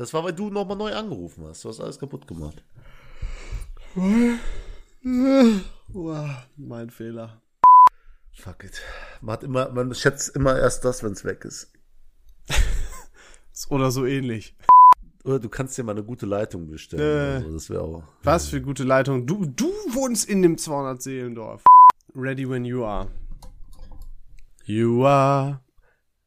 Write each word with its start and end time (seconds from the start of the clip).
Das 0.00 0.14
war, 0.14 0.24
weil 0.24 0.32
du 0.32 0.48
nochmal 0.48 0.78
neu 0.78 0.94
angerufen 0.94 1.44
hast. 1.44 1.62
Du 1.62 1.68
hast 1.68 1.78
alles 1.78 1.98
kaputt 1.98 2.26
gemacht. 2.26 2.64
mein 6.56 6.88
Fehler. 6.88 7.42
Fuck 8.32 8.64
it. 8.64 8.80
Man, 9.20 9.34
hat 9.34 9.42
immer, 9.44 9.68
man 9.68 9.94
schätzt 9.94 10.34
immer 10.34 10.58
erst 10.58 10.86
das, 10.86 11.02
wenn 11.02 11.12
es 11.12 11.22
weg 11.26 11.44
ist. 11.44 11.70
Oder 13.68 13.90
so 13.90 14.06
ähnlich. 14.06 14.56
Oder 15.22 15.38
du 15.38 15.50
kannst 15.50 15.76
dir 15.76 15.84
mal 15.84 15.92
eine 15.92 16.02
gute 16.02 16.24
Leitung 16.24 16.66
bestellen. 16.70 17.02
Äh. 17.02 17.44
Also, 17.44 17.52
das 17.52 17.68
wäre 17.68 17.82
auch. 17.82 18.02
Was 18.22 18.48
für 18.48 18.62
gute 18.62 18.84
Leitung. 18.84 19.26
Du, 19.26 19.44
du 19.44 19.70
wohnst 19.90 20.26
in 20.30 20.40
dem 20.40 20.56
200 20.56 21.02
Seelendorf. 21.02 21.62
Ready 22.14 22.48
when 22.48 22.64
you 22.64 22.86
are. 22.86 23.10
You 24.64 25.04
are 25.04 25.60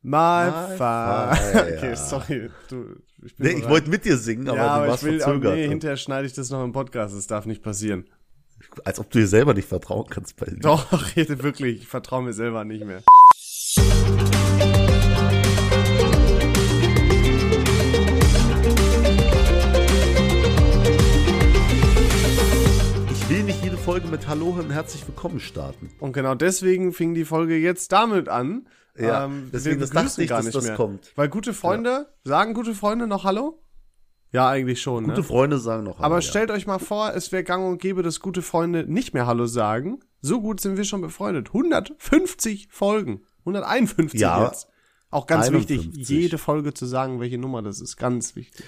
my, 0.04 0.52
My 0.52 0.78
fire. 0.78 1.36
fire. 1.36 1.76
Okay, 1.76 1.96
sorry. 1.96 2.52
Du, 2.70 3.02
ich 3.26 3.36
bin 3.36 3.48
Nee, 3.48 3.54
ich 3.60 3.70
wollte 3.70 3.90
mit 3.90 4.06
dir 4.06 4.18
singen, 4.18 4.48
aber 4.48 4.58
ja, 4.58 4.64
du 4.64 4.70
aber 4.72 4.88
warst 4.90 5.04
ich 5.04 5.10
will, 5.10 5.20
verzögert. 5.20 5.56
nee, 5.56 5.68
hinterher 5.68 5.98
schneide 5.98 6.28
ich 6.28 6.34
das 6.34 6.50
noch 6.50 6.64
im 6.64 6.72
Podcast. 6.72 7.16
Das 7.16 7.28
darf 7.28 7.46
nicht 7.46 7.62
passieren. 7.64 8.06
Als 8.86 9.00
ob 9.00 9.10
du 9.12 9.20
dir 9.20 9.28
selber 9.28 9.54
nicht 9.54 9.68
vertrauen 9.68 10.08
kannst 10.10 10.36
bei 10.38 10.48
Doch, 10.60 10.92
rede 11.16 11.42
wirklich. 11.44 11.82
Ich 11.82 11.88
vertraue 11.88 12.24
mir 12.24 12.34
selber 12.34 12.64
nicht 12.64 12.86
mehr. 12.86 13.04
Ich 23.12 23.30
will 23.30 23.44
nicht 23.44 23.64
jede 23.64 23.78
Folge 23.78 24.08
mit 24.08 24.28
Hallo 24.28 24.50
und 24.50 24.72
herzlich 24.72 25.06
willkommen 25.08 25.40
starten. 25.40 25.92
Und 26.00 26.14
genau 26.14 26.36
deswegen 26.36 26.94
fing 26.94 27.14
die 27.14 27.26
Folge 27.26 27.56
jetzt 27.58 27.92
damit 27.92 28.30
an. 28.30 28.68
Ja, 28.98 29.26
Ähm, 29.26 29.50
deswegen, 29.52 29.80
das 29.80 29.90
dachte 29.90 30.22
ich, 30.22 30.30
gar 30.30 30.38
dass 30.40 30.46
nicht 30.46 30.56
das 30.56 30.66
mehr. 30.66 30.76
kommt. 30.76 31.12
Weil 31.16 31.30
gute 31.30 31.54
Freunde, 31.54 32.14
sagen 32.24 32.54
gute 32.54 32.76
Freunde 32.76 33.08
noch 33.08 33.24
Hallo? 33.24 33.60
Ja, 34.32 34.50
eigentlich 34.50 34.82
schon. 34.82 35.04
Gute 35.06 35.18
ne? 35.18 35.24
Freunde 35.24 35.60
sagen 35.60 35.84
noch 35.84 35.98
Hallo. 35.98 36.06
Aber 36.06 36.16
ja. 36.16 36.22
stellt 36.22 36.52
euch 36.52 36.66
mal 36.68 36.80
vor, 36.80 37.14
es 37.16 37.32
wäre 37.32 37.44
gang 37.44 37.66
und 37.68 37.80
gäbe, 37.82 38.04
dass 38.04 38.20
gute 38.20 38.42
Freunde 38.42 38.86
nicht 38.92 39.14
mehr 39.14 39.26
Hallo 39.28 39.46
sagen. 39.46 40.00
So 40.22 40.42
gut 40.42 40.60
sind 40.60 40.78
wir 40.78 40.84
schon 40.86 41.02
befreundet. 41.02 41.48
150 41.50 42.68
Folgen. 42.72 43.22
151 43.40 44.20
Ja. 44.20 44.46
jetzt. 44.46 44.68
Auch 45.10 45.28
ganz 45.28 45.48
51. 45.48 45.94
wichtig, 45.94 46.10
jede 46.10 46.38
Folge 46.40 46.74
zu 46.74 46.86
sagen, 46.88 47.20
welche 47.20 47.38
Nummer 47.38 47.62
das 47.62 47.80
ist. 47.80 47.98
Ganz 47.98 48.36
wichtig. 48.36 48.66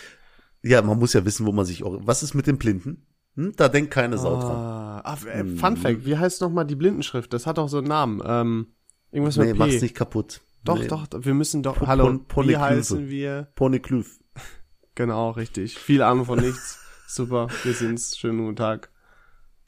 Ja, 0.61 0.81
man 0.83 0.99
muss 0.99 1.13
ja 1.13 1.25
wissen, 1.25 1.45
wo 1.45 1.51
man 1.51 1.65
sich 1.65 1.83
auch. 1.83 1.97
Was 2.01 2.21
ist 2.21 2.35
mit 2.35 2.45
den 2.45 2.57
Blinden? 2.59 3.07
Hm? 3.35 3.53
Da 3.55 3.67
denkt 3.67 3.91
keine 3.91 4.17
Sau 4.19 4.39
dran. 4.39 4.51
Ah, 4.55 4.99
ah, 5.03 5.17
äh, 5.27 5.43
Fun 5.45 5.77
Fact, 5.77 6.05
wie 6.05 6.17
heißt 6.17 6.41
nochmal 6.41 6.65
die 6.65 6.75
Blindenschrift? 6.75 7.33
Das 7.33 7.47
hat 7.47 7.57
doch 7.57 7.67
so 7.67 7.79
einen 7.79 7.87
Namen. 7.87 8.21
Ähm, 8.25 8.74
irgendwas 9.15 9.37
Nee, 9.37 9.45
mit 9.47 9.57
mach's 9.57 9.75
P. 9.75 9.81
nicht 9.81 9.95
kaputt. 9.95 10.41
Doch, 10.63 10.79
nee. 10.79 10.87
doch, 10.87 11.07
wir 11.11 11.33
müssen 11.33 11.63
doch. 11.63 11.77
Po- 11.77 11.87
hallo, 11.87 12.19
Pon- 12.27 12.47
wie 12.47 12.57
heißen 12.57 13.07
wir? 13.09 13.47
Ponyklyph. 13.55 14.19
Genau, 14.97 15.31
richtig. 15.31 15.77
Viel 15.77 16.01
Ahnung 16.01 16.25
von 16.25 16.39
nichts. 16.39 16.79
Super, 17.07 17.49
wir 17.63 17.73
sind's. 17.73 18.17
Schönen 18.17 18.37
guten 18.39 18.55
Tag. 18.55 18.89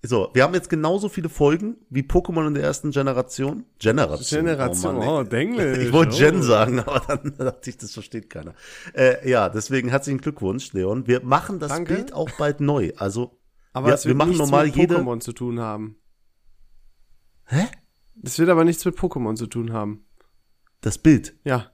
So, 0.01 0.29
wir 0.33 0.43
haben 0.43 0.53
jetzt 0.53 0.69
genauso 0.69 1.09
viele 1.09 1.27
Folgen 1.27 1.75
wie 1.89 2.01
Pokémon 2.03 2.47
in 2.47 2.53
der 2.53 2.63
ersten 2.63 2.91
Generation. 2.91 3.65
Generation. 3.77 4.45
Generation, 4.45 4.95
Oh, 4.95 4.99
Mann, 4.99 5.07
oh. 5.09 5.23
Denglisch. 5.23 5.79
Ich 5.79 5.91
wollte 5.91 6.15
oh. 6.15 6.17
Gen 6.17 6.41
sagen, 6.43 6.79
aber 6.79 7.01
dann 7.17 7.35
dachte 7.37 7.69
ich, 7.69 7.77
das 7.77 7.91
versteht 7.91 8.29
keiner. 8.29 8.53
Äh, 8.93 9.29
ja, 9.29 9.49
deswegen 9.49 9.89
herzlichen 9.89 10.21
Glückwunsch, 10.21 10.71
Leon. 10.71 11.07
Wir 11.07 11.21
machen 11.25 11.59
das 11.59 11.69
Danke. 11.73 11.95
Bild 11.95 12.13
auch 12.13 12.29
bald 12.37 12.61
neu. 12.61 12.91
Also, 12.95 13.37
Aber 13.73 13.89
Ja, 13.89 14.01
wir 14.05 14.15
machen 14.15 14.37
normal 14.37 14.67
mit 14.67 14.75
jede- 14.77 14.95
Pokémon 14.97 15.19
zu 15.19 15.33
tun 15.33 15.59
haben. 15.59 15.97
hä? 17.47 17.65
Das 18.21 18.39
wird 18.39 18.49
aber 18.49 18.63
nichts 18.63 18.83
mit 18.85 18.97
Pokémon 18.97 19.35
zu 19.35 19.47
tun 19.47 19.73
haben. 19.73 20.05
Das 20.81 20.97
Bild? 20.97 21.35
Ja. 21.43 21.71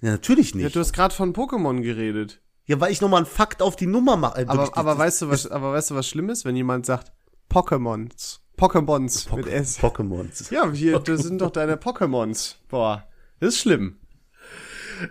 Ja, 0.00 0.10
natürlich 0.12 0.52
ja 0.52 0.58
nicht. 0.58 0.76
du 0.76 0.80
hast 0.80 0.92
gerade 0.92 1.14
von 1.14 1.32
Pokémon 1.32 1.80
geredet. 1.80 2.42
Ja, 2.66 2.80
weil 2.80 2.92
ich 2.92 3.00
nochmal 3.00 3.18
einen 3.18 3.26
Fakt 3.26 3.62
auf 3.62 3.76
die 3.76 3.86
Nummer 3.86 4.16
mache. 4.16 4.40
Äh, 4.42 4.46
Aber, 4.46 4.76
aber 4.76 4.90
das- 4.92 4.98
weißt 4.98 5.22
du, 5.22 5.28
was, 5.30 5.46
aber 5.46 5.72
weißt 5.72 5.90
du, 5.90 5.94
was 5.94 6.08
schlimm 6.08 6.28
ist, 6.30 6.44
wenn 6.44 6.56
jemand 6.56 6.84
sagt 6.86 7.12
Pokémons? 7.50 8.40
Pokémons 8.58 9.34
mit 9.36 9.46
S. 9.46 9.78
Pokémons. 9.78 10.52
Ja, 10.52 10.70
hier, 10.72 10.98
das 11.04 11.22
sind 11.22 11.40
doch 11.40 11.50
deine 11.50 11.76
Pokémons. 11.76 12.56
Boah, 12.68 13.06
das 13.38 13.54
ist 13.54 13.60
schlimm. 13.60 13.98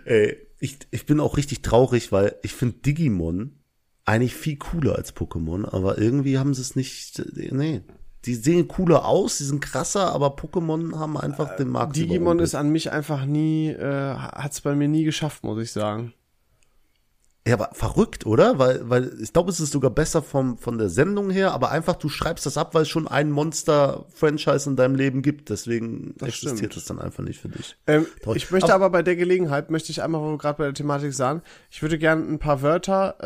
Ey, 0.04 0.36
ich, 0.58 0.78
ich 0.90 1.06
bin 1.06 1.20
auch 1.20 1.36
richtig 1.36 1.62
traurig, 1.62 2.10
weil 2.12 2.36
ich 2.42 2.52
finde 2.54 2.78
Digimon 2.78 3.60
eigentlich 4.04 4.34
viel 4.34 4.56
cooler 4.56 4.96
als 4.96 5.14
Pokémon, 5.16 5.64
aber 5.64 5.98
irgendwie 5.98 6.38
haben 6.38 6.54
sie 6.54 6.62
es 6.62 6.76
nicht, 6.76 7.22
nee. 7.52 7.82
Die 8.26 8.34
sehen 8.34 8.66
cooler 8.68 9.04
aus, 9.06 9.38
die 9.38 9.44
sind 9.44 9.60
krasser, 9.60 10.12
aber 10.12 10.34
Pokémon 10.36 10.98
haben 10.98 11.16
einfach 11.16 11.56
den 11.56 11.68
Markt 11.68 11.96
Digimon 11.96 12.40
ist 12.40 12.54
an 12.54 12.70
mich 12.70 12.90
einfach 12.92 13.24
nie, 13.24 13.68
äh, 13.68 14.14
hat's 14.16 14.60
bei 14.60 14.74
mir 14.74 14.88
nie 14.88 15.04
geschafft, 15.04 15.44
muss 15.44 15.62
ich 15.62 15.72
sagen. 15.72 16.12
Ja, 17.46 17.54
aber 17.54 17.70
verrückt, 17.74 18.26
oder? 18.26 18.58
Weil, 18.58 18.90
weil 18.90 19.12
ich 19.22 19.32
glaube, 19.32 19.50
es 19.50 19.60
ist 19.60 19.70
sogar 19.70 19.92
besser 19.92 20.20
vom, 20.20 20.58
von 20.58 20.78
der 20.78 20.88
Sendung 20.88 21.30
her, 21.30 21.52
aber 21.52 21.70
einfach 21.70 21.94
du 21.94 22.08
schreibst 22.08 22.44
das 22.44 22.58
ab, 22.58 22.74
weil 22.74 22.82
es 22.82 22.88
schon 22.88 23.06
ein 23.06 23.30
Monster-Franchise 23.30 24.68
in 24.68 24.74
deinem 24.74 24.96
Leben 24.96 25.22
gibt. 25.22 25.48
Deswegen 25.50 26.14
Das 26.18 26.30
existiert 26.30 26.72
stimmt. 26.72 26.76
es 26.76 26.84
dann 26.86 26.98
einfach 26.98 27.22
nicht 27.22 27.40
für 27.40 27.48
dich. 27.48 27.76
Ähm, 27.86 28.04
ich 28.34 28.50
möchte 28.50 28.74
Aber- 28.74 28.86
aber 28.86 28.90
bei 28.90 29.02
der 29.04 29.14
Gelegenheit, 29.14 29.70
möchte 29.70 29.92
ich 29.92 30.02
einmal, 30.02 30.20
wo 30.22 30.30
wir 30.32 30.38
gerade 30.38 30.58
bei 30.58 30.64
der 30.64 30.74
Thematik 30.74 31.14
sagen, 31.14 31.42
ich 31.70 31.82
würde 31.82 31.98
gerne 31.98 32.24
ein 32.26 32.40
paar 32.40 32.62
Wörter 32.62 33.16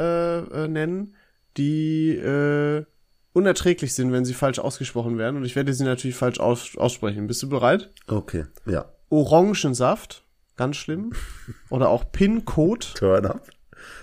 äh, 0.52 0.64
äh, 0.64 0.68
nennen, 0.68 1.14
die 1.56 2.10
äh, 2.16 2.84
unerträglich 3.32 3.94
sind, 3.94 4.12
wenn 4.12 4.24
sie 4.24 4.34
falsch 4.34 4.58
ausgesprochen 4.58 5.18
werden. 5.18 5.36
Und 5.36 5.44
ich 5.44 5.56
werde 5.56 5.72
sie 5.72 5.84
natürlich 5.84 6.16
falsch 6.16 6.40
aus 6.40 6.76
aussprechen. 6.76 7.26
Bist 7.26 7.42
du 7.42 7.48
bereit? 7.48 7.92
Okay, 8.06 8.46
ja. 8.66 8.92
Orangensaft, 9.08 10.24
ganz 10.56 10.76
schlimm. 10.76 11.12
Oder 11.70 11.88
auch 11.88 12.12
PIN-Code. 12.12 12.86
Turn 12.94 13.26
up. 13.26 13.48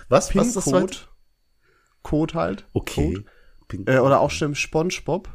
Was? 0.08 0.34
Was 0.34 0.54
PIN-Code. 0.54 0.76
heute? 0.76 0.98
Code 2.02 2.34
halt. 2.34 2.66
Okay. 2.72 3.14
Code. 3.14 3.24
Äh, 3.86 3.98
oder 3.98 4.20
auch 4.20 4.30
schlimm, 4.30 4.54
SpongeBob. 4.54 5.28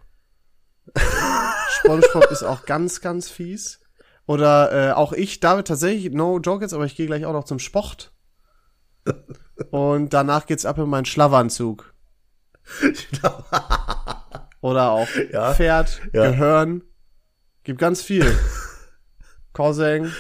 SpongeBob 1.70 2.32
ist 2.32 2.44
auch 2.44 2.66
ganz, 2.66 3.00
ganz 3.00 3.30
fies. 3.30 3.80
Oder 4.26 4.90
äh, 4.90 4.92
auch 4.94 5.14
ich, 5.14 5.40
David, 5.40 5.68
tatsächlich, 5.68 6.12
no 6.14 6.40
joke 6.40 6.64
jetzt, 6.64 6.74
aber 6.74 6.86
ich 6.86 6.96
gehe 6.96 7.06
gleich 7.06 7.26
auch 7.26 7.34
noch 7.34 7.44
zum 7.44 7.60
Sport. 7.60 8.12
Und 9.72 10.14
danach 10.14 10.46
geht's 10.46 10.66
ab 10.66 10.78
in 10.78 10.90
meinen 10.90 11.06
Schlafanzug. 11.06 11.93
Oder 14.62 14.92
auch 14.92 15.08
Ja. 15.32 15.54
Pferd, 15.54 16.02
Ja. 16.14 16.32
Gehörn. 16.32 16.84
Gibt 17.64 17.80
ganz 17.80 18.02
viel. 18.02 18.26
Cousin. 19.54 20.12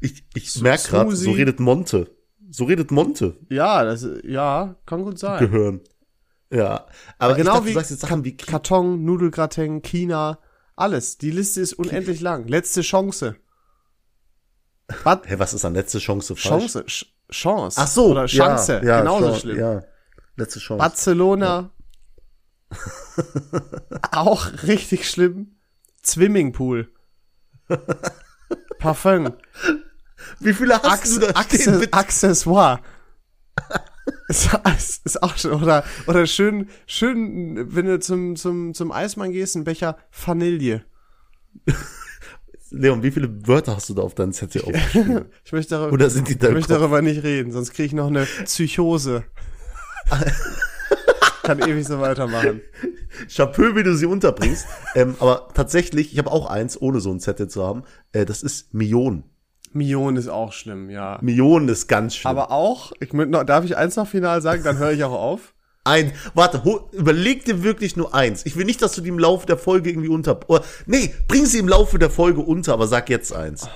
Ich, 0.00 0.24
ich 0.34 0.60
merke 0.62 0.88
gerade, 0.88 1.14
so 1.14 1.30
redet 1.32 1.60
Monte. 1.60 2.10
So 2.50 2.64
redet 2.64 2.90
Monte. 2.90 3.36
Ja, 3.48 3.84
das, 3.84 4.06
ja, 4.24 4.76
kann 4.86 5.02
gut 5.02 5.18
sein. 5.18 5.38
Gehören. 5.38 5.80
Ja. 6.50 6.86
Aber 7.18 7.34
genau 7.34 7.54
dachte, 7.54 7.66
wie 7.66 7.68
du 7.70 7.74
sagst 7.74 7.90
jetzt 7.92 8.00
Sachen 8.00 8.24
wie 8.24 8.36
Karton, 8.36 9.04
Nudelgratin, 9.04 9.82
China, 9.82 10.38
alles. 10.74 11.18
Die 11.18 11.30
Liste 11.30 11.60
ist 11.60 11.74
unendlich 11.74 12.20
lang. 12.20 12.48
Letzte 12.48 12.80
Chance. 12.80 13.36
Was? 15.04 15.20
Hä, 15.26 15.34
was 15.38 15.54
ist 15.54 15.64
an 15.64 15.74
letzte 15.74 15.98
Chance 15.98 16.34
falsch? 16.34 16.72
Chance. 16.72 16.84
Ch 16.86 17.06
Chance. 17.30 17.80
Ach 17.80 17.86
so. 17.86 18.06
Oder 18.06 18.26
Chance. 18.26 18.80
Ja, 18.82 18.84
ja, 18.84 18.98
Genauso 19.00 19.34
schlimm. 19.36 19.58
Ja. 19.58 19.82
Letzte 20.36 20.58
Chance. 20.60 20.78
Barcelona. 20.78 21.70
Auch 24.12 24.46
richtig 24.64 25.08
schlimm. 25.08 25.56
Swimmingpool. 26.04 26.88
Parfum. 28.78 29.34
Wie 30.38 30.54
viele 30.54 30.74
hast 30.74 30.86
Acce 30.86 31.20
du 31.20 31.26
da 31.26 31.42
Bitte? 31.42 31.92
Accessoire. 31.92 32.80
ist, 34.28 34.50
ist- 34.78 35.06
ist 35.06 35.22
auch 35.22 35.36
schön. 35.36 35.52
Oder, 35.52 35.84
oder 36.06 36.26
schön, 36.26 36.68
schön, 36.86 37.74
wenn 37.74 37.86
du 37.86 37.98
zum, 38.00 38.36
zum, 38.36 38.74
zum 38.74 38.92
Eismann 38.92 39.32
gehst, 39.32 39.56
ein 39.56 39.64
Becher 39.64 39.98
Vanille. 40.24 40.84
Leon, 42.70 43.02
wie 43.02 43.10
viele 43.10 43.46
Wörter 43.46 43.76
hast 43.76 43.88
du 43.88 43.94
da 43.94 44.02
auf 44.02 44.14
deinem 44.14 44.32
Zettel 44.32 44.62
aufgeschrieben? 44.64 45.26
Ich 45.44 45.52
möchte 45.52 45.74
darüber, 45.74 45.92
Oder 45.92 46.10
sind 46.10 46.28
die 46.28 46.32
ich 46.32 46.38
da 46.38 46.48
im 46.48 46.54
möchte 46.54 46.72
darüber 46.74 47.02
nicht 47.02 47.22
reden, 47.22 47.52
sonst 47.52 47.72
kriege 47.72 47.86
ich 47.86 47.92
noch 47.92 48.06
eine 48.08 48.24
Psychose. 48.44 49.24
Kann 51.42 51.58
ewig 51.60 51.86
so 51.86 52.00
weitermachen. 52.00 52.60
Chapeau, 53.34 53.74
wie 53.74 53.82
du 53.82 53.94
sie 53.96 54.06
unterbringst. 54.06 54.66
ähm, 54.94 55.16
aber 55.20 55.48
tatsächlich, 55.54 56.12
ich 56.12 56.18
habe 56.18 56.30
auch 56.30 56.46
eins, 56.46 56.80
ohne 56.80 57.00
so 57.00 57.10
einen 57.10 57.20
Zettel 57.20 57.48
zu 57.48 57.64
haben. 57.64 57.82
Äh, 58.12 58.24
das 58.24 58.42
ist 58.42 58.72
Millionen. 58.74 59.24
Mion 59.72 60.16
ist 60.16 60.28
auch 60.28 60.52
schlimm, 60.52 60.90
ja. 60.90 61.18
Millionen 61.22 61.68
ist 61.68 61.86
ganz 61.86 62.16
schlimm. 62.16 62.30
Aber 62.30 62.50
auch, 62.50 62.92
ich 63.00 63.12
noch, 63.12 63.44
darf 63.44 63.64
ich 63.64 63.76
eins 63.76 63.96
noch 63.96 64.08
final 64.08 64.42
sagen, 64.42 64.64
dann 64.64 64.78
höre 64.78 64.92
ich 64.92 65.04
auch 65.04 65.12
auf. 65.12 65.54
Ein, 65.84 66.12
warte, 66.34 66.64
hol, 66.64 66.84
überleg 66.92 67.44
dir 67.44 67.62
wirklich 67.62 67.96
nur 67.96 68.14
eins. 68.14 68.44
Ich 68.44 68.56
will 68.56 68.64
nicht, 68.64 68.82
dass 68.82 68.92
du 68.92 69.00
die 69.00 69.08
im 69.08 69.18
Laufe 69.18 69.46
der 69.46 69.56
Folge 69.56 69.90
irgendwie 69.90 70.08
unter, 70.08 70.38
oder, 70.48 70.62
nee, 70.86 71.14
bring 71.26 71.46
sie 71.46 71.58
im 71.58 71.68
Laufe 71.68 71.98
der 71.98 72.10
Folge 72.10 72.40
unter, 72.40 72.74
aber 72.74 72.86
sag 72.86 73.08
jetzt 73.08 73.32
eins. 73.32 73.68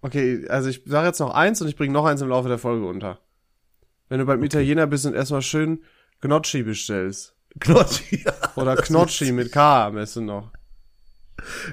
Okay, 0.00 0.46
also 0.48 0.68
ich 0.68 0.82
sage 0.86 1.08
jetzt 1.08 1.18
noch 1.18 1.34
eins 1.34 1.60
und 1.60 1.68
ich 1.68 1.76
bringe 1.76 1.92
noch 1.92 2.04
eins 2.04 2.22
im 2.22 2.28
Laufe 2.28 2.48
der 2.48 2.58
Folge 2.58 2.86
unter. 2.86 3.18
Wenn 4.14 4.20
du 4.20 4.26
beim 4.26 4.44
Italiener 4.44 4.86
bist 4.86 5.06
und 5.06 5.14
erstmal 5.14 5.42
schön 5.42 5.82
Gnocchi 6.20 6.62
bestellst. 6.62 7.34
Knocchi. 7.58 8.24
Oder 8.54 8.76
Knocchi 8.76 9.32
mit 9.32 9.50
K 9.50 9.86
am 9.86 9.96
besten 9.96 10.26
noch. 10.26 10.52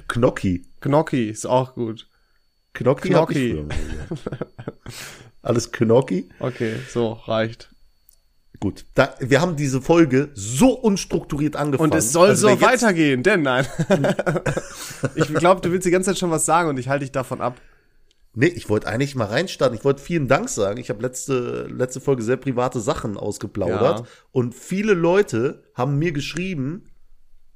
Knocki. 0.07 0.65
Gnocchi 0.81 1.29
ist 1.29 1.45
auch 1.45 1.75
gut. 1.75 2.09
Mal 3.53 3.69
gesagt. 3.69 3.75
Alles 5.43 5.71
Knocki? 5.71 6.29
Okay, 6.39 6.77
so, 6.89 7.11
reicht. 7.11 7.69
Gut, 8.59 8.85
da, 8.95 9.13
wir 9.19 9.39
haben 9.39 9.55
diese 9.55 9.79
Folge 9.79 10.31
so 10.33 10.71
unstrukturiert 10.71 11.55
angefangen. 11.55 11.91
Und 11.91 11.95
es 11.95 12.11
soll 12.11 12.29
Also 12.29 12.49
so 12.49 12.61
weitergehen, 12.61 13.21
denn 13.21 13.43
nein. 13.43 13.67
ich 15.13 15.31
glaube, 15.31 15.61
du 15.61 15.71
willst 15.71 15.85
die 15.85 15.91
ganze 15.91 16.09
Zeit 16.09 16.17
schon 16.17 16.31
was 16.31 16.47
sagen 16.47 16.69
und 16.69 16.79
ich 16.79 16.89
halte 16.89 17.05
dich 17.05 17.11
davon 17.11 17.39
ab. 17.39 17.61
Nee, 18.33 18.47
ich 18.47 18.69
wollte 18.69 18.87
eigentlich 18.87 19.15
mal 19.15 19.25
reinstarten. 19.25 19.77
Ich 19.77 19.83
wollte 19.83 20.01
vielen 20.01 20.27
Dank 20.27 20.47
sagen. 20.47 20.79
Ich 20.79 20.89
habe 20.89 21.01
letzte, 21.01 21.67
letzte 21.67 21.99
Folge 21.99 22.23
sehr 22.23 22.37
private 22.37 22.79
Sachen 22.79 23.17
ausgeplaudert. 23.17 23.99
Ja. 23.99 24.05
Und 24.31 24.55
viele 24.55 24.93
Leute 24.93 25.63
haben 25.75 25.99
mir 25.99 26.13
geschrieben 26.13 26.87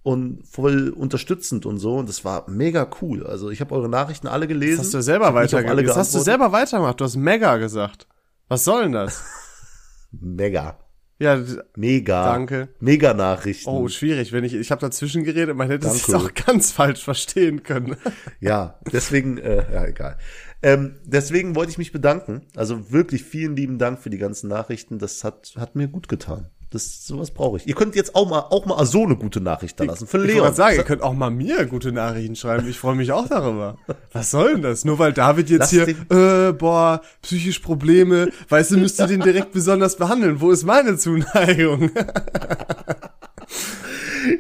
und 0.04 0.46
voll 0.46 0.90
unterstützend 0.90 1.66
und 1.66 1.80
so. 1.80 1.96
Und 1.96 2.10
das 2.10 2.26
war 2.26 2.50
mega 2.50 2.90
cool. 3.02 3.26
Also 3.26 3.50
ich 3.50 3.62
habe 3.62 3.74
eure 3.74 3.90
Nachrichten 3.90 4.28
alle 4.28 4.48
gelesen. 4.48 4.78
Das 4.78 4.88
hast 4.88 4.94
du 4.94 5.02
selber 5.02 5.34
weitergemacht. 5.34 5.88
Das 5.88 5.96
hast 5.96 6.14
du 6.14 6.20
selber 6.20 6.52
weitergemacht. 6.52 7.00
Du 7.00 7.06
hast 7.06 7.16
mega 7.16 7.56
gesagt. 7.58 8.06
Was 8.48 8.66
soll 8.66 8.84
denn 8.84 8.92
das? 8.92 9.24
Mega. 10.12 10.78
Ja, 11.18 11.40
Mega. 11.76 12.26
Danke. 12.26 12.70
Mega 12.80 13.14
Nachrichten. 13.14 13.70
oh, 13.70 13.88
schwierig. 13.88 14.34
Wenn 14.34 14.44
ich, 14.44 14.54
ich 14.54 14.70
habe 14.70 14.82
dazwischen 14.82 15.24
geredet, 15.24 15.56
man 15.56 15.70
hätte 15.70 15.88
es 15.88 16.14
auch 16.14 16.34
ganz 16.34 16.72
falsch 16.74 17.04
verstehen 17.04 17.64
können. 17.64 17.96
Ja, 18.42 18.80
deswegen, 18.92 19.38
äh, 19.38 19.66
ja, 19.74 19.86
egal. 19.86 20.18
Ähm, 20.66 20.96
deswegen 21.06 21.56
wollte 21.56 21.70
ich 21.70 21.78
mich 21.78 21.92
bedanken. 21.92 22.42
Also 22.56 22.92
wirklich 22.92 23.24
vielen 23.24 23.56
lieben 23.56 23.78
Dank 23.78 24.00
für 24.00 24.10
die 24.10 24.18
ganzen 24.18 24.48
Nachrichten. 24.48 24.98
Das 24.98 25.24
hat, 25.24 25.54
hat 25.60 25.76
mir 25.76 25.88
gut 25.88 26.10
getan. 26.10 26.48
Das, 26.72 27.06
sowas 27.06 27.30
brauche 27.30 27.58
ich. 27.58 27.68
Ihr 27.68 27.76
könnt 27.76 27.96
jetzt 27.96 28.16
auch 28.16 28.28
mal, 28.28 28.40
auch 28.40 28.66
mal 28.66 28.84
so 28.88 29.04
eine 29.04 29.16
gute 29.16 29.42
Nachricht 29.42 29.80
da 29.80 29.84
lassen. 29.84 30.08
Für 30.08 30.18
Ich 30.18 30.24
Leon. 30.26 30.40
gerade 30.40 30.56
sagen, 30.56 30.76
ihr 30.78 30.84
könnt 30.84 31.04
auch 31.04 31.14
mal 31.14 31.30
mir 31.30 31.68
gute 31.68 31.92
Nachrichten 31.92 32.36
schreiben. 32.36 32.68
Ich 32.68 32.80
freue 32.80 32.96
mich 32.96 33.12
auch 33.12 33.30
darüber. 33.30 33.78
Was 34.12 34.32
soll 34.32 34.54
denn 34.54 34.64
das? 34.64 34.86
Nur 34.86 34.98
weil 34.98 35.14
David 35.14 35.52
jetzt 35.52 35.72
Lass 35.72 35.86
hier, 35.86 35.88
äh, 35.88 36.52
boah, 36.52 37.02
psychisch 37.22 37.60
Probleme, 37.60 38.30
weißt 38.50 38.72
du, 38.72 38.78
müsst 38.78 39.00
ihr 39.00 39.06
den 39.06 39.22
direkt 39.22 39.52
besonders 39.52 39.96
behandeln. 39.98 40.42
Wo 40.42 40.50
ist 40.50 40.64
meine 40.64 40.98
Zuneigung? 40.98 41.92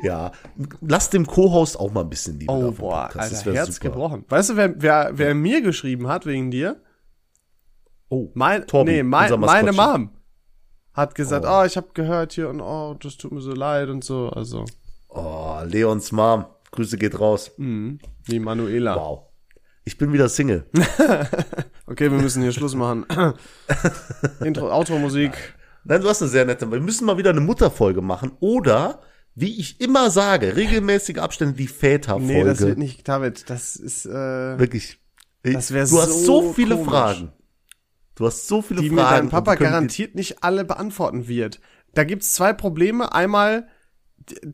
Ja, 0.04 0.32
lass 0.82 1.10
dem 1.10 1.26
Co-Host 1.26 1.80
auch 1.80 1.92
mal 1.92 2.02
ein 2.02 2.10
bisschen 2.10 2.40
Liebe 2.40 2.52
Oh, 2.52 2.72
boah, 2.72 3.10
Alter, 3.16 3.54
Herz 3.54 3.76
super. 3.76 3.90
gebrochen. 3.90 4.26
Weißt 4.30 4.52
du, 4.52 4.56
wer, 4.58 4.82
wer, 4.82 5.12
wer 5.14 5.36
mir 5.36 5.62
geschrieben 5.62 6.08
hat 6.08 6.26
wegen 6.26 6.52
dir? 6.52 6.82
Oh, 8.10 8.30
Mein, 8.34 8.66
Torben, 8.68 8.94
nee, 8.94 9.04
mein, 9.04 9.40
meine. 9.40 9.72
Mom 9.72 10.12
hat 10.94 11.16
gesagt, 11.16 11.46
oh. 11.48 11.64
ich 11.66 11.76
habe 11.76 11.88
gehört 11.94 12.34
hier 12.34 12.50
und 12.50 12.62
oh, 12.62 12.96
das 13.02 13.18
tut 13.18 13.32
mir 13.32 13.42
so 13.42 13.52
leid 13.52 13.90
und 13.90 14.04
so. 14.04 14.30
Also, 14.30 14.66
Oh, 15.10 15.60
Leons 15.66 16.12
Mom. 16.12 16.46
Grüße 16.72 16.98
geht 16.98 17.20
raus. 17.20 17.52
wie 17.58 18.40
Manuela. 18.40 18.96
Wow. 18.96 19.24
Ich 19.86 19.98
bin 19.98 20.12
wieder 20.14 20.30
Single. 20.30 20.66
Okay, 21.88 22.10
wir 22.10 22.18
müssen 22.18 22.42
hier 22.42 22.52
Schluss 22.52 22.74
machen. 22.74 23.06
Intro, 24.44 24.72
Outro-Musik. 24.72 25.34
Nein, 25.84 26.02
du 26.02 26.10
hast 26.10 26.20
eine 26.24 26.32
sehr 26.32 26.44
nette. 26.44 26.72
Wir 26.72 26.80
müssen 26.80 27.06
mal 27.06 27.20
wieder 27.20 27.30
eine 27.30 27.42
Mutterfolge 27.42 28.02
machen. 28.02 28.32
Oder, 28.40 29.02
wie 29.36 29.60
ich 29.60 29.82
immer 29.82 30.10
sage, 30.10 30.56
regelmäßige 30.56 31.18
Abstände, 31.18 31.56
die 31.56 31.68
Väterfolge. 31.68 32.26
Nee, 32.26 32.44
das 32.44 32.62
wird 32.62 32.78
nicht, 32.78 33.08
David, 33.08 33.50
das 33.50 33.76
ist, 33.76 34.06
äh, 34.06 34.10
Wirklich. 34.58 35.00
Das 35.44 35.72
wär 35.72 35.86
du 35.86 36.02
hast 36.02 36.26
so 36.26 36.42
so 36.42 36.54
viele 36.54 36.76
komisch. 36.76 36.90
Fragen. 36.90 37.32
Du 38.16 38.26
hast 38.26 38.48
so 38.48 38.62
viele 38.62 38.82
die 38.82 38.90
mir 38.90 39.02
Fragen. 39.02 39.16
dein 39.26 39.30
Papa 39.30 39.52
und 39.52 39.60
die 39.60 39.64
können 39.64 39.72
garantiert 39.74 40.16
nicht 40.16 40.44
alle 40.44 40.66
beantworten 40.66 41.28
wird. 41.28 41.60
Da 41.94 42.04
gibt's 42.04 42.34
zwei 42.34 42.54
Probleme. 42.54 43.14
Einmal 43.14 43.68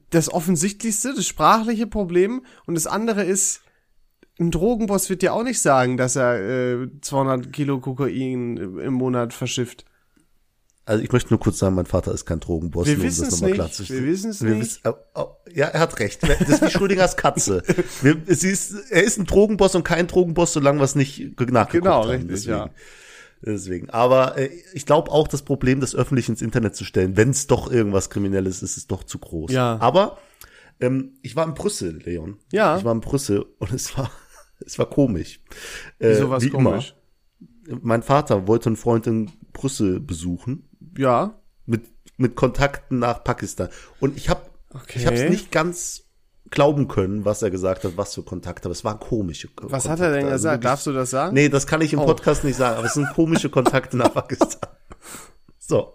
das 0.10 0.33
offensichtlichste, 0.33 1.13
das 1.16 1.25
sprachliche 1.28 1.88
Problem 1.88 2.44
und 2.66 2.75
das 2.75 2.88
andere 2.88 3.24
ist, 3.24 3.62
ein 4.39 4.51
Drogenboss 4.51 5.10
wird 5.10 5.22
dir 5.22 5.33
auch 5.33 5.44
nicht 5.44 5.62
sagen, 5.62 5.95
dass 5.95 6.16
er 6.16 6.81
äh, 6.81 6.88
200 7.01 7.54
Kilo 7.54 7.80
Kokain 7.80 8.57
im 8.57 8.94
Monat 8.94 9.33
verschifft. 9.33 9.86
Also 10.83 11.04
ich 11.04 11.12
möchte 11.12 11.30
nur 11.30 11.39
kurz 11.39 11.60
sagen, 11.60 11.75
mein 11.75 11.86
Vater 11.86 12.12
ist 12.12 12.25
kein 12.25 12.39
Drogenboss. 12.39 12.88
Wir 12.88 12.98
nur 12.98 13.06
um 13.06 13.10
das 13.10 13.31
nochmal 13.31 13.51
klarzustellen. 13.54 14.04
Wir 14.04 14.12
wissen's 14.12 14.42
Wir 14.44 14.56
nicht. 14.56 14.62
wissen- 14.62 14.81
oh, 14.86 14.94
oh, 15.22 15.28
ja, 15.54 15.68
er 15.68 15.80
hat 15.80 16.00
recht. 16.00 16.24
Das 16.24 16.42
ist 16.50 16.62
wie 16.63 16.69
Schrödingers 16.72 17.16
Katze. 17.18 17.62
Wir, 18.01 18.28
ist, 18.28 18.74
er 18.89 19.04
ist 19.04 19.19
ein 19.19 19.25
Drogenboss 19.25 19.75
und 19.75 19.83
kein 19.83 20.07
Drogenboss, 20.07 20.54
solange 20.54 20.80
wir 20.80 20.83
es 20.86 20.95
nicht 20.95 21.38
ge- 21.38 21.51
nachgeguckt 21.51 21.83
Genau, 21.83 22.01
haben. 22.01 22.10
richtig, 22.10 22.30
Deswegen. 22.30 22.51
ja. 22.57 22.69
Deswegen. 23.44 23.89
Aber 23.92 24.38
äh, 24.38 24.50
ich 24.74 24.86
glaube 24.88 25.12
auch, 25.12 25.28
das 25.28 25.44
Problem, 25.44 25.80
das 25.81 25.95
öffentlich 25.95 26.30
ins 26.30 26.42
Internet 26.42 26.75
zu 26.75 26.83
stellen, 26.83 27.16
wenn 27.16 27.30
es 27.30 27.48
doch 27.48 27.72
irgendwas 27.72 28.10
Kriminelles 28.10 28.62
ist, 28.63 28.78
ist 28.78 28.89
doch 28.92 29.04
zu 29.04 29.19
groß. 29.19 29.51
Ja. 29.51 29.78
Aber 29.80 30.18
ähm, 30.80 31.13
ich 31.22 31.36
war 31.36 31.45
in 31.48 31.54
Brüssel, 31.54 32.01
Leon. 32.04 32.38
Ja. 32.51 32.78
Ich 32.78 32.83
war 32.83 32.92
in 32.94 33.01
Brüssel 33.01 33.45
und 33.60 33.72
es 33.72 33.95
war, 33.98 34.10
es 34.66 34.80
war 34.80 34.88
komisch. 34.89 35.39
Äh, 36.00 36.10
Wieso 36.10 36.30
was 36.31 36.44
wie 36.44 36.50
komisch? 36.50 36.95
Immer. 37.68 37.80
Mein 37.83 38.01
Vater 38.04 38.48
wollte 38.48 38.68
einen 38.69 38.75
Freund 38.78 39.06
in 39.07 39.31
Brüssel 39.54 40.00
besuchen 40.00 40.68
Ja. 40.98 41.34
mit 41.66 41.86
mit 42.18 42.36
Kontakten 42.36 43.00
nach 43.00 43.24
Pakistan 43.24 43.70
und 44.00 44.16
ich 44.18 44.30
habe 44.30 44.42
Okay. 44.74 45.00
ich 45.00 45.06
habe 45.06 45.16
es 45.18 45.30
nicht 45.30 45.52
ganz 45.52 46.04
glauben 46.50 46.88
können, 46.88 47.26
was 47.26 47.42
er 47.42 47.50
gesagt 47.50 47.84
hat, 47.84 47.98
was 47.98 48.14
für 48.14 48.24
Kontakte, 48.24 48.66
aber 48.68 48.74
es 48.74 48.84
waren 48.84 49.00
komische 49.00 49.48
Ko- 49.50 49.72
Was 49.72 49.86
hat 49.90 49.98
Kontakte. 50.00 50.06
er 50.06 50.12
denn 50.12 50.26
Also 50.26 50.34
gesagt? 50.34 50.54
wirklich- 50.64 50.70
Darfst 50.70 50.88
du 50.88 50.92
das 50.94 51.10
sagen? 51.10 51.34
Nee, 51.34 51.50
das 51.50 51.66
kann 51.68 51.82
ich 51.82 51.94
im 51.94 52.00
Oh. 52.00 52.06
Podcast 52.06 52.44
nicht 52.44 52.56
sagen, 52.58 52.78
aber 52.78 52.88
es 52.88 52.94
sind 52.94 53.10
komische 53.14 53.50
Kontakte 53.50 53.98
nach 53.98 54.14
Pakistan. 54.14 54.70
So. 55.58 55.94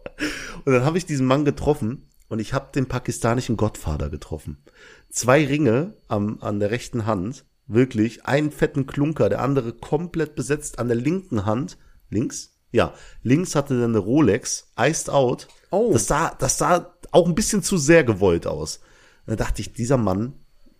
Und 0.64 0.72
dann 0.72 0.84
habe 0.84 0.98
ich 0.98 1.04
diesen 1.06 1.26
Mann 1.26 1.44
getroffen 1.44 2.08
und 2.28 2.38
ich 2.38 2.54
habe 2.54 2.70
den 2.74 2.86
pakistanischen 2.86 3.56
Gottvater 3.56 4.08
getroffen. 4.10 4.58
Zwei 5.10 5.44
Ringe 5.46 5.94
am, 6.08 6.38
an 6.40 6.58
der 6.60 6.70
rechten 6.70 7.06
Hand, 7.06 7.44
wirklich, 7.66 8.24
einen 8.26 8.50
fetten 8.50 8.86
Klunker, 8.86 9.28
der 9.28 9.42
andere 9.42 9.72
komplett 9.72 10.34
besetzt 10.34 10.78
an 10.78 10.88
der 10.88 10.96
linken 10.96 11.44
Hand. 11.46 11.76
Links? 12.10 12.55
Ja, 12.76 12.92
links 13.22 13.54
hatte 13.54 13.74
er 13.74 13.84
eine 13.86 13.98
Rolex, 13.98 14.70
iced 14.78 15.08
out. 15.08 15.48
Oh. 15.70 15.90
Das 15.94 16.06
sah, 16.06 16.34
das 16.38 16.58
sah 16.58 16.94
auch 17.10 17.26
ein 17.26 17.34
bisschen 17.34 17.62
zu 17.62 17.78
sehr 17.78 18.04
gewollt 18.04 18.46
aus. 18.46 18.80
Da 19.26 19.34
dachte 19.34 19.62
ich, 19.62 19.72
dieser 19.72 19.96
Mann, 19.96 20.34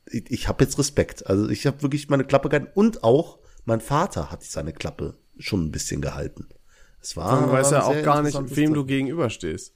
ich, 0.04 0.30
ich 0.30 0.46
habe 0.46 0.62
jetzt 0.62 0.78
Respekt. 0.78 1.26
Also 1.26 1.48
ich 1.48 1.66
habe 1.66 1.82
wirklich 1.82 2.10
meine 2.10 2.24
Klappe 2.24 2.50
gehalten 2.50 2.70
und 2.74 3.02
auch 3.02 3.38
mein 3.64 3.80
Vater 3.80 4.30
hat 4.30 4.44
seine 4.44 4.74
Klappe 4.74 5.14
schon 5.38 5.64
ein 5.64 5.72
bisschen 5.72 6.02
gehalten. 6.02 6.46
Es 7.00 7.16
war, 7.16 7.46
Du 7.46 7.50
weißt 7.50 7.72
ja 7.72 7.84
auch 7.84 8.02
gar 8.02 8.20
nicht, 8.22 8.38
wem 8.56 8.74
du 8.74 8.84
gegenüberstehst. 8.84 9.72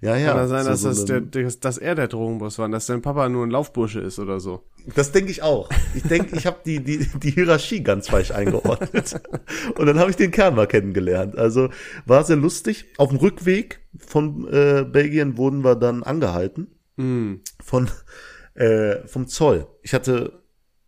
Ja, 0.00 0.16
ja. 0.16 0.28
Kann 0.28 0.36
ja 0.38 0.46
sein, 0.48 0.64
so- 0.64 0.70
dass, 0.70 0.80
so 0.82 0.88
das 0.88 1.04
der, 1.04 1.20
dass, 1.20 1.60
dass 1.60 1.78
er 1.78 1.94
der 1.94 2.08
Drogenboss 2.08 2.58
war 2.58 2.64
und 2.66 2.72
dass 2.72 2.86
dein 2.86 3.02
Papa 3.02 3.28
nur 3.28 3.46
ein 3.46 3.50
Laufbursche 3.50 4.00
ist 4.00 4.18
oder 4.18 4.40
so. 4.40 4.62
Das 4.96 5.12
denke 5.12 5.30
ich 5.30 5.42
auch. 5.42 5.68
Ich 5.94 6.02
denke, 6.02 6.34
ich 6.36 6.44
habe 6.46 6.58
die, 6.66 6.80
die, 6.82 7.06
die 7.18 7.30
Hierarchie 7.30 7.82
ganz 7.84 8.08
falsch 8.08 8.32
eingeordnet. 8.32 9.14
Und 9.78 9.86
dann 9.86 10.00
habe 10.00 10.10
ich 10.10 10.16
den 10.16 10.32
Kerl 10.32 10.50
mal 10.50 10.66
kennengelernt. 10.66 11.38
Also 11.38 11.68
war 12.04 12.24
sehr 12.24 12.34
lustig. 12.34 12.86
Auf 12.98 13.10
dem 13.10 13.18
Rückweg 13.18 13.78
von 13.96 14.48
äh, 14.52 14.84
Belgien 14.84 15.36
wurden 15.36 15.62
wir 15.62 15.76
dann 15.76 16.02
angehalten. 16.02 16.66
Von, 17.64 17.90
äh, 18.54 19.06
vom 19.06 19.26
Zoll. 19.28 19.66
Ich 19.82 19.94
hatte 19.94 20.41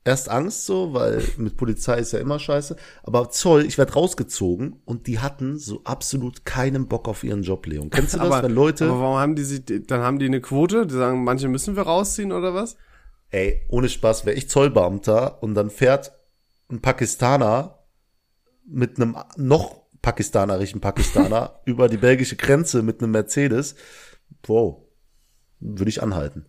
erst 0.04 0.28
Angst 0.28 0.66
so, 0.66 0.92
weil 0.92 1.22
mit 1.38 1.56
Polizei 1.56 1.98
ist 1.98 2.12
ja 2.12 2.18
immer 2.18 2.38
scheiße. 2.38 2.76
Aber 3.02 3.30
Zoll, 3.30 3.64
ich 3.64 3.78
werd 3.78 3.96
rausgezogen 3.96 4.80
und 4.84 5.06
die 5.06 5.18
hatten 5.18 5.58
so 5.58 5.82
absolut 5.84 6.44
keinen 6.44 6.86
Bock 6.86 7.08
auf 7.08 7.24
ihren 7.24 7.42
Job, 7.42 7.66
Leon. 7.66 7.90
Kennst 7.90 8.14
du 8.14 8.18
das, 8.18 8.26
aber, 8.26 8.42
wenn 8.42 8.54
Leute... 8.54 8.84
aber 8.86 9.00
warum 9.00 9.16
haben 9.16 9.34
die 9.34 9.44
sich, 9.44 9.62
dann 9.64 10.02
haben 10.02 10.18
die 10.18 10.26
eine 10.26 10.40
Quote, 10.40 10.86
die 10.86 10.94
sagen, 10.94 11.24
manche 11.24 11.48
müssen 11.48 11.76
wir 11.76 11.84
rausziehen 11.84 12.32
oder 12.32 12.54
was? 12.54 12.76
Ey, 13.30 13.62
ohne 13.68 13.88
Spaß, 13.88 14.26
wäre 14.26 14.36
ich 14.36 14.48
Zollbeamter 14.48 15.42
und 15.42 15.54
dann 15.54 15.70
fährt 15.70 16.12
ein 16.70 16.80
Pakistaner 16.80 17.78
mit 18.66 18.96
einem 18.96 19.16
noch 19.36 19.82
pakistanerischen 20.02 20.80
Pakistaner 20.80 21.60
über 21.64 21.88
die 21.88 21.96
belgische 21.96 22.36
Grenze 22.36 22.82
mit 22.82 23.02
einem 23.02 23.12
Mercedes, 23.12 23.74
wow, 24.46 24.82
würde 25.60 25.88
ich 25.88 26.02
anhalten. 26.02 26.46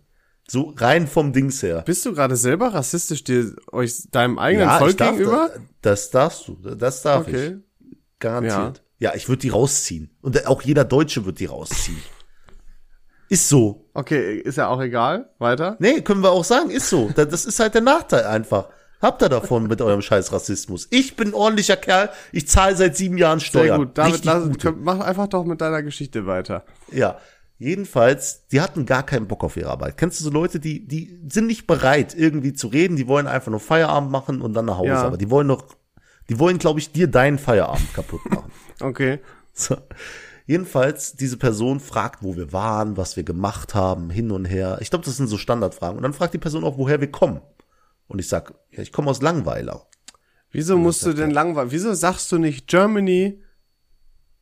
So 0.48 0.72
rein 0.76 1.06
vom 1.08 1.32
Dings 1.32 1.62
her. 1.62 1.82
Bist 1.84 2.06
du 2.06 2.12
gerade 2.14 2.36
selber 2.36 2.68
rassistisch 2.72 3.24
dir 3.24 3.56
euch 3.72 4.08
deinem 4.12 4.38
eigenen 4.38 4.70
Volk 4.70 4.90
ich 4.90 4.96
darf, 4.96 5.10
gegenüber? 5.16 5.50
Das 5.82 6.10
darfst 6.10 6.46
du, 6.48 6.54
das 6.54 7.02
darf 7.02 7.26
Okay. 7.26 7.56
ich. 7.80 7.96
Garantiert. 8.20 8.82
Ja, 8.98 9.14
ich 9.14 9.28
würde 9.28 9.40
die 9.40 9.48
rausziehen. 9.50 10.10
Und 10.22 10.46
auch 10.46 10.62
jeder 10.62 10.84
Deutsche 10.84 11.26
wird 11.26 11.40
die 11.40 11.46
rausziehen. 11.46 12.00
Ist 13.28 13.48
so. 13.48 13.88
Okay, 13.92 14.38
ist 14.38 14.56
ja 14.56 14.68
auch 14.68 14.80
egal. 14.80 15.30
Weiter. 15.38 15.76
Nee, 15.80 16.00
können 16.02 16.22
wir 16.22 16.30
auch 16.30 16.44
sagen, 16.44 16.70
ist 16.70 16.88
so. 16.88 17.10
Da- 17.14 17.24
Das 17.24 17.44
ist 17.44 17.58
halt 17.58 17.74
der 17.74 17.82
Nachteil 17.82 18.24
einfach. 18.24 18.68
Habt 19.02 19.20
ihr 19.22 19.28
davon 19.28 19.66
mit 19.66 19.82
eurem 19.82 20.00
scheiß 20.00 20.32
Rassismus? 20.32 20.86
Ich 20.90 21.16
bin 21.16 21.28
ein 21.28 21.34
ordentlicher 21.34 21.76
Kerl, 21.76 22.08
ich 22.32 22.48
zahle 22.48 22.74
seit 22.76 22.96
sieben 22.96 23.18
Jahren 23.18 23.40
Sehr 23.40 23.46
Steuern. 23.48 23.78
gut. 23.80 23.98
Damit 23.98 24.24
lass, 24.24 24.48
mach 24.78 25.00
einfach 25.00 25.26
doch 25.26 25.44
mit 25.44 25.60
deiner 25.60 25.82
Geschichte 25.82 26.26
weiter. 26.26 26.64
Ja. 26.90 27.18
Jedenfalls, 27.58 28.46
die 28.48 28.60
hatten 28.60 28.84
gar 28.84 29.04
keinen 29.04 29.28
Bock 29.28 29.42
auf 29.42 29.56
ihre 29.56 29.70
Arbeit. 29.70 29.96
Kennst 29.96 30.20
du 30.20 30.24
so 30.24 30.30
Leute, 30.30 30.60
die, 30.60 30.86
die 30.86 31.18
sind 31.28 31.46
nicht 31.46 31.66
bereit, 31.66 32.14
irgendwie 32.14 32.52
zu 32.52 32.68
reden, 32.68 32.96
die 32.96 33.08
wollen 33.08 33.26
einfach 33.26 33.50
nur 33.50 33.60
Feierabend 33.60 34.10
machen 34.10 34.42
und 34.42 34.52
dann 34.52 34.66
nach 34.66 34.76
Hause. 34.76 34.88
Ja. 34.88 35.04
Aber 35.04 35.16
die 35.16 35.30
wollen 35.30 35.46
noch, 35.46 35.64
die 36.28 36.38
wollen, 36.38 36.58
glaube 36.58 36.80
ich, 36.80 36.92
dir 36.92 37.06
deinen 37.06 37.38
Feierabend 37.38 37.94
kaputt 37.94 38.20
machen. 38.30 38.52
Okay. 38.80 39.20
So. 39.54 39.76
Jedenfalls, 40.44 41.14
diese 41.14 41.38
Person 41.38 41.80
fragt, 41.80 42.22
wo 42.22 42.36
wir 42.36 42.52
waren, 42.52 42.96
was 42.96 43.16
wir 43.16 43.24
gemacht 43.24 43.74
haben, 43.74 44.10
hin 44.10 44.30
und 44.30 44.44
her. 44.44 44.78
Ich 44.80 44.90
glaube, 44.90 45.04
das 45.04 45.16
sind 45.16 45.26
so 45.26 45.38
Standardfragen. 45.38 45.96
Und 45.96 46.02
dann 46.02 46.12
fragt 46.12 46.34
die 46.34 46.38
Person 46.38 46.62
auch, 46.62 46.76
woher 46.76 47.00
wir 47.00 47.10
kommen. 47.10 47.40
Und 48.06 48.20
ich 48.20 48.28
sag, 48.28 48.54
ja, 48.70 48.82
ich 48.82 48.92
komme 48.92 49.10
aus 49.10 49.22
Langweiler. 49.22 49.86
Wieso 50.52 50.76
musst 50.76 51.04
du 51.04 51.12
denn 51.12 51.30
langweilig? 51.30 51.72
Wieso 51.72 51.94
sagst 51.94 52.30
du 52.30 52.38
nicht 52.38 52.68
Germany? 52.68 53.42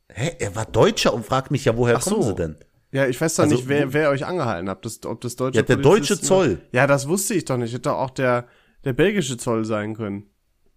Hä, 0.09 0.37
er 0.38 0.54
war 0.54 0.66
Deutscher 0.66 1.14
und 1.14 1.25
fragt 1.25 1.50
mich 1.50 1.64
ja, 1.64 1.76
woher 1.76 1.97
Ach 1.97 2.02
kommen 2.04 2.23
so. 2.23 2.28
sie 2.28 2.35
denn? 2.35 2.56
Ja, 2.94 3.08
ich 3.08 3.20
weiß 3.20 3.34
doch 3.34 3.42
Also, 3.42 3.56
nicht, 3.56 3.66
wer, 3.66 3.92
wer 3.92 4.10
euch 4.10 4.24
angehalten 4.24 4.70
hat. 4.70 4.84
Das, 4.84 5.04
ob 5.04 5.20
das 5.20 5.34
deutsche 5.34 5.56
Ja, 5.58 5.62
der 5.64 5.78
deutsche 5.78 6.20
Zoll. 6.20 6.60
Ja, 6.70 6.86
das 6.86 7.08
wusste 7.08 7.34
ich 7.34 7.44
doch 7.44 7.56
nicht. 7.56 7.74
Hätte 7.74 7.92
auch 7.92 8.10
der, 8.10 8.46
der 8.84 8.92
belgische 8.92 9.36
Zoll 9.36 9.64
sein 9.64 9.96
können. 9.96 10.30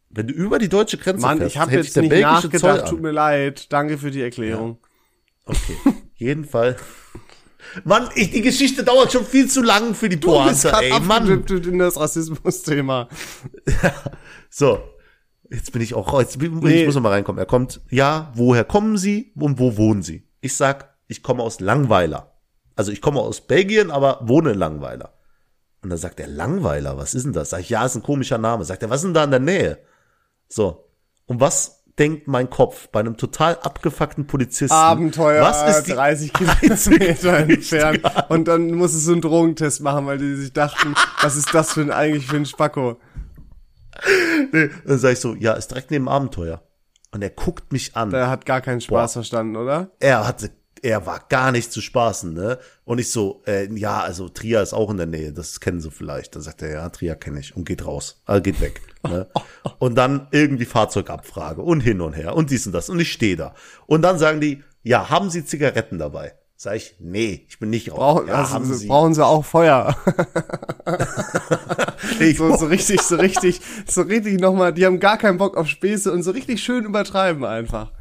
Wenn 0.10 0.26
du 0.26 0.34
über 0.34 0.58
die 0.58 0.68
deutsche 0.68 0.98
Grenze 0.98 1.22
Mann, 1.22 1.38
fährst, 1.38 1.56
ich 1.56 1.62
habe 1.62 1.74
jetzt 1.74 1.96
nicht 1.96 2.12
nachgedacht. 2.12 2.80
Zoll 2.80 2.90
Tut 2.90 3.02
mir 3.02 3.12
leid. 3.12 3.72
Danke 3.72 4.00
für 4.00 4.10
die 4.10 4.24
Erklärung. 4.24 4.80
Okay. 5.46 5.78
Jeden 6.16 6.46
Fall. 6.46 6.76
Mann, 7.84 8.10
ich, 8.16 8.32
die 8.32 8.42
Geschichte 8.42 8.84
dauert 8.84 9.12
schon 9.12 9.24
viel 9.24 9.48
zu 9.48 9.62
lang 9.62 9.94
für 9.94 10.10
die 10.10 10.20
Du 10.20 10.30
Pointe, 10.30 10.72
ey, 10.74 10.90
Mann. 11.02 11.22
abgedriftet 11.22 11.68
in 11.68 11.78
das 11.78 12.00
Rassismus-Thema. 12.00 13.10
So. 14.50 14.80
Jetzt 15.52 15.72
bin 15.72 15.82
ich 15.84 15.94
auch, 15.94 16.20
jetzt 16.20 16.40
bin, 16.40 16.60
Nee. 16.60 16.80
ich 16.82 16.86
muss 16.88 16.96
noch 16.96 17.02
mal 17.04 17.10
reinkommen. 17.12 17.38
Er 17.40 17.46
kommt, 17.46 17.80
ja, 17.92 18.32
woher 18.34 18.64
kommen 18.64 18.98
Sie 18.98 19.32
und 19.36 19.60
wo 19.60 19.78
wohnen 19.78 20.02
Sie? 20.02 20.28
Ich 20.42 20.56
sag, 20.56 20.97
ich 21.08 21.24
komme 21.24 21.44
aus 21.44 21.60
Langweiler. 21.60 22.34
Also 22.76 22.92
ich 22.92 23.02
komme 23.02 23.20
aus 23.20 23.42
Belgien, 23.42 23.92
aber 23.92 24.20
wohne 24.22 24.52
in 24.52 24.60
Langweiler. 24.60 25.14
Und 25.82 25.90
dann 25.90 26.00
sagt 26.00 26.20
er, 26.20 26.28
Langweiler, 26.28 26.98
was 26.98 27.14
ist 27.14 27.24
denn 27.24 27.34
das? 27.34 27.52
Sag 27.52 27.62
ich, 27.62 27.70
ja, 27.70 27.86
ist 27.86 27.96
ein 27.96 28.04
komischer 28.04 28.38
Name. 28.38 28.66
Sagt 28.66 28.84
er, 28.84 28.90
was 28.90 29.02
ist 29.02 29.06
denn 29.06 29.14
da 29.14 29.24
in 29.24 29.32
der 29.32 29.40
Nähe? 29.40 29.80
So. 30.48 30.90
Und 31.26 31.40
was 31.40 31.84
denkt 31.98 32.28
mein 32.28 32.50
Kopf 32.50 32.90
bei 32.90 33.00
einem 33.00 33.18
total 33.18 33.56
abgefuckten 33.56 34.28
Polizisten? 34.28 34.76
Abenteuer 34.76 35.44
Was 35.44 35.78
ist 35.78 35.88
die 35.88 35.94
30 35.94 36.34
Kilometer 36.34 37.38
entfernt. 37.38 38.02
Und 38.30 38.48
dann 38.48 38.72
muss 38.72 38.94
es 38.94 39.06
so 39.06 39.14
einen 39.14 39.22
Drogentest 39.22 39.82
machen, 39.82 40.06
weil 40.06 40.18
die 40.18 40.36
sich 40.36 40.54
dachten, 40.54 40.94
was 41.22 41.36
ist 41.36 41.54
das 41.54 41.74
für 41.74 41.82
ein, 41.82 41.92
eigentlich 41.92 42.28
für 42.28 42.36
ein 42.36 42.46
Spacko? 42.46 43.00
Nee. 44.52 44.70
Dann 44.86 45.00
sag 45.00 45.14
ich 45.14 45.20
so, 45.20 45.34
ja, 45.36 45.54
ist 45.54 45.72
direkt 45.72 45.90
neben 45.92 46.08
Abenteuer. 46.08 46.62
Und 47.12 47.24
er 47.24 47.30
guckt 47.30 47.72
mich 47.72 47.96
an. 47.96 48.12
Der 48.12 48.30
hat 48.30 48.46
gar 48.46 48.62
keinen 48.62 48.82
Spaß 48.82 49.14
Boah. 49.14 49.20
verstanden, 49.20 49.56
oder? 49.56 49.92
er 50.00 50.28
hatte, 50.28 50.52
er 50.84 51.06
war 51.06 51.26
gar 51.30 51.52
nicht 51.52 51.72
zu 51.72 51.82
spaßen, 51.82 52.34
ne? 52.34 52.60
Und 52.86 53.00
ich 53.00 53.12
so, 53.12 53.42
äh, 53.48 53.72
ja, 53.74 54.02
also 54.02 54.30
Trier 54.30 54.62
ist 54.62 54.74
auch 54.74 54.90
in 54.90 54.98
der 54.98 55.06
Nähe, 55.06 55.34
das 55.34 55.60
kennen 55.60 55.82
Sie 55.82 55.92
vielleicht. 55.92 56.36
Da 56.36 56.40
sagt 56.40 56.62
er, 56.62 56.72
ja, 56.72 56.90
Trier 56.90 57.16
kenne 57.16 57.40
ich 57.40 57.56
und 57.56 57.66
geht 57.66 57.86
raus, 57.86 58.22
also 58.26 58.42
geht 58.42 58.62
weg. 58.62 58.82
Ne? 59.04 59.28
Und 59.80 59.96
dann 59.96 60.28
irgendwie 60.32 60.66
Fahrzeugabfrage 60.66 61.62
und 61.62 61.82
hin 61.82 62.02
und 62.02 62.14
her 62.14 62.36
und 62.36 62.50
dies 62.50 62.66
und 62.66 62.74
das 62.74 62.90
und 62.90 63.00
ich 63.00 63.12
stehe 63.12 63.36
da. 63.36 63.54
Und 63.86 64.02
dann 64.02 64.18
sagen 64.18 64.42
die, 64.42 64.64
ja, 64.84 65.10
haben 65.10 65.30
Sie 65.30 65.46
Zigaretten 65.46 66.00
dabei? 66.00 66.34
Sag 66.56 66.76
ich, 66.76 66.96
nee, 67.00 67.46
ich 67.48 67.60
bin 67.60 67.70
nicht 67.70 67.92
raus. 67.92 67.98
Brauchen, 67.98 68.28
ja, 68.28 68.34
also, 68.34 68.54
haben 68.54 68.74
Sie. 68.74 68.88
brauchen 68.88 69.14
sie 69.14 69.26
auch 69.26 69.46
Feuer. 69.46 69.96
Ich, 72.20 72.38
so, 72.38 72.56
so 72.56 72.66
richtig, 72.66 73.02
so 73.02 73.16
richtig, 73.16 73.62
so 73.88 74.02
richtig 74.02 74.40
nochmal, 74.40 74.74
die 74.74 74.86
haben 74.86 75.00
gar 75.00 75.18
keinen 75.18 75.38
Bock 75.38 75.58
auf 75.58 75.68
Späße 75.68 76.12
und 76.12 76.24
so 76.24 76.32
richtig 76.32 76.64
schön 76.64 76.86
übertreiben 76.86 77.44
einfach. 77.46 77.92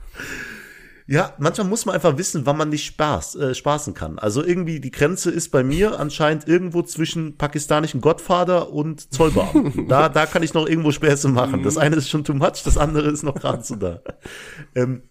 Ja, 1.09 1.35
manchmal 1.39 1.69
muss 1.69 1.87
man 1.87 1.95
einfach 1.95 2.19
wissen, 2.19 2.47
wann 2.47 2.57
man 2.57 2.69
nicht 2.69 2.85
spaß, 2.85 3.37
äh, 3.37 3.55
spaßen 3.55 3.95
kann. 3.95 4.19
Also 4.19 4.45
irgendwie 4.45 4.81
die 4.81 4.91
Grenze 4.91 5.31
ist 5.31 5.51
bei 5.51 5.63
mir 5.63 6.01
anscheinend 6.01 6.49
irgendwo 6.49 6.83
zwischen 6.83 7.37
pakistanischen 7.37 8.01
Gottvater 8.01 8.73
und 8.73 9.13
Zollbeamten. 9.15 9.87
da, 9.89 10.09
da 10.09 10.27
kann 10.27 10.43
ich 10.43 10.53
noch 10.53 10.67
irgendwo 10.67 10.91
Späße 10.91 11.29
machen. 11.29 11.63
Das 11.63 11.79
eine 11.79 11.97
ist 11.97 12.09
schon 12.09 12.25
too 12.25 12.35
much, 12.35 12.65
das 12.65 12.77
andere 12.77 13.09
ist 13.09 13.23
noch 13.23 13.37
gerade 13.37 13.63
so 13.63 13.77
da. 13.77 14.01
Ähm, 14.75 15.03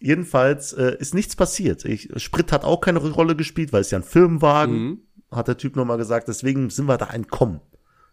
jedenfalls 0.00 0.72
äh, 0.72 0.96
ist 0.98 1.14
nichts 1.14 1.36
passiert. 1.36 1.84
Ich, 1.84 2.08
Sprit 2.16 2.50
hat 2.50 2.64
auch 2.64 2.80
keine 2.80 3.00
Rolle 3.00 3.36
gespielt, 3.36 3.72
weil 3.74 3.82
es 3.82 3.90
ja 3.90 3.98
ein 3.98 4.04
Firmenwagen, 4.04 5.02
hat 5.30 5.48
der 5.48 5.58
Typ 5.58 5.76
nochmal 5.76 5.98
gesagt. 5.98 6.26
Deswegen 6.28 6.70
sind 6.70 6.86
wir 6.86 6.96
da 6.96 7.08
entkommen. 7.08 7.60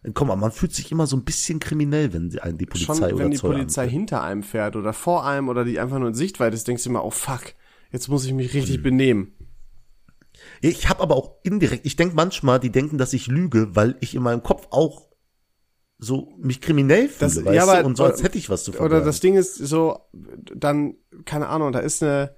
Entkommen. 0.04 0.32
Aber 0.32 0.40
man 0.40 0.50
fühlt 0.52 0.74
sich 0.74 0.90
immer 0.90 1.06
so 1.06 1.16
ein 1.16 1.24
bisschen 1.24 1.60
kriminell, 1.60 2.12
wenn 2.12 2.28
die, 2.30 2.40
einen 2.40 2.58
die 2.58 2.66
Polizei 2.66 2.94
Schon, 2.94 3.04
oder 3.04 3.18
wenn 3.18 3.30
die 3.30 3.36
Zoll 3.36 3.52
Polizei 3.52 3.88
hinter 3.88 4.22
einem 4.22 4.42
fährt 4.42 4.74
oder 4.76 4.92
vor 4.92 5.24
einem 5.26 5.48
oder 5.48 5.64
die 5.64 5.78
einfach 5.78 5.98
nur 5.98 6.08
in 6.08 6.14
Sichtweite 6.14 6.54
ist, 6.56 6.66
denkst 6.66 6.82
du 6.84 6.90
immer, 6.90 7.04
oh 7.04 7.10
fuck, 7.10 7.54
jetzt 7.92 8.08
muss 8.08 8.24
ich 8.24 8.32
mich 8.32 8.52
richtig 8.54 8.82
benehmen. 8.82 9.32
Ich 10.60 10.88
habe 10.88 11.00
aber 11.02 11.14
auch 11.16 11.36
indirekt, 11.44 11.86
ich 11.86 11.94
denke 11.96 12.16
manchmal, 12.16 12.58
die 12.58 12.70
denken, 12.70 12.98
dass 12.98 13.12
ich 13.12 13.26
lüge, 13.28 13.76
weil 13.76 13.96
ich 14.00 14.14
in 14.14 14.22
meinem 14.22 14.42
Kopf 14.42 14.66
auch 14.70 15.08
so 15.98 16.32
mich 16.38 16.60
kriminell 16.60 17.08
fühle, 17.08 17.30
Das- 17.30 17.44
weißt 17.44 17.54
ja, 17.54 17.62
aber- 17.62 17.80
du? 17.82 17.86
Und 17.86 17.96
so, 17.96 18.04
als 18.04 18.22
hätte 18.24 18.38
ich 18.38 18.50
was 18.50 18.64
zu 18.64 18.72
Oder 18.72 18.78
verbergen. 18.78 19.06
das 19.06 19.20
Ding 19.20 19.36
ist 19.36 19.54
so, 19.54 20.00
dann, 20.12 20.96
keine 21.26 21.48
Ahnung, 21.48 21.70
da 21.70 21.78
ist 21.78 22.02
eine, 22.02 22.34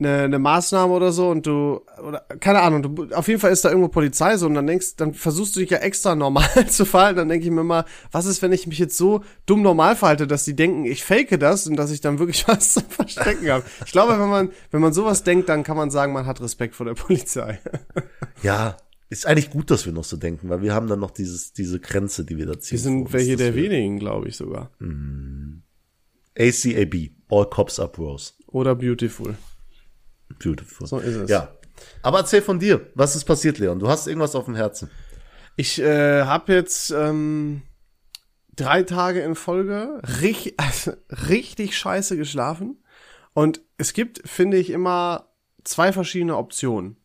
eine, 0.00 0.22
eine 0.22 0.38
Maßnahme 0.38 0.92
oder 0.92 1.10
so 1.12 1.28
und 1.28 1.44
du, 1.46 1.80
oder 2.06 2.20
keine 2.40 2.60
Ahnung, 2.60 2.82
du, 2.82 3.14
auf 3.14 3.26
jeden 3.28 3.40
Fall 3.40 3.50
ist 3.50 3.64
da 3.64 3.68
irgendwo 3.70 3.88
Polizei 3.88 4.36
so 4.36 4.46
und 4.46 4.54
dann 4.54 4.66
denkst, 4.66 4.94
dann 4.96 5.12
versuchst 5.12 5.56
du 5.56 5.60
dich 5.60 5.70
ja 5.70 5.78
extra 5.78 6.14
normal 6.14 6.48
zu 6.68 6.84
verhalten, 6.84 7.16
dann 7.18 7.28
denke 7.28 7.46
ich 7.46 7.50
mir 7.52 7.62
immer, 7.62 7.84
was 8.12 8.26
ist, 8.26 8.40
wenn 8.42 8.52
ich 8.52 8.66
mich 8.68 8.78
jetzt 8.78 8.96
so 8.96 9.22
dumm 9.46 9.62
normal 9.62 9.96
verhalte, 9.96 10.26
dass 10.26 10.44
die 10.44 10.54
denken, 10.54 10.84
ich 10.84 11.02
fake 11.04 11.38
das 11.40 11.66
und 11.66 11.76
dass 11.76 11.90
ich 11.90 12.00
dann 12.00 12.18
wirklich 12.20 12.46
was 12.48 12.74
zu 12.74 12.80
verstecken 12.80 13.48
habe. 13.50 13.64
Ich 13.84 13.92
glaube, 13.92 14.12
wenn 14.20 14.28
man, 14.28 14.50
wenn 14.70 14.80
man 14.80 14.92
sowas 14.92 15.24
denkt, 15.24 15.48
dann 15.48 15.64
kann 15.64 15.76
man 15.76 15.90
sagen, 15.90 16.12
man 16.12 16.26
hat 16.26 16.40
Respekt 16.40 16.74
vor 16.76 16.86
der 16.86 16.94
Polizei. 16.94 17.58
ja, 18.42 18.76
ist 19.10 19.26
eigentlich 19.26 19.50
gut, 19.50 19.70
dass 19.70 19.84
wir 19.86 19.92
noch 19.92 20.04
so 20.04 20.16
denken, 20.16 20.48
weil 20.50 20.60
wir 20.62 20.74
haben 20.74 20.86
dann 20.86 21.00
noch 21.00 21.10
dieses, 21.10 21.52
diese 21.54 21.80
Grenze, 21.80 22.24
die 22.24 22.36
wir 22.36 22.46
da 22.46 22.58
ziehen. 22.60 22.76
Wir 22.76 22.78
sind 22.82 23.12
welche 23.12 23.36
der 23.36 23.54
wir- 23.54 23.62
wenigen, 23.70 23.98
glaube 23.98 24.28
ich 24.28 24.36
sogar. 24.36 24.70
ACAB, 26.38 27.10
All 27.30 27.46
Cops 27.46 27.80
Up 27.80 27.98
Rose. 27.98 28.32
Oder 28.46 28.74
Beautiful. 28.74 29.34
Beautiful. 30.38 30.86
So 30.86 30.98
ist 30.98 31.16
es. 31.16 31.30
Ja. 31.30 31.54
Aber 32.02 32.18
erzähl 32.18 32.42
von 32.42 32.58
dir, 32.58 32.90
was 32.94 33.16
ist 33.16 33.24
passiert, 33.24 33.58
Leon? 33.58 33.78
Du 33.78 33.88
hast 33.88 34.06
irgendwas 34.06 34.34
auf 34.34 34.46
dem 34.46 34.54
Herzen. 34.54 34.90
Ich 35.56 35.80
äh, 35.80 36.22
habe 36.22 36.52
jetzt 36.52 36.90
ähm, 36.90 37.62
drei 38.54 38.82
Tage 38.82 39.20
in 39.20 39.34
Folge 39.34 40.00
richtig, 40.20 40.54
also, 40.58 40.92
richtig 41.28 41.76
scheiße 41.76 42.16
geschlafen. 42.16 42.82
Und 43.34 43.60
es 43.76 43.92
gibt, 43.92 44.28
finde 44.28 44.56
ich, 44.56 44.70
immer 44.70 45.28
zwei 45.64 45.92
verschiedene 45.92 46.36
Optionen 46.36 46.96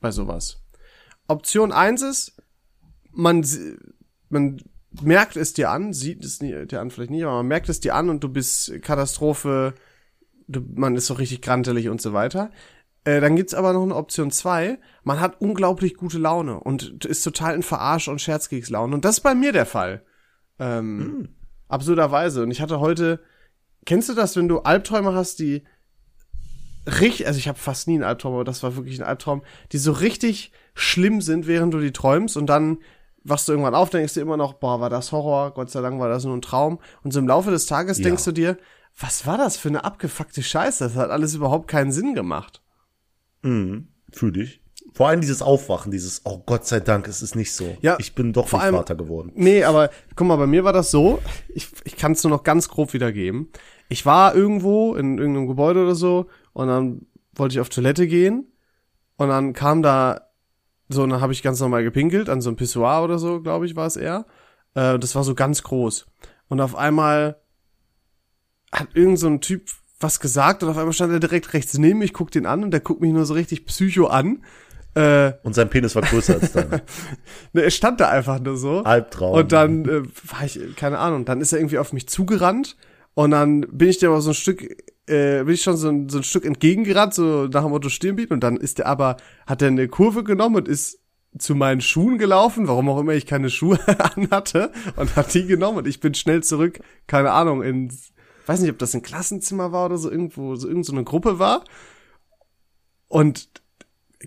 bei 0.00 0.10
sowas. 0.10 0.62
Option 1.28 1.72
eins 1.72 2.02
ist, 2.02 2.42
man, 3.12 3.46
man 4.28 4.60
merkt 5.00 5.36
es 5.36 5.54
dir 5.54 5.70
an, 5.70 5.92
sieht 5.92 6.24
es 6.24 6.38
dir 6.40 6.80
an 6.80 6.90
vielleicht 6.90 7.10
nicht, 7.10 7.24
aber 7.24 7.36
man 7.36 7.46
merkt 7.46 7.68
es 7.68 7.80
dir 7.80 7.94
an 7.94 8.10
und 8.10 8.22
du 8.22 8.28
bist 8.28 8.82
Katastrophe, 8.82 9.74
man 10.74 10.96
ist 10.96 11.06
so 11.06 11.14
richtig 11.14 11.42
grantelig 11.42 11.88
und 11.88 12.00
so 12.00 12.12
weiter. 12.12 12.50
Äh, 13.04 13.20
dann 13.20 13.36
gibt's 13.36 13.54
aber 13.54 13.72
noch 13.72 13.82
eine 13.82 13.96
Option 13.96 14.30
zwei. 14.30 14.78
Man 15.02 15.20
hat 15.20 15.40
unglaublich 15.40 15.96
gute 15.96 16.18
Laune 16.18 16.60
und 16.60 17.04
ist 17.04 17.22
total 17.22 17.54
in 17.54 17.62
Verarsch- 17.62 18.08
und 18.08 18.20
Scherzkekslaune. 18.20 18.94
Und 18.94 19.04
das 19.04 19.16
ist 19.18 19.22
bei 19.22 19.34
mir 19.34 19.52
der 19.52 19.66
Fall. 19.66 20.02
Ähm, 20.58 21.30
Absurderweise. 21.68 22.42
Und 22.42 22.50
ich 22.50 22.60
hatte 22.60 22.80
heute, 22.80 23.20
kennst 23.86 24.08
du 24.08 24.14
das, 24.14 24.36
wenn 24.36 24.48
du 24.48 24.60
Albträume 24.60 25.14
hast, 25.14 25.38
die 25.38 25.62
richtig, 27.00 27.26
also 27.26 27.38
ich 27.38 27.48
habe 27.48 27.58
fast 27.58 27.88
nie 27.88 27.94
einen 27.94 28.04
Albtraum, 28.04 28.34
aber 28.34 28.44
das 28.44 28.62
war 28.62 28.76
wirklich 28.76 29.00
ein 29.00 29.06
Albtraum, 29.06 29.42
die 29.72 29.78
so 29.78 29.92
richtig 29.92 30.52
schlimm 30.74 31.20
sind, 31.20 31.46
während 31.46 31.72
du 31.74 31.78
die 31.80 31.92
träumst 31.92 32.36
und 32.36 32.46
dann 32.46 32.78
wachst 33.24 33.46
du 33.46 33.52
irgendwann 33.52 33.74
auf, 33.74 33.90
denkst 33.90 34.14
du 34.14 34.20
immer 34.20 34.36
noch, 34.36 34.54
boah, 34.54 34.80
war 34.80 34.90
das 34.90 35.12
Horror, 35.12 35.54
Gott 35.54 35.70
sei 35.70 35.80
Dank 35.80 36.00
war 36.00 36.08
das 36.08 36.24
nur 36.24 36.36
ein 36.36 36.42
Traum. 36.42 36.80
Und 37.04 37.12
so 37.12 37.20
im 37.20 37.28
Laufe 37.28 37.50
des 37.52 37.66
Tages 37.66 37.98
Ja. 37.98 38.04
denkst 38.04 38.24
du 38.24 38.32
dir, 38.32 38.58
was 38.98 39.26
war 39.26 39.38
das 39.38 39.56
für 39.56 39.68
eine 39.68 39.84
abgefuckte 39.84 40.42
Scheiße? 40.42 40.84
Das 40.84 40.96
hat 40.96 41.10
alles 41.10 41.34
überhaupt 41.34 41.68
keinen 41.68 41.92
Sinn 41.92 42.14
gemacht. 42.14 42.62
Mhm. 43.42 43.88
Fühl 44.12 44.32
dich. 44.32 44.60
Vor 44.94 45.08
allem 45.08 45.20
dieses 45.22 45.40
Aufwachen, 45.40 45.90
dieses, 45.90 46.20
oh 46.24 46.42
Gott 46.44 46.66
sei 46.66 46.80
Dank, 46.80 47.08
es 47.08 47.22
ist 47.22 47.34
nicht 47.34 47.54
so. 47.54 47.76
Ja, 47.80 47.96
ich 47.98 48.14
bin 48.14 48.32
doch 48.32 48.48
vor 48.48 48.60
allem- 48.60 48.74
Vater 48.74 48.94
geworden. 48.94 49.32
Nee, 49.34 49.64
aber 49.64 49.90
guck 50.16 50.26
mal, 50.26 50.36
bei 50.36 50.46
mir 50.46 50.64
war 50.64 50.72
das 50.74 50.90
so, 50.90 51.20
ich, 51.48 51.68
ich 51.84 51.96
kann 51.96 52.12
es 52.12 52.22
nur 52.22 52.30
noch 52.30 52.42
ganz 52.42 52.68
grob 52.68 52.92
wiedergeben. 52.92 53.48
Ich 53.88 54.04
war 54.04 54.34
irgendwo 54.34 54.94
in 54.94 55.18
irgendeinem 55.18 55.46
Gebäude 55.48 55.82
oder 55.82 55.94
so 55.94 56.26
und 56.52 56.68
dann 56.68 57.06
wollte 57.34 57.54
ich 57.54 57.60
auf 57.60 57.70
Toilette 57.70 58.06
gehen 58.06 58.52
und 59.16 59.28
dann 59.28 59.54
kam 59.54 59.82
da 59.82 60.28
so, 60.88 61.04
und 61.04 61.10
dann 61.10 61.22
habe 61.22 61.32
ich 61.32 61.42
ganz 61.42 61.58
normal 61.60 61.84
gepinkelt, 61.84 62.28
an 62.28 62.42
so 62.42 62.50
einem 62.50 62.56
Pissoir 62.56 63.02
oder 63.02 63.18
so, 63.18 63.40
glaube 63.40 63.64
ich, 63.64 63.74
war 63.76 63.86
es 63.86 63.96
eher. 63.96 64.26
Äh, 64.74 64.98
das 64.98 65.14
war 65.14 65.24
so 65.24 65.34
ganz 65.34 65.62
groß. 65.62 66.06
Und 66.48 66.60
auf 66.60 66.74
einmal 66.76 67.40
hat 68.72 68.88
irgend 68.94 69.18
so 69.18 69.28
ein 69.28 69.40
Typ 69.40 69.70
was 70.00 70.18
gesagt 70.18 70.62
und 70.62 70.68
auf 70.68 70.76
einmal 70.76 70.92
stand 70.92 71.12
er 71.12 71.20
direkt 71.20 71.52
rechts 71.52 71.76
neben 71.78 72.00
mich, 72.00 72.12
guckt 72.12 72.34
ihn 72.34 72.46
an 72.46 72.64
und 72.64 72.72
der 72.72 72.80
guckt 72.80 73.00
mich 73.00 73.12
nur 73.12 73.24
so 73.24 73.34
richtig 73.34 73.66
psycho 73.66 74.06
an. 74.06 74.42
Äh, 74.94 75.32
Und 75.42 75.54
sein 75.54 75.70
Penis 75.70 75.94
war 75.94 76.02
größer 76.02 76.34
als 76.34 76.52
dein 76.52 76.68
ne, 77.52 77.62
er 77.62 77.70
stand 77.70 78.00
da 78.00 78.10
einfach 78.10 78.40
nur 78.40 78.56
so. 78.56 78.82
Albtraum. 78.82 79.34
Und 79.34 79.52
dann 79.52 79.84
äh, 79.86 80.02
war 80.02 80.44
ich, 80.44 80.58
keine 80.76 80.98
Ahnung, 80.98 81.24
dann 81.24 81.40
ist 81.40 81.52
er 81.52 81.60
irgendwie 81.60 81.78
auf 81.78 81.92
mich 81.92 82.08
zugerannt 82.08 82.76
und 83.14 83.30
dann 83.30 83.62
bin 83.62 83.88
ich 83.88 83.98
dir 83.98 84.08
aber 84.08 84.20
so 84.20 84.30
ein 84.30 84.34
Stück, 84.34 84.62
äh, 85.06 85.44
bin 85.44 85.54
ich 85.54 85.62
schon 85.62 85.76
so 85.76 85.88
ein, 85.88 86.08
so 86.08 86.18
ein 86.18 86.24
Stück 86.24 86.44
entgegengerannt, 86.44 87.14
so 87.14 87.46
nach 87.46 87.62
dem 87.62 87.70
Motto 87.70 87.88
Stirnbeat 87.88 88.30
und 88.30 88.40
dann 88.40 88.56
ist 88.56 88.80
er 88.80 88.86
aber, 88.86 89.16
hat 89.46 89.62
er 89.62 89.68
eine 89.68 89.88
Kurve 89.88 90.24
genommen 90.24 90.56
und 90.56 90.68
ist 90.68 90.98
zu 91.38 91.54
meinen 91.54 91.80
Schuhen 91.80 92.18
gelaufen, 92.18 92.68
warum 92.68 92.90
auch 92.90 93.00
immer 93.00 93.12
ich 93.12 93.24
keine 93.24 93.48
Schuhe 93.48 93.78
anhatte 94.16 94.72
und 94.96 95.16
hat 95.16 95.32
die 95.32 95.46
genommen 95.46 95.78
und 95.78 95.86
ich 95.86 96.00
bin 96.00 96.12
schnell 96.12 96.42
zurück, 96.42 96.80
keine 97.06 97.30
Ahnung, 97.30 97.62
ins, 97.62 98.11
weiß 98.46 98.60
nicht, 98.60 98.70
ob 98.70 98.78
das 98.78 98.94
ein 98.94 99.02
Klassenzimmer 99.02 99.72
war 99.72 99.86
oder 99.86 99.98
so, 99.98 100.10
irgendwo, 100.10 100.56
so 100.56 100.68
irgend 100.68 100.86
so 100.86 101.04
Gruppe 101.04 101.38
war 101.38 101.64
und 103.08 103.48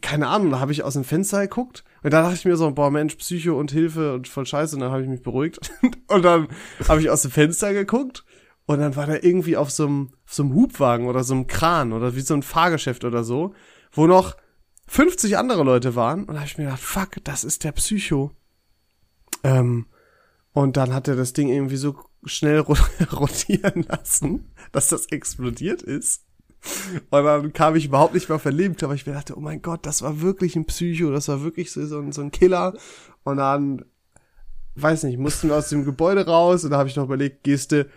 keine 0.01 0.27
Ahnung, 0.27 0.51
da 0.51 0.59
habe 0.59 0.73
ich 0.73 0.83
aus 0.83 0.93
dem 0.93 1.05
Fenster 1.05 1.41
geguckt 1.41 1.83
und 2.03 2.13
da 2.13 2.21
dachte 2.21 2.35
ich 2.35 2.45
mir 2.45 2.57
so, 2.57 2.69
boah 2.71 2.91
Mensch, 2.91 3.15
Psycho 3.15 3.57
und 3.57 3.71
Hilfe 3.71 4.13
und 4.13 4.27
voll 4.27 4.45
scheiße 4.45 4.75
und 4.75 4.81
dann 4.81 4.91
habe 4.91 5.03
ich 5.03 5.07
mich 5.07 5.21
beruhigt 5.21 5.71
und 6.07 6.23
dann 6.23 6.47
habe 6.87 7.01
ich 7.01 7.09
aus 7.09 7.21
dem 7.21 7.31
Fenster 7.31 7.73
geguckt 7.73 8.25
und 8.65 8.79
dann 8.79 8.95
war 8.95 9.05
der 9.05 9.23
irgendwie 9.23 9.57
auf 9.57 9.71
so 9.71 9.85
einem 9.85 10.09
auf 10.25 10.33
so 10.33 10.43
einem 10.43 10.53
Hubwagen 10.53 11.07
oder 11.07 11.23
so 11.23 11.33
einem 11.33 11.47
Kran 11.47 11.93
oder 11.93 12.15
wie 12.15 12.21
so 12.21 12.33
ein 12.33 12.43
Fahrgeschäft 12.43 13.05
oder 13.05 13.23
so, 13.23 13.53
wo 13.91 14.07
noch 14.07 14.35
50 14.87 15.37
andere 15.37 15.63
Leute 15.63 15.95
waren. 15.95 16.25
Und 16.25 16.35
da 16.35 16.41
habe 16.41 16.47
ich 16.47 16.57
mir 16.57 16.65
gedacht, 16.65 16.81
fuck, 16.81 17.23
das 17.23 17.43
ist 17.43 17.63
der 17.63 17.71
Psycho. 17.71 18.31
Ähm, 19.43 19.87
und 20.51 20.77
dann 20.77 20.93
hat 20.93 21.07
er 21.07 21.15
das 21.15 21.33
Ding 21.33 21.49
irgendwie 21.49 21.77
so 21.77 21.95
schnell 22.25 22.59
rotieren 23.11 23.85
lassen, 23.87 24.51
dass 24.71 24.87
das 24.87 25.07
explodiert 25.07 25.81
ist. 25.81 26.23
Und 27.11 27.23
dann 27.23 27.53
kam 27.53 27.75
ich 27.75 27.85
überhaupt 27.85 28.15
nicht 28.15 28.27
mehr 28.27 28.39
verlebt, 28.39 28.83
aber 28.83 28.95
ich 28.95 29.05
mir 29.05 29.13
dachte, 29.13 29.37
oh 29.37 29.41
mein 29.41 29.61
Gott, 29.61 29.85
das 29.85 30.01
war 30.01 30.21
wirklich 30.21 30.55
ein 30.55 30.65
Psycho, 30.65 31.11
das 31.11 31.27
war 31.27 31.43
wirklich 31.43 31.71
so, 31.71 31.85
so, 31.85 31.99
ein, 31.99 32.11
so 32.11 32.21
ein 32.21 32.31
Killer. 32.31 32.73
Und 33.23 33.37
dann, 33.37 33.85
weiß 34.75 35.03
nicht, 35.03 35.19
mussten 35.19 35.49
wir 35.49 35.57
aus 35.57 35.69
dem 35.69 35.85
Gebäude 35.85 36.25
raus 36.25 36.63
und 36.63 36.71
da 36.71 36.77
habe 36.77 36.89
ich 36.89 36.95
noch 36.95 37.05
überlegt, 37.05 37.43
gehst 37.43 37.71
du 37.71 37.87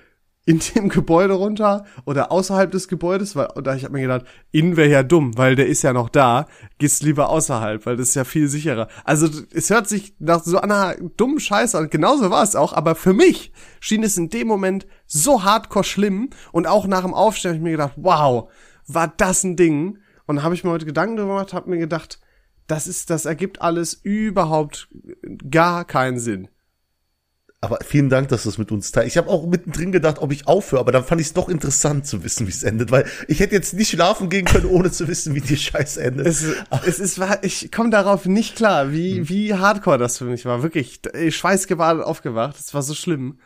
in 0.49 0.61
dem 0.75 0.89
Gebäude 0.89 1.35
runter 1.35 1.85
oder 2.07 2.33
außerhalb 2.33 2.71
des 2.71 2.89
Gebäudes, 2.89 3.37
weil 3.37 3.49
und 3.55 3.67
da 3.67 3.75
ich 3.75 3.85
habe 3.85 3.93
mir 3.93 4.01
gedacht, 4.01 4.25
innen 4.51 4.79
wäre 4.79 4.89
ja 4.89 5.03
dumm, 5.03 5.37
weil 5.37 5.57
der 5.57 5.67
ist 5.67 5.83
ja 5.83 5.93
noch 5.93 6.09
da, 6.09 6.47
gehst 6.79 7.03
lieber 7.03 7.29
außerhalb, 7.29 7.85
weil 7.85 7.99
das 7.99 8.09
ist 8.09 8.15
ja 8.15 8.25
viel 8.25 8.49
sicherer. 8.49 8.89
Also 9.05 9.29
es 9.53 9.69
hört 9.69 9.91
sich 9.91 10.15
nach 10.21 10.43
so 10.43 10.59
einer 10.59 10.95
dummen 11.19 11.39
Scheiße 11.39 11.77
an, 11.77 11.91
genauso 11.91 12.31
war 12.31 12.43
es 12.43 12.57
auch, 12.57 12.73
aber 12.73 12.95
für 12.95 13.13
mich 13.13 13.53
schien 13.79 14.03
es 14.03 14.17
in 14.17 14.31
dem 14.31 14.49
Moment 14.49 14.87
so 15.07 15.45
hardcore 15.45 15.85
schlimm 15.85 16.31
und 16.51 16.67
auch 16.67 16.87
nach 16.87 17.03
dem 17.03 17.13
Aufstehen 17.13 17.51
habe 17.51 17.59
ich 17.59 17.65
mir 17.65 17.73
gedacht, 17.73 17.93
wow, 17.97 18.51
war 18.87 19.13
das 19.19 19.45
ein 19.45 19.55
Ding 19.55 19.99
und 20.25 20.43
habe 20.43 20.55
ich 20.55 20.65
mir 20.65 20.71
heute 20.71 20.87
Gedanken 20.87 21.17
gemacht, 21.17 21.53
habe 21.53 21.69
mir 21.69 21.77
gedacht, 21.79 22.21
das 22.69 22.87
ist 22.87 23.11
das 23.11 23.27
ergibt 23.27 23.61
alles 23.61 23.93
überhaupt 23.93 24.89
gar 25.51 25.85
keinen 25.85 26.19
Sinn. 26.19 26.49
Aber 27.61 27.79
vielen 27.85 28.09
Dank, 28.09 28.29
dass 28.29 28.45
du 28.45 28.51
es 28.51 28.59
mit 28.59 28.71
uns 28.71 28.93
teilst. 28.93 29.09
Ich 29.09 29.17
habe 29.17 29.29
auch 29.29 29.45
mittendrin 29.45 29.91
gedacht, 29.91 30.21
ob 30.21 30.31
ich 30.31 30.47
aufhöre, 30.47 30.81
aber 30.81 30.93
dann 30.93 31.05
fand 31.05 31.21
ich 31.21 31.29
es 31.29 31.33
doch 31.33 31.49
interessant 31.49 32.07
zu 32.07 32.23
wissen, 32.23 32.47
wie 32.47 32.53
es 32.53 32.63
endet, 32.63 32.93
weil 32.93 33.05
ich 33.27 33.41
hätte 33.41 33.57
jetzt 33.57 33.75
nicht 33.75 33.91
schlafen 33.91 34.29
gehen 34.29 34.45
können, 34.45 34.67
ohne 34.67 34.93
zu 34.93 35.09
wissen, 35.09 35.35
wie 35.35 35.41
die 35.41 35.57
Scheiße 35.57 36.01
endet. 36.01 36.29
Es, 36.29 36.45
es 36.87 37.01
ist, 37.01 37.21
ich 37.43 37.73
komme 37.73 37.91
darauf 37.91 38.27
nicht 38.27 38.55
klar, 38.55 38.93
wie, 38.93 39.17
hm. 39.17 39.29
wie 39.29 39.55
hardcore 39.55 39.99
das 39.99 40.19
für 40.19 40.27
mich 40.27 40.45
war. 40.45 40.63
Wirklich, 40.63 41.01
schweißgebadet 41.31 42.05
aufgewacht. 42.05 42.57
Das 42.57 42.73
war 42.75 42.83
so 42.83 42.95
schlimm. 42.95 43.41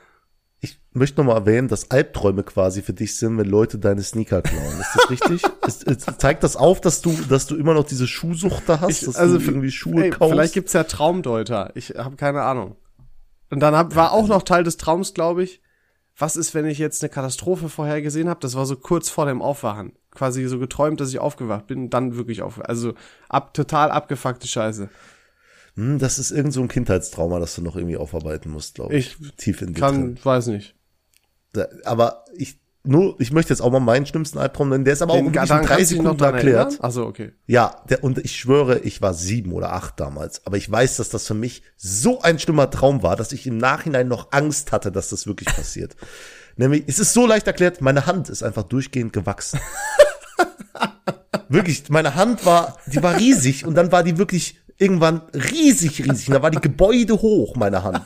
Ich 0.60 0.78
möchte 0.92 1.20
noch 1.20 1.28
mal 1.28 1.38
erwähnen, 1.38 1.68
dass 1.68 1.90
Albträume 1.90 2.44
quasi 2.44 2.82
für 2.82 2.92
dich 2.92 3.16
sind, 3.16 3.38
wenn 3.38 3.48
Leute 3.48 3.78
deine 3.78 4.02
Sneaker 4.02 4.42
klauen. 4.42 4.78
Ist 4.78 4.94
das 4.94 5.10
richtig? 5.10 5.42
es, 5.66 5.82
es 5.82 6.18
zeigt 6.18 6.44
das 6.44 6.54
auf, 6.54 6.82
dass 6.82 7.00
du, 7.00 7.16
dass 7.30 7.46
du 7.46 7.56
immer 7.56 7.72
noch 7.72 7.84
diese 7.84 8.06
Schuhsucht 8.06 8.64
da 8.66 8.80
hast, 8.80 8.90
ich, 8.90 9.06
dass 9.06 9.16
also 9.16 9.38
du 9.38 9.44
irgendwie 9.44 9.70
Schuhe 9.70 10.04
ey, 10.04 10.10
kaufst? 10.10 10.32
Vielleicht 10.32 10.54
gibt's 10.54 10.74
ja 10.74 10.84
Traumdeuter. 10.84 11.72
Ich 11.74 11.94
habe 11.96 12.16
keine 12.16 12.42
Ahnung. 12.42 12.76
Und 13.52 13.60
dann 13.60 13.76
hab, 13.76 13.94
war 13.94 14.12
auch 14.12 14.28
noch 14.28 14.42
Teil 14.44 14.64
des 14.64 14.78
Traums, 14.78 15.12
glaube 15.12 15.42
ich, 15.44 15.60
was 16.16 16.36
ist, 16.36 16.54
wenn 16.54 16.64
ich 16.64 16.78
jetzt 16.78 17.02
eine 17.02 17.10
Katastrophe 17.10 17.68
vorher 17.68 18.00
gesehen 18.00 18.28
habe? 18.30 18.40
Das 18.40 18.54
war 18.54 18.64
so 18.64 18.76
kurz 18.76 19.10
vor 19.10 19.26
dem 19.26 19.42
Aufwachen. 19.42 19.92
Quasi 20.10 20.46
so 20.46 20.58
geträumt, 20.58 21.00
dass 21.00 21.10
ich 21.10 21.18
aufgewacht 21.18 21.66
bin, 21.66 21.90
dann 21.90 22.16
wirklich 22.16 22.40
aufgewacht. 22.40 22.70
Also 22.70 22.94
ab, 23.28 23.52
total 23.52 23.90
abgefuckte 23.90 24.48
Scheiße. 24.48 24.88
Hm, 25.74 25.98
das 25.98 26.18
ist 26.18 26.30
irgend 26.30 26.54
so 26.54 26.62
ein 26.62 26.68
Kindheitstrauma, 26.68 27.38
das 27.40 27.54
du 27.54 27.60
noch 27.62 27.76
irgendwie 27.76 27.98
aufarbeiten 27.98 28.50
musst, 28.50 28.74
glaube 28.76 28.94
ich. 28.94 29.18
Ich 29.20 29.36
Tief 29.36 29.60
in 29.60 29.74
dir 29.74 29.80
kann, 29.80 30.14
drin. 30.14 30.18
weiß 30.24 30.46
nicht. 30.46 30.74
Da- 31.52 31.68
Aber 31.84 32.24
ich, 32.34 32.58
nur, 32.84 33.14
ich 33.20 33.30
möchte 33.30 33.52
jetzt 33.52 33.60
auch 33.60 33.70
mal 33.70 33.78
meinen 33.78 34.06
schlimmsten 34.06 34.38
Albtraum 34.38 34.68
nennen. 34.68 34.84
Der 34.84 34.94
ist 34.94 35.02
aber 35.02 35.12
auch 35.12 35.22
wirklich 35.22 35.50
in 35.50 35.62
drei 35.62 35.84
Sekunden 35.84 36.22
erklärt. 36.22 36.82
Also 36.82 37.06
okay. 37.06 37.32
Ja, 37.46 37.76
der, 37.88 38.02
und 38.02 38.18
ich 38.18 38.36
schwöre, 38.36 38.80
ich 38.80 39.00
war 39.00 39.14
sieben 39.14 39.52
oder 39.52 39.72
acht 39.72 40.00
damals. 40.00 40.44
Aber 40.46 40.56
ich 40.56 40.68
weiß, 40.70 40.96
dass 40.96 41.08
das 41.08 41.26
für 41.26 41.34
mich 41.34 41.62
so 41.76 42.22
ein 42.22 42.40
schlimmer 42.40 42.70
Traum 42.70 43.04
war, 43.04 43.14
dass 43.14 43.32
ich 43.32 43.46
im 43.46 43.56
Nachhinein 43.56 44.08
noch 44.08 44.32
Angst 44.32 44.72
hatte, 44.72 44.90
dass 44.90 45.10
das 45.10 45.26
wirklich 45.28 45.48
passiert. 45.56 45.94
Nämlich, 46.56 46.84
es 46.88 46.98
ist 46.98 47.12
so 47.12 47.26
leicht 47.26 47.46
erklärt, 47.46 47.80
meine 47.80 48.06
Hand 48.06 48.28
ist 48.28 48.42
einfach 48.42 48.64
durchgehend 48.64 49.12
gewachsen. 49.12 49.60
wirklich, 51.48 51.88
meine 51.88 52.16
Hand 52.16 52.44
war, 52.44 52.78
die 52.86 53.02
war 53.02 53.16
riesig 53.16 53.64
und 53.64 53.76
dann 53.76 53.92
war 53.92 54.02
die 54.02 54.18
wirklich 54.18 54.58
irgendwann 54.76 55.22
riesig, 55.32 56.04
riesig. 56.04 56.28
Und 56.28 56.34
da 56.34 56.42
war 56.42 56.50
die 56.50 56.60
Gebäude 56.60 57.14
hoch, 57.22 57.54
meine 57.54 57.84
Hand. 57.84 58.02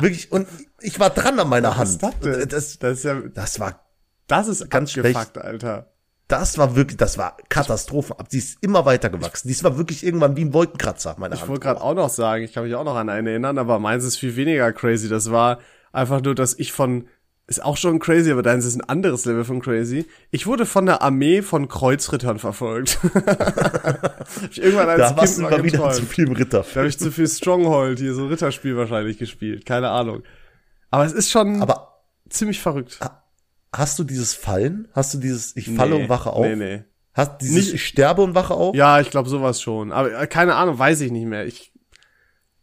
Wirklich, 0.00 0.32
und 0.32 0.48
ich 0.80 0.98
war 0.98 1.10
dran 1.10 1.38
an 1.38 1.48
meiner 1.48 1.76
Was 1.76 1.90
ist 1.90 2.02
Hand. 2.02 2.14
das? 2.22 2.48
Das, 2.48 2.78
Das 2.80 2.92
ist 2.98 3.04
ja, 3.04 3.20
das 3.32 3.60
war 3.60 3.85
das 4.26 4.48
ist 4.48 4.70
Ganz 4.70 4.96
abgefuckt, 4.96 5.38
Alter. 5.38 5.92
das 6.28 6.58
war 6.58 6.74
wirklich, 6.76 6.96
das 6.96 7.18
war 7.18 7.36
Katastrophe. 7.48 8.16
Die 8.32 8.38
ist 8.38 8.58
immer 8.62 8.84
weiter 8.84 9.10
gewachsen. 9.10 9.48
Die 9.48 9.64
war 9.64 9.78
wirklich 9.78 10.04
irgendwann 10.04 10.36
wie 10.36 10.44
ein 10.44 10.52
Wolkenkratzer, 10.52 11.14
meine 11.18 11.34
Ich 11.34 11.42
Hand. 11.42 11.50
wollte 11.50 11.62
gerade 11.62 11.80
auch 11.80 11.94
noch 11.94 12.08
sagen, 12.10 12.42
ich 12.44 12.52
kann 12.52 12.64
mich 12.64 12.74
auch 12.74 12.84
noch 12.84 12.96
an 12.96 13.08
einen 13.08 13.26
erinnern, 13.26 13.58
aber 13.58 13.78
meins 13.78 14.04
ist 14.04 14.16
viel 14.18 14.34
weniger 14.36 14.72
crazy. 14.72 15.08
Das 15.08 15.30
war 15.30 15.58
einfach 15.92 16.20
nur, 16.22 16.34
dass 16.34 16.58
ich 16.58 16.72
von, 16.72 17.06
ist 17.46 17.62
auch 17.64 17.76
schon 17.76 18.00
crazy, 18.00 18.32
aber 18.32 18.42
deins 18.42 18.64
ist 18.64 18.74
ein 18.74 18.88
anderes 18.88 19.24
Level 19.24 19.44
von 19.44 19.60
crazy. 19.62 20.04
Ich 20.32 20.46
wurde 20.48 20.66
von 20.66 20.84
der 20.86 21.00
Armee 21.02 21.42
von 21.42 21.68
Kreuzrittern 21.68 22.38
verfolgt. 22.38 22.98
Ich 24.50 24.60
irgendwann 24.60 24.88
als 24.88 24.98
Da 25.10 25.16
warst 25.16 25.36
Kind 25.36 25.46
du 25.46 25.56
mal 25.56 25.64
wieder 25.64 25.90
zu 25.92 26.02
viel 26.04 26.32
Ritter. 26.32 26.64
Da 26.74 26.80
habe 26.80 26.88
ich 26.88 26.98
zu 26.98 27.12
viel 27.12 27.28
Stronghold, 27.28 27.98
hier 28.00 28.12
so 28.14 28.26
Ritterspiel 28.26 28.76
wahrscheinlich 28.76 29.18
gespielt. 29.18 29.64
Keine 29.64 29.90
Ahnung. 29.90 30.22
Aber 30.90 31.04
es 31.04 31.12
ist 31.12 31.30
schon 31.30 31.62
Aber 31.62 32.02
ziemlich 32.28 32.60
verrückt. 32.60 32.98
Hast 33.78 33.98
du 33.98 34.04
dieses 34.04 34.34
Fallen? 34.34 34.88
Hast 34.92 35.14
du 35.14 35.18
dieses 35.18 35.56
Ich 35.56 35.70
falle 35.70 35.96
Nee, 35.96 36.02
und 36.04 36.08
wache 36.08 36.32
auf? 36.32 36.44
Nee, 36.46 36.56
nee. 36.56 36.84
Hast 37.14 37.40
dieses 37.40 37.56
Nicht- 37.56 37.74
Ich 37.74 37.86
sterbe 37.86 38.22
und 38.22 38.34
wache 38.34 38.54
auf? 38.54 38.74
Ja, 38.74 39.00
ich 39.00 39.10
glaube 39.10 39.28
sowas 39.28 39.60
schon. 39.60 39.92
Aber 39.92 40.20
äh, 40.20 40.26
keine 40.26 40.54
Ahnung, 40.54 40.78
weiß 40.78 41.00
ich 41.00 41.10
nicht 41.10 41.26
mehr. 41.26 41.46
Ich, 41.46 41.72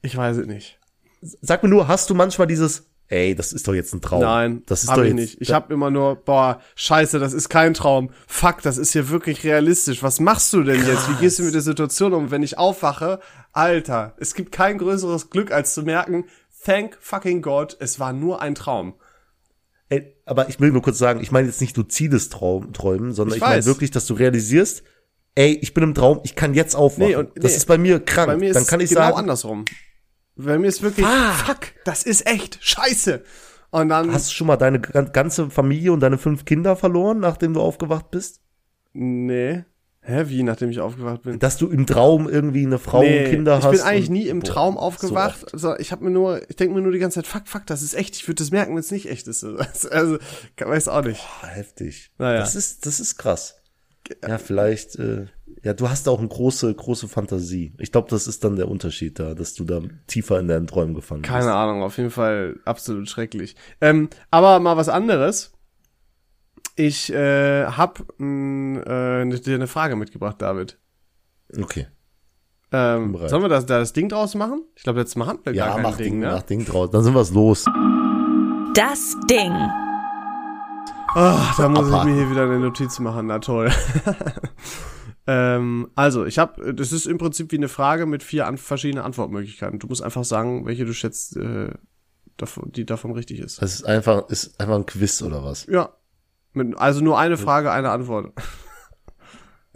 ich 0.02 0.16
weiß 0.16 0.38
es 0.38 0.48
nicht. 0.48 0.80
Sag 1.22 1.64
mir 1.64 1.70
nur, 1.70 1.88
hast 1.88 2.10
du 2.10 2.16
manchmal 2.16 2.48
dieses 2.48 2.90
Ey, 3.08 3.36
das 3.36 3.54
ist 3.54 3.68
doch 3.68 3.74
jetzt 3.74 3.94
ein 3.94 4.02
Traum. 4.02 4.22
Nein, 4.22 4.64
das 4.66 4.84
ist 4.84 4.90
hab 4.90 4.96
doch 4.98 5.04
ich 5.04 5.10
jetzt, 5.10 5.20
nicht. 5.20 5.42
Ich 5.42 5.52
habe 5.52 5.72
immer 5.74 5.92
nur, 5.92 6.16
boah, 6.16 6.62
scheiße, 6.76 7.20
das 7.20 7.34
ist 7.34 7.50
kein 7.50 7.74
Traum. 7.76 8.10
Fuck, 8.28 8.62
das 8.64 8.78
ist 8.78 8.94
hier 8.94 9.10
wirklich 9.10 9.44
realistisch. 9.44 10.02
Was 10.02 10.20
machst 10.20 10.52
du 10.54 10.64
denn 10.64 10.84
jetzt? 10.86 11.10
Wie 11.10 11.16
gehst 11.22 11.38
du 11.38 11.44
mit 11.44 11.54
der 11.54 11.62
Situation 11.62 12.14
um, 12.14 12.32
wenn 12.32 12.42
ich 12.42 12.58
aufwache? 12.58 13.20
Alter, 13.52 14.16
es 14.18 14.34
gibt 14.34 14.52
kein 14.52 14.78
größeres 14.80 15.30
Glück, 15.30 15.52
als 15.52 15.74
zu 15.76 15.84
merken, 15.84 16.26
thank 16.64 16.98
fucking 17.02 17.42
God, 17.44 17.78
es 17.80 18.00
war 18.00 18.14
nur 18.14 18.42
ein 18.42 18.56
Traum. 18.56 18.96
Aber 20.26 20.48
ich 20.50 20.60
will 20.60 20.72
nur 20.72 20.82
kurz 20.82 20.98
sagen, 20.98 21.22
ich 21.22 21.32
meine 21.32 21.48
jetzt 21.48 21.60
nicht 21.62 21.76
luzides 21.76 22.30
Traum, 22.30 22.72
Träumen, 22.74 23.12
sondern 23.14 23.38
Ich 23.38 23.44
ich, 23.44 23.48
meine 23.50 23.66
wirklich, 23.66 23.92
dass 23.92 24.06
du 24.08 24.14
realisierst, 24.14 24.84
ey, 25.36 25.54
ich 25.62 25.74
bin 25.74 25.84
im 25.84 25.94
Traum, 25.94 26.22
ich 26.24 26.36
kann 26.36 26.54
jetzt 26.54 26.76
aufwachen. 26.76 27.08
Nee, 27.10 27.16
und- 27.16 27.32
das 27.36 27.52
nee. 27.52 27.58
ist 27.58 27.66
bei 27.66 27.78
mir 27.78 28.00
krank. 28.00 28.28
Bei 28.28 28.38
mir 28.38 28.50
ist 28.52 28.56
Dann 28.56 28.66
kann 28.68 28.80
ich 28.80 28.90
genau 28.90 29.02
sagen, 29.02 29.18
andersrum. 29.18 29.66
Bei 30.36 30.58
mir 30.58 30.68
ist 30.68 30.82
wirklich, 30.82 31.06
Fuck. 31.06 31.46
fuck, 31.46 31.60
das 31.86 32.04
ist 32.04 32.26
echt 32.26 32.58
scheiße. 32.62 33.24
Und 33.72 33.90
dann, 33.90 34.14
hast 34.14 34.30
du 34.30 34.34
schon 34.34 34.48
mal 34.48 34.56
deine 34.58 34.80
gan- 34.80 35.12
ganze 35.12 35.50
Familie 35.50 35.92
und 35.94 36.00
deine 36.00 36.18
fünf 36.18 36.46
Kinder 36.46 36.76
verloren, 36.76 37.20
nachdem 37.20 37.54
du 37.54 37.62
aufgewacht 37.62 38.12
bist? 38.12 38.40
nee. 38.94 39.64
Hä, 40.06 40.26
wie, 40.28 40.44
nachdem 40.44 40.70
ich 40.70 40.80
aufgewacht 40.82 41.22
bin? 41.24 41.40
Dass 41.40 41.58
du 41.58 41.70
im 41.70 41.86
Traum 41.88 42.28
irgendwie 42.30 42.66
eine 42.66 42.78
Frau 42.78 43.00
und 43.00 43.06
Kinder 43.30 43.58
ich 43.60 43.64
hast? 43.64 43.72
bin 43.72 43.82
eigentlich 43.82 44.10
nie 44.10 44.28
im 44.28 44.40
Boah, 44.40 44.48
Traum 44.50 44.74
so 44.76 44.80
aufgewacht. 44.82 45.44
oft. 45.46 45.54
also 45.54 45.78
ich 45.78 45.92
habe 45.94 46.04
mir 46.04 46.12
nur, 46.12 46.42
ich 46.50 46.58
denke 46.58 46.76
mir 46.76 46.82
nur 46.82 46.92
die 46.92 47.00
ganze 47.00 47.16
Zeit, 47.22 47.28
fuck, 47.28 47.48
fuck, 47.48 47.66
das 47.68 47.82
ist 47.82 47.94
echt. 47.94 48.16
Ich 48.18 48.28
würde 48.28 48.44
das 48.44 48.52
merken, 48.52 48.74
wenn 48.74 48.80
es 48.82 48.92
nicht 48.92 49.10
echt 49.10 49.28
ist. 49.28 49.44
Also, 49.92 50.18
kann- 50.58 50.70
weiß 50.70 50.90
auch 50.90 51.04
nicht. 51.04 51.22
Boah, 51.42 51.48
heftig. 51.48 52.12
Naja. 52.18 52.40
Das 52.42 52.56
ist, 52.56 52.86
das 52.86 53.00
ist 53.00 53.18
krass. 53.18 53.56
Ja, 54.28 54.38
vielleicht, 54.38 54.98
äh, 55.00 55.28
ja, 55.64 55.74
du 55.74 55.88
hast 55.90 56.10
auch 56.10 56.20
eine 56.20 56.28
große, 56.28 56.74
große 56.74 57.08
Fantasie. 57.08 57.74
Ich 57.80 57.94
glaube, 57.94 58.10
das 58.10 58.28
ist 58.28 58.44
dann 58.44 58.58
der 58.58 58.68
Unterschied 58.68 59.18
da, 59.18 59.34
dass 59.34 59.54
du 59.54 59.64
da 59.64 59.80
tiefer 60.08 60.38
in 60.42 60.50
deinen 60.50 60.68
Träumen 60.68 60.94
gefangen 60.94 61.22
bist. 61.22 61.32
Keine 61.32 61.54
Ahnung, 61.54 61.82
auf 61.84 61.96
jeden 61.98 62.12
Fall 62.12 62.60
absolut 62.66 63.08
schrecklich. 63.08 63.56
Ähm, 63.80 64.10
aber 64.30 64.60
mal 64.60 64.76
was 64.76 64.90
anderes. 64.90 65.53
Ich 66.76 67.12
äh, 67.14 67.66
hab 67.66 68.04
mh, 68.18 68.82
äh, 68.82 69.26
ne- 69.26 69.40
dir 69.40 69.56
eine 69.56 69.68
Frage 69.68 69.96
mitgebracht, 69.96 70.42
David. 70.42 70.80
Okay. 71.62 71.88
Ähm, 72.72 73.16
sollen 73.28 73.44
wir 73.44 73.50
das, 73.50 73.68
da 73.68 73.78
das 73.78 73.94
Ding 73.94 74.10
draus 74.10 74.34
machen? 74.34 74.64
Ich 74.76 74.82
glaube, 74.84 75.00
jetzt 75.00 75.16
machen 75.16 75.38
wir 75.44 75.54
Ja, 75.54 75.66
gar 75.68 75.74
kein 75.76 75.84
mach 75.84 75.98
Ding, 75.98 76.06
Ding, 76.14 76.20
ne? 76.22 76.32
mach 76.32 76.42
Ding 76.42 76.66
draus. 76.66 76.90
Dann 76.90 77.04
sind 77.04 77.14
wir's 77.14 77.30
los. 77.32 77.66
Das 78.74 79.16
Ding. 79.30 79.52
Ah, 81.16 81.54
da 81.58 81.70
muss 81.70 81.88
ich 81.88 81.94
Abhaken. 81.94 82.10
mir 82.10 82.16
hier 82.18 82.32
wieder 82.32 82.44
eine 82.44 82.58
Notiz 82.58 82.98
machen, 82.98 83.28
na 83.28 83.38
toll. 83.38 83.70
ähm, 85.28 85.92
also, 85.94 86.26
ich 86.26 86.40
habe, 86.40 86.74
das 86.74 86.92
ist 86.92 87.06
im 87.06 87.20
Prinzip 87.20 87.52
wie 87.52 87.58
eine 87.58 87.70
Frage 87.70 88.08
mit 88.08 88.24
vier 88.24 88.48
an, 88.48 88.58
verschiedenen 88.58 89.06
Antwortmöglichkeiten. 89.06 89.78
Du 89.78 89.86
musst 89.88 90.02
einfach 90.02 90.24
sagen, 90.24 90.66
welche 90.66 90.86
du 90.86 90.94
schätzt, 90.94 91.38
äh, 91.38 91.72
davon, 92.38 92.72
die 92.72 92.86
davon 92.88 93.12
richtig 93.12 93.40
ist. 93.40 93.62
Das 93.62 93.76
ist 93.76 93.84
einfach, 93.86 94.28
ist 94.30 94.60
einfach 94.60 94.76
ein 94.76 94.88
Quiz 94.88 95.22
oder 95.22 95.44
was? 95.44 95.68
Ja. 95.68 95.94
Also 96.78 97.02
nur 97.02 97.18
eine 97.18 97.38
Frage, 97.38 97.72
eine 97.72 97.90
Antwort. 97.90 98.34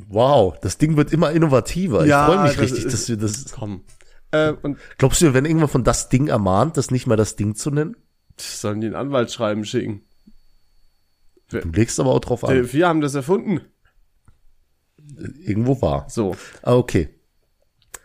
Wow, 0.07 0.57
das 0.61 0.77
Ding 0.77 0.95
wird 0.95 1.11
immer 1.11 1.31
innovativer. 1.31 2.05
Ja, 2.05 2.27
ich 2.27 2.33
freue 2.33 2.43
mich 2.43 2.51
das 2.53 2.61
richtig, 2.61 2.85
ist- 2.85 2.93
dass 2.93 3.09
wir 3.09 3.17
das. 3.17 3.51
Komm. 3.51 3.83
Äh, 4.31 4.51
und 4.61 4.77
Glaubst 4.97 5.21
du, 5.21 5.33
werden 5.33 5.45
irgendwann 5.45 5.69
von 5.69 5.83
das 5.83 6.09
Ding 6.09 6.27
ermahnt, 6.27 6.77
das 6.77 6.91
nicht 6.91 7.07
mal 7.07 7.15
das 7.15 7.35
Ding 7.35 7.55
zu 7.55 7.71
nennen? 7.71 7.95
sollen 8.39 8.81
die 8.81 8.87
ein 8.87 8.95
Anwaltsschreiben 8.95 9.65
schicken? 9.65 10.01
Du 11.49 11.57
legst 11.69 11.99
aber 11.99 12.11
auch 12.11 12.19
drauf 12.19 12.43
an. 12.43 12.71
Wir 12.71 12.87
haben 12.87 13.01
das 13.01 13.15
erfunden. 13.15 13.61
Irgendwo 15.43 15.81
war. 15.81 16.07
So. 16.09 16.35
Ah, 16.61 16.75
okay. 16.75 17.09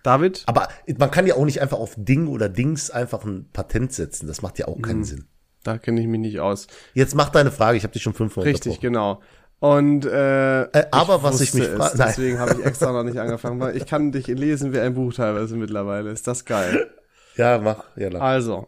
David? 0.03 0.45
Aber 0.47 0.69
man 0.97 1.11
kann 1.11 1.27
ja 1.27 1.35
auch 1.35 1.45
nicht 1.45 1.61
einfach 1.61 1.79
auf 1.79 1.95
Ding 1.99 2.29
oder 2.29 2.49
Dings 2.49 2.91
einfach 2.91 3.25
ein 3.25 3.51
Patent 3.53 3.93
setzen. 3.93 4.27
Das 4.27 4.41
macht 4.43 4.59
ja 4.59 4.69
auch 4.69 4.81
keinen 4.81 5.01
Mhm. 5.01 5.05
Sinn. 5.05 5.25
Da 5.65 5.79
kenne 5.79 6.01
ich 6.01 6.07
mich 6.07 6.21
nicht 6.21 6.41
aus. 6.41 6.67
Jetzt 6.95 7.15
mach 7.15 7.29
deine 7.31 7.51
Frage, 7.53 7.77
ich 7.79 7.85
habe 7.85 7.93
dich 7.93 8.03
schon 8.03 8.15
fünfmal 8.15 8.45
Richtig, 8.47 8.81
genau. 8.81 9.21
Und 9.61 10.05
äh, 10.05 10.63
Äh, 10.63 10.87
aber 10.91 11.23
was 11.23 11.41
ich 11.41 11.55
mich 11.55 11.69
fra- 11.69 11.87
es, 11.87 11.95
Nein. 11.95 12.09
deswegen 12.09 12.39
habe 12.41 12.55
ich 12.59 12.65
extra 12.67 12.91
noch 12.91 13.05
nicht 13.05 13.19
angefangen, 13.19 13.61
weil 13.61 13.77
ich 13.77 13.87
kann 13.87 14.11
dich 14.11 14.27
lesen 14.27 14.73
wie 14.73 14.81
ein 14.81 14.95
Buch 14.95 15.15
teilweise 15.15 15.57
mittlerweile. 15.57 16.11
Ist 16.11 16.27
das 16.27 16.45
geil. 16.45 16.91
Ja, 17.37 17.59
mach, 17.59 17.85
ja, 17.97 18.09
lang. 18.09 18.21
Also, 18.21 18.67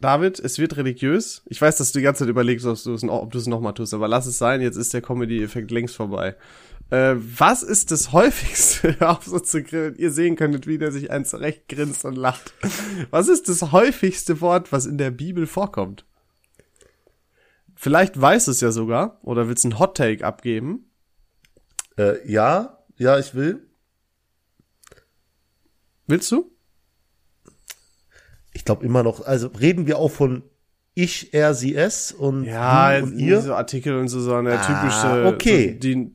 David, 0.00 0.38
es 0.38 0.58
wird 0.58 0.76
religiös. 0.76 1.42
Ich 1.46 1.60
weiß, 1.60 1.76
dass 1.76 1.92
du 1.92 1.98
die 1.98 2.04
ganze 2.04 2.20
Zeit 2.20 2.30
überlegst, 2.30 2.64
ob 2.66 2.82
du 2.82 2.94
es, 2.94 3.02
noch- 3.02 3.20
ob 3.22 3.32
du 3.32 3.38
es 3.38 3.46
nochmal 3.46 3.74
tust, 3.74 3.92
aber 3.92 4.08
lass 4.08 4.26
es 4.26 4.38
sein, 4.38 4.60
jetzt 4.62 4.76
ist 4.76 4.94
der 4.94 5.02
Comedy-Effekt 5.02 5.70
längst 5.70 5.96
vorbei. 5.96 6.36
Äh, 6.90 7.14
was 7.16 7.62
ist 7.62 7.92
das 7.92 8.12
häufigste, 8.12 8.96
auf 9.08 9.24
so 9.24 9.38
zu 9.38 9.62
grillen, 9.62 9.96
ihr 9.96 10.10
sehen 10.10 10.36
könntet, 10.36 10.66
wie 10.66 10.78
der 10.78 10.90
sich 10.90 11.10
eins 11.10 11.30
zurecht 11.30 11.68
grinst 11.68 12.04
und 12.04 12.16
lacht. 12.16 12.52
Was 13.10 13.28
ist 13.28 13.48
das 13.48 13.72
häufigste 13.72 14.40
Wort, 14.40 14.72
was 14.72 14.86
in 14.86 14.98
der 14.98 15.10
Bibel 15.10 15.46
vorkommt? 15.46 16.04
Vielleicht 17.76 18.20
weißt 18.20 18.48
du 18.48 18.50
es 18.50 18.60
ja 18.60 18.72
sogar, 18.72 19.20
oder 19.22 19.48
willst 19.48 19.64
einen 19.64 19.78
Hot-Take 19.78 20.26
abgeben? 20.26 20.90
Äh, 21.96 22.28
ja, 22.30 22.84
ja, 22.96 23.18
ich 23.18 23.34
will. 23.34 23.66
Willst 26.06 26.30
du? 26.32 26.50
Ich 28.52 28.64
glaube 28.64 28.84
immer 28.84 29.02
noch, 29.02 29.24
also 29.24 29.46
reden 29.46 29.86
wir 29.86 29.98
auch 29.98 30.10
von 30.10 30.42
ich, 31.02 31.34
er, 31.34 31.54
sie, 31.54 31.74
es 31.74 32.12
und 32.12 32.44
Ja, 32.44 32.98
und 32.98 33.18
ihr. 33.18 33.40
so 33.40 33.54
Artikel 33.54 33.96
und 33.96 34.08
so, 34.08 34.20
sondern 34.20 34.46
der 34.46 34.60
Ah, 34.60 34.66
typische, 34.66 35.26
okay. 35.34 35.72
so 35.74 35.78
die, 35.80 36.12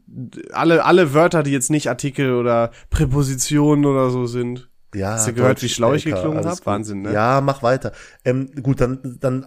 alle, 0.54 0.84
alle 0.86 1.14
Wörter, 1.14 1.44
die 1.44 1.52
jetzt 1.52 1.70
nicht 1.70 1.90
Artikel 1.90 2.34
oder 2.34 2.72
Präpositionen 2.90 3.86
oder 3.86 4.10
so 4.10 4.26
sind. 4.26 4.70
Ja, 4.94 5.12
Hast 5.14 5.28
du 5.28 5.34
gehört, 5.34 5.58
Deutsch, 5.58 5.64
wie 5.64 5.70
schlau 5.70 5.94
ich 5.94 6.06
geklungen 6.06 6.38
alles 6.38 6.46
hab? 6.52 6.58
gut. 6.60 6.66
Wahnsinn, 6.68 7.02
ne? 7.02 7.12
Ja, 7.12 7.42
mach 7.42 7.62
weiter. 7.64 7.92
Ähm, 8.24 8.50
gut, 8.64 8.80
dann, 8.80 9.18
dann 9.20 9.46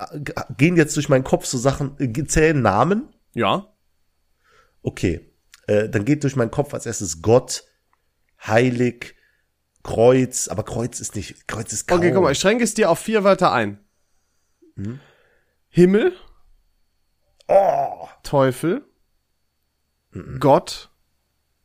gehen 0.59 0.77
jetzt 0.77 0.94
durch 0.96 1.09
meinen 1.09 1.24
Kopf 1.24 1.46
so 1.46 1.57
Sachen, 1.57 1.92
äh, 1.98 2.24
zählen 2.27 2.61
Namen. 2.61 3.09
Ja. 3.35 3.66
Okay. 4.83 5.33
Äh, 5.66 5.88
dann 5.88 6.05
geht 6.05 6.22
durch 6.22 6.37
meinen 6.37 6.51
Kopf 6.51 6.74
als 6.74 6.85
erstes 6.87 7.22
Gott, 7.22 7.64
heilig, 8.46 9.14
Kreuz, 9.83 10.48
aber 10.48 10.64
Kreuz 10.64 11.01
ist 11.01 11.14
nicht, 11.16 11.48
Kreuz 11.48 11.72
ist 11.72 11.87
kaum. 11.88 11.98
Okay, 11.98 12.12
guck 12.12 12.22
mal, 12.24 12.33
ich 12.33 12.38
schränke 12.38 12.64
es 12.64 12.74
dir 12.74 12.90
auf 12.90 12.98
vier 12.98 13.24
Wörter 13.24 13.51
ein. 13.53 13.79
Hm? 14.77 15.01
Himmel, 15.79 16.12
oh, 17.47 18.09
Teufel, 18.25 18.85
Gott 20.41 20.91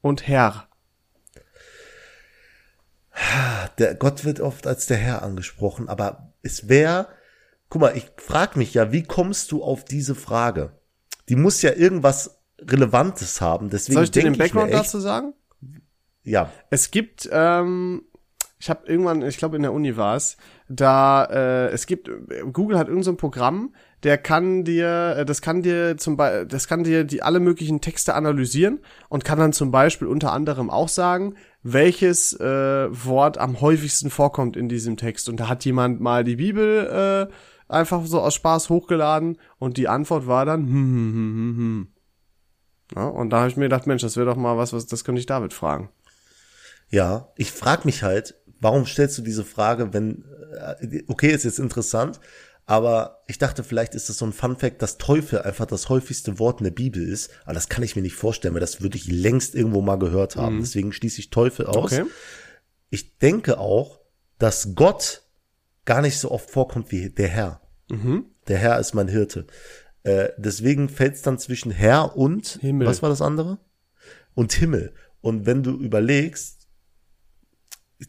und 0.01 0.27
Herr. 0.27 0.67
der 3.79 3.95
Gott 3.95 4.23
wird 4.23 4.39
oft 4.39 4.67
als 4.67 4.85
der 4.85 4.97
Herr 4.97 5.23
angesprochen, 5.23 5.89
aber 5.89 6.31
es 6.43 6.69
wäre, 6.69 7.07
guck 7.69 7.81
mal, 7.81 7.97
ich 7.97 8.11
frag 8.17 8.55
mich 8.55 8.75
ja, 8.75 8.91
wie 8.91 9.01
kommst 9.01 9.51
du 9.51 9.63
auf 9.63 9.83
diese 9.83 10.13
Frage? 10.13 10.77
Die 11.27 11.35
muss 11.35 11.63
ja 11.63 11.71
irgendwas 11.73 12.39
Relevantes 12.59 13.41
haben, 13.41 13.71
deswegen 13.71 13.95
Soll 13.95 14.03
ich 14.03 14.11
dir 14.11 14.21
den 14.21 14.37
Background 14.37 14.71
dazu 14.71 14.99
sagen? 14.99 15.33
ja, 16.23 16.51
Es 16.69 16.91
gibt, 16.91 17.27
ähm, 17.31 18.03
ich 18.59 18.69
habe 18.69 18.85
irgendwann, 18.85 19.23
ich 19.23 19.37
glaube 19.37 19.55
in 19.55 19.63
der 19.63 19.73
Uni 19.73 19.97
war 19.97 20.15
es, 20.15 20.37
da 20.69 21.25
äh, 21.25 21.69
es 21.69 21.87
gibt, 21.87 22.11
Google 22.51 22.77
hat 22.77 22.89
irgendein 22.89 23.05
so 23.05 23.11
ein 23.11 23.17
Programm, 23.17 23.73
der 24.03 24.17
kann 24.17 24.63
dir, 24.63 25.15
äh, 25.17 25.25
das 25.25 25.41
kann 25.41 25.61
dir 25.61 25.97
zum 25.97 26.17
Beispiel, 26.17 26.45
das 26.45 26.67
kann 26.67 26.83
dir 26.83 27.03
die 27.03 27.23
alle 27.23 27.39
möglichen 27.39 27.81
Texte 27.81 28.13
analysieren 28.15 28.79
und 29.09 29.23
kann 29.23 29.39
dann 29.39 29.53
zum 29.53 29.71
Beispiel 29.71 30.07
unter 30.07 30.31
anderem 30.31 30.69
auch 30.69 30.89
sagen, 30.89 31.35
welches 31.63 32.33
äh, 32.39 32.87
Wort 32.89 33.37
am 33.37 33.61
häufigsten 33.61 34.09
vorkommt 34.09 34.57
in 34.57 34.67
diesem 34.67 34.97
Text. 34.97 35.29
Und 35.29 35.39
da 35.39 35.47
hat 35.47 35.63
jemand 35.65 36.01
mal 36.01 36.23
die 36.23 36.35
Bibel 36.35 37.29
äh, 37.29 37.33
einfach 37.73 38.05
so 38.05 38.21
aus 38.21 38.33
Spaß 38.35 38.69
hochgeladen 38.69 39.37
und 39.57 39.77
die 39.77 39.87
Antwort 39.87 40.27
war 40.27 40.45
dann 40.45 40.61
hm, 40.61 40.73
hm, 40.73 41.13
hm, 41.13 41.35
hm, 41.35 41.57
hm. 41.57 41.87
Ja, 42.95 43.07
und 43.07 43.29
da 43.31 43.39
habe 43.39 43.49
ich 43.49 43.57
mir 43.57 43.65
gedacht, 43.65 43.87
Mensch, 43.87 44.01
das 44.01 44.17
wäre 44.17 44.27
doch 44.27 44.35
mal 44.35 44.57
was, 44.57 44.73
was 44.73 44.85
das 44.85 45.03
könnte 45.03 45.19
ich 45.19 45.25
David 45.25 45.53
fragen. 45.53 45.89
Ja, 46.89 47.29
ich 47.37 47.51
frage 47.51 47.83
mich 47.85 48.03
halt, 48.03 48.35
warum 48.59 48.85
stellst 48.85 49.17
du 49.17 49.21
diese 49.23 49.43
Frage, 49.43 49.93
wenn, 49.93 50.25
äh, 50.79 51.03
okay, 51.07 51.31
ist 51.31 51.43
jetzt 51.43 51.59
interessant, 51.59 52.19
aber 52.65 53.23
ich 53.27 53.37
dachte, 53.37 53.63
vielleicht 53.63 53.93
ist 53.93 54.09
das 54.09 54.17
so 54.17 54.25
ein 54.25 54.33
Fun 54.33 54.57
Fact, 54.57 54.81
dass 54.81 54.97
Teufel 54.97 55.41
einfach 55.41 55.65
das 55.65 55.89
häufigste 55.89 56.39
Wort 56.39 56.61
in 56.61 56.65
der 56.65 56.71
Bibel 56.71 57.05
ist, 57.05 57.29
aber 57.43 57.53
das 57.53 57.67
kann 57.67 57.83
ich 57.83 57.95
mir 57.95 58.01
nicht 58.01 58.15
vorstellen, 58.15 58.53
weil 58.53 58.61
das 58.61 58.81
würde 58.81 58.97
ich 58.97 59.07
längst 59.07 59.53
irgendwo 59.53 59.81
mal 59.81 59.97
gehört 59.97 60.35
haben. 60.37 60.59
Deswegen 60.61 60.93
schließe 60.93 61.19
ich 61.19 61.29
Teufel 61.29 61.65
aus. 61.65 61.91
Okay. 61.91 62.05
Ich 62.89 63.17
denke 63.17 63.57
auch, 63.59 63.99
dass 64.37 64.75
Gott 64.75 65.23
gar 65.85 66.01
nicht 66.01 66.19
so 66.19 66.31
oft 66.31 66.49
vorkommt 66.49 66.91
wie 66.91 67.09
der 67.09 67.27
Herr. 67.27 67.61
Mhm. 67.89 68.27
Der 68.47 68.57
Herr 68.57 68.79
ist 68.79 68.93
mein 68.93 69.07
Hirte. 69.07 69.47
Äh, 70.03 70.29
deswegen 70.37 70.89
fällt 70.89 71.15
es 71.15 71.21
dann 71.21 71.39
zwischen 71.39 71.71
Herr 71.71 72.15
und 72.15 72.59
Himmel. 72.61 72.87
was 72.87 73.01
war 73.01 73.09
das 73.09 73.21
andere? 73.21 73.59
Und 74.35 74.53
Himmel. 74.53 74.93
Und 75.21 75.45
wenn 75.45 75.63
du 75.63 75.77
überlegst, 75.77 76.67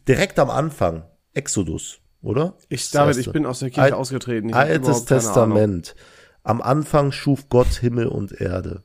direkt 0.07 0.39
am 0.39 0.49
Anfang, 0.49 1.05
Exodus, 1.33 1.99
oder? 2.25 2.57
Ich, 2.69 2.89
David, 2.91 3.17
ich 3.17 3.31
bin 3.31 3.45
aus 3.45 3.59
der 3.59 3.69
Kirche 3.69 3.93
Al- 3.93 3.93
ausgetreten. 3.93 4.49
Ich 4.49 4.55
Altes. 4.55 5.05
Testament. 5.05 5.95
Am 6.43 6.61
Anfang 6.61 7.11
schuf 7.11 7.49
Gott 7.49 7.67
Himmel 7.75 8.07
und 8.07 8.33
Erde. 8.39 8.83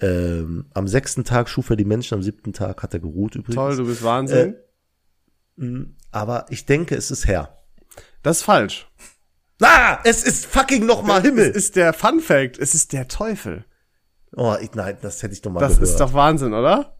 Ähm, 0.00 0.66
am 0.74 0.88
sechsten 0.88 1.24
Tag 1.24 1.48
schuf 1.48 1.70
er 1.70 1.76
die 1.76 1.84
Menschen, 1.84 2.14
am 2.14 2.22
siebten 2.22 2.52
Tag 2.52 2.82
hat 2.82 2.94
er 2.94 3.00
geruht 3.00 3.34
übrigens. 3.36 3.54
Toll, 3.54 3.76
du 3.76 3.86
bist 3.86 4.02
Wahnsinn. 4.02 4.56
Aber 6.10 6.46
ich 6.50 6.66
denke, 6.66 6.96
es 6.96 7.10
ist 7.10 7.26
Herr. 7.26 7.58
das 8.22 8.38
ist 8.38 8.42
falsch. 8.42 8.88
Ah, 9.62 9.98
es 10.04 10.24
ist 10.24 10.46
fucking 10.46 10.84
nochmal 10.84 11.22
Himmel. 11.22 11.50
Es 11.50 11.56
ist 11.56 11.76
der 11.76 11.92
Fun 11.92 12.20
Fact. 12.20 12.58
Es 12.58 12.74
ist 12.74 12.92
der 12.92 13.06
Teufel. 13.06 13.64
Oh, 14.36 14.56
ich, 14.60 14.72
nein, 14.74 14.98
das 15.00 15.22
hätte 15.22 15.32
ich 15.32 15.42
doch 15.42 15.52
mal 15.52 15.60
Das 15.60 15.74
gehört. 15.74 15.90
ist 15.90 16.00
doch 16.00 16.12
Wahnsinn, 16.12 16.52
oder? 16.54 16.96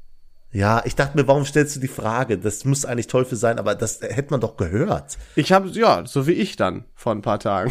Ja, 0.55 0.81
ich 0.87 0.95
dachte 0.95 1.17
mir, 1.19 1.27
warum 1.29 1.45
stellst 1.45 1.77
du 1.77 1.81
die 1.81 1.89
Frage? 1.89 2.39
Das 2.39 2.65
muss 2.65 2.85
eigentlich 2.87 3.09
Teufel 3.09 3.37
sein, 3.37 3.59
aber 3.59 3.75
das 3.75 4.01
hätte 4.01 4.31
man 4.31 4.41
doch 4.41 4.57
gehört. 4.57 5.19
Ich 5.35 5.53
habe 5.53 5.69
ja, 5.69 6.07
so 6.07 6.27
wie 6.27 6.33
ich 6.33 6.57
dann 6.57 6.85
vor 6.95 7.13
ein 7.13 7.21
paar 7.23 7.41
Tagen. 7.41 7.71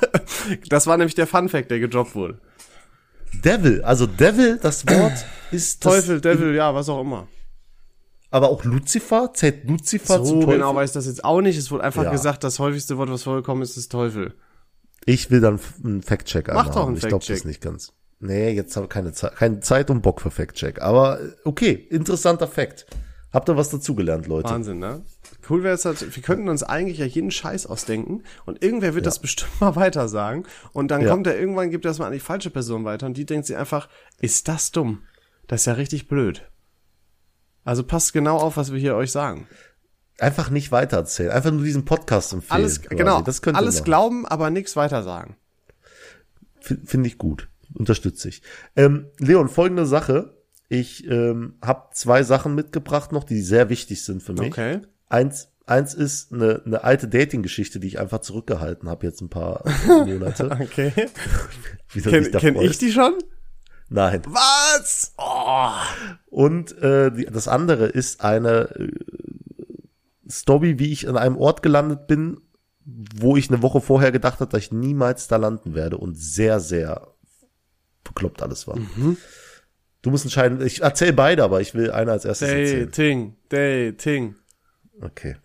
das 0.68 0.86
war 0.86 0.96
nämlich 0.96 1.14
der 1.14 1.26
Fun 1.26 1.48
Fact, 1.48 1.70
der 1.70 1.80
gedroppt 1.80 2.14
wurde. 2.14 2.38
Devil, 3.44 3.82
also 3.82 4.06
Devil, 4.06 4.58
das 4.62 4.86
Wort 4.86 5.24
ist 5.50 5.82
Teufel, 5.82 6.20
Devil, 6.20 6.54
ja, 6.54 6.72
was 6.74 6.88
auch 6.88 7.00
immer. 7.00 7.26
aber 8.30 8.48
auch 8.48 8.62
Lucifer, 8.64 9.32
zählt 9.34 9.68
Lucifer 9.68 10.18
zu 10.22 10.24
So 10.26 10.40
Teufel? 10.42 10.54
genau 10.58 10.74
weiß 10.74 10.92
das 10.92 11.06
jetzt 11.06 11.24
auch 11.24 11.40
nicht. 11.40 11.58
Es 11.58 11.70
wurde 11.72 11.82
einfach 11.84 12.04
Ja. 12.04 12.12
gesagt, 12.12 12.44
das 12.44 12.58
häufigste 12.60 12.96
Wort, 12.96 13.10
was 13.10 13.24
vorgekommen 13.24 13.62
ist, 13.64 13.76
ist 13.76 13.90
Teufel. 13.90 14.34
Ich 15.04 15.30
will 15.32 15.40
dann 15.40 15.58
einen 15.84 16.02
Fact-Check 16.02 16.48
Mach 16.54 16.68
doch 16.72 16.86
einen 16.86 16.94
Ich 16.96 17.00
glaube 17.02 17.16
Fact-Check. 17.24 17.36
das 17.38 17.44
nicht 17.44 17.60
ganz. 17.60 17.92
Nee, 18.20 18.50
jetzt 18.52 18.76
habe 18.76 18.86
ich 18.86 18.90
keine 18.90 19.12
Zeit, 19.12 19.36
keine 19.36 19.60
Zeit 19.60 19.90
und 19.90 20.02
Bock 20.02 20.20
für 20.20 20.30
Fact-Check. 20.30 20.80
Aber 20.80 21.18
okay, 21.44 21.72
interessanter 21.72 22.48
Fact. 22.48 22.86
Habt 23.32 23.48
ihr 23.48 23.56
was 23.56 23.68
dazugelernt, 23.70 24.28
Leute? 24.28 24.48
Wahnsinn, 24.50 24.78
ne? 24.78 25.02
Cool 25.50 25.62
wäre 25.64 25.74
es 25.74 25.84
halt, 25.84 26.14
wir 26.14 26.22
könnten 26.22 26.48
uns 26.48 26.62
eigentlich 26.62 26.98
ja 26.98 27.04
jeden 27.06 27.30
Scheiß 27.32 27.66
ausdenken 27.66 28.22
und 28.46 28.62
irgendwer 28.62 28.94
wird 28.94 29.04
das 29.06 29.18
bestimmt 29.18 29.50
mal 29.60 29.74
weiter 29.76 30.08
sagen 30.08 30.44
und 30.72 30.88
dann 30.92 31.02
Ja. 31.02 31.10
kommt 31.10 31.26
er 31.26 31.38
irgendwann, 31.38 31.70
gibt 31.70 31.84
das 31.84 31.98
mal 31.98 32.06
an 32.06 32.12
die 32.12 32.20
falsche 32.20 32.50
Person 32.50 32.84
weiter 32.84 33.06
und 33.06 33.16
die 33.16 33.26
denkt 33.26 33.46
sich 33.46 33.56
einfach, 33.56 33.88
ist 34.20 34.46
das 34.48 34.70
dumm? 34.70 35.02
Das 35.48 35.62
ist 35.62 35.66
ja 35.66 35.72
richtig 35.74 36.08
blöd. 36.08 36.48
Also 37.64 37.82
passt 37.82 38.12
genau 38.12 38.36
auf, 38.38 38.56
was 38.56 38.72
wir 38.72 38.78
hier 38.78 38.94
euch 38.94 39.10
sagen. 39.10 39.48
Einfach 40.18 40.48
nicht 40.50 40.70
weitererzählen. 40.70 41.32
Einfach 41.32 41.50
nur 41.50 41.64
diesen 41.64 41.84
Podcast 41.84 42.32
empfehlen. 42.32 42.60
Alles, 42.62 42.80
quasi. 42.82 42.94
genau, 42.96 43.20
Das 43.20 43.42
könnt 43.42 43.56
alles 43.58 43.82
glauben, 43.82 44.26
aber 44.26 44.48
nichts 44.50 44.76
weiter 44.76 45.02
sagen. 45.02 45.36
Finde 46.60 47.08
ich 47.08 47.18
gut. 47.18 47.48
Unterstütze 47.74 48.28
ich. 48.28 48.42
Ähm, 48.76 49.06
Leon, 49.18 49.48
folgende 49.48 49.86
Sache. 49.86 50.36
Ich 50.68 51.06
ähm, 51.08 51.54
habe 51.62 51.88
zwei 51.92 52.22
Sachen 52.22 52.54
mitgebracht 52.54 53.12
noch, 53.12 53.24
die 53.24 53.40
sehr 53.40 53.68
wichtig 53.68 54.04
sind 54.04 54.22
für 54.22 54.32
mich. 54.32 54.48
Okay. 54.48 54.80
Eins, 55.08 55.48
eins 55.66 55.94
ist 55.94 56.32
eine, 56.32 56.62
eine 56.64 56.84
alte 56.84 57.08
Dating-Geschichte, 57.08 57.80
die 57.80 57.88
ich 57.88 58.00
einfach 58.00 58.20
zurückgehalten 58.20 58.88
habe 58.88 59.06
jetzt 59.06 59.20
ein 59.20 59.28
paar 59.28 59.64
Monate. 59.86 60.50
Okay. 60.50 60.92
Kenn, 62.02 62.32
kenn 62.32 62.56
ich 62.60 62.78
die 62.78 62.90
schon? 62.90 63.14
Nein. 63.88 64.22
Was? 64.26 65.14
Oh. 65.16 65.70
Und 66.26 66.76
äh, 66.78 67.12
die, 67.12 67.26
das 67.26 67.46
andere 67.46 67.86
ist 67.86 68.22
eine 68.22 68.70
äh, 68.74 68.88
Story, 70.28 70.80
wie 70.80 70.90
ich 70.90 71.08
an 71.08 71.16
einem 71.16 71.36
Ort 71.36 71.62
gelandet 71.62 72.08
bin, 72.08 72.38
wo 72.84 73.36
ich 73.36 73.50
eine 73.50 73.62
Woche 73.62 73.80
vorher 73.80 74.10
gedacht 74.10 74.40
habe, 74.40 74.50
dass 74.50 74.64
ich 74.64 74.72
niemals 74.72 75.28
da 75.28 75.36
landen 75.36 75.74
werde 75.74 75.98
und 75.98 76.16
sehr, 76.16 76.58
sehr 76.58 77.13
bekloppt 78.04 78.42
alles 78.42 78.66
war. 78.66 78.76
Mhm. 78.78 79.16
Du 80.02 80.10
musst 80.10 80.24
entscheiden, 80.24 80.64
ich 80.64 80.82
erzähle 80.82 81.14
beide, 81.14 81.42
aber 81.42 81.60
ich 81.60 81.74
will 81.74 81.90
einer 81.90 82.12
als 82.12 82.24
erstes 82.26 82.48
erzählen. 82.48 82.86
Dating, 82.90 83.36
Dating. 83.48 84.34
Okay. 85.00 85.36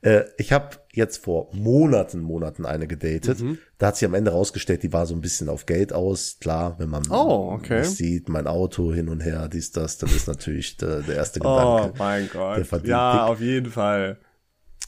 Äh, 0.00 0.24
ich 0.38 0.52
habe 0.52 0.78
jetzt 0.92 1.22
vor 1.24 1.54
Monaten, 1.54 2.18
Monaten 2.20 2.66
eine 2.66 2.88
gedatet. 2.88 3.40
Mhm. 3.40 3.58
Da 3.78 3.86
hat 3.88 3.96
sich 3.96 4.04
am 4.06 4.14
Ende 4.14 4.32
rausgestellt, 4.32 4.82
die 4.82 4.92
war 4.92 5.06
so 5.06 5.14
ein 5.14 5.20
bisschen 5.20 5.48
auf 5.48 5.66
Geld 5.66 5.92
aus. 5.92 6.38
Klar, 6.40 6.80
wenn 6.80 6.88
man 6.90 7.04
Oh, 7.10 7.52
okay. 7.52 7.84
sieht, 7.84 8.28
mein 8.28 8.48
Auto 8.48 8.92
hin 8.92 9.08
und 9.08 9.20
her, 9.20 9.48
dies, 9.48 9.70
das, 9.70 9.98
dann 9.98 10.10
ist 10.10 10.26
natürlich 10.26 10.76
der, 10.78 11.02
der 11.02 11.14
erste 11.14 11.38
Oh 11.44 11.76
Gedanke. 11.76 11.98
mein 11.98 12.28
Der 12.32 12.64
Gott. 12.64 12.86
Ja, 12.86 13.12
dick. 13.12 13.30
auf 13.30 13.40
jeden 13.40 13.70
Fall. 13.70 14.18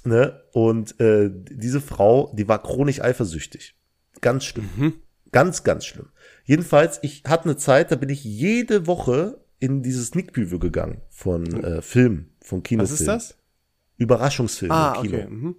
Ne? 0.02 0.42
Und 0.52 0.98
äh, 1.00 1.30
diese 1.32 1.80
Frau, 1.80 2.32
die 2.36 2.48
war 2.48 2.60
chronisch 2.60 3.00
eifersüchtig. 3.00 3.76
Ganz 4.20 4.44
schlimm. 4.44 4.68
Mhm. 4.76 4.92
Ganz, 5.30 5.62
ganz 5.62 5.86
schlimm. 5.86 6.08
Jedenfalls, 6.44 6.98
ich 7.02 7.22
hatte 7.26 7.44
eine 7.44 7.56
Zeit, 7.56 7.90
da 7.90 7.96
bin 7.96 8.08
ich 8.10 8.22
jede 8.24 8.86
Woche 8.86 9.40
in 9.58 9.82
dieses 9.82 10.08
Sneak 10.08 10.32
Preview 10.32 10.58
gegangen 10.58 11.00
von 11.08 11.46
äh, 11.64 11.80
Filmen, 11.82 12.34
von 12.40 12.62
Kinofilmen. 12.62 12.92
Was 12.92 13.00
ist 13.00 13.06
das? 13.08 13.36
Überraschungsfilme 13.96 14.74
Ah, 14.74 14.94
im 14.96 15.02
Kino. 15.02 15.16
okay. 15.18 15.26
Mhm. 15.30 15.56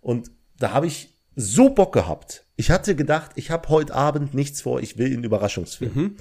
Und 0.00 0.30
da 0.58 0.72
habe 0.72 0.86
ich 0.86 1.14
so 1.34 1.70
Bock 1.70 1.92
gehabt. 1.92 2.44
Ich 2.56 2.70
hatte 2.70 2.94
gedacht, 2.94 3.32
ich 3.36 3.50
habe 3.50 3.68
heute 3.70 3.94
Abend 3.94 4.34
nichts 4.34 4.60
vor, 4.62 4.80
ich 4.80 4.98
will 4.98 5.12
einen 5.12 5.24
Überraschungsfilm. 5.24 5.92
Mhm. 5.94 6.16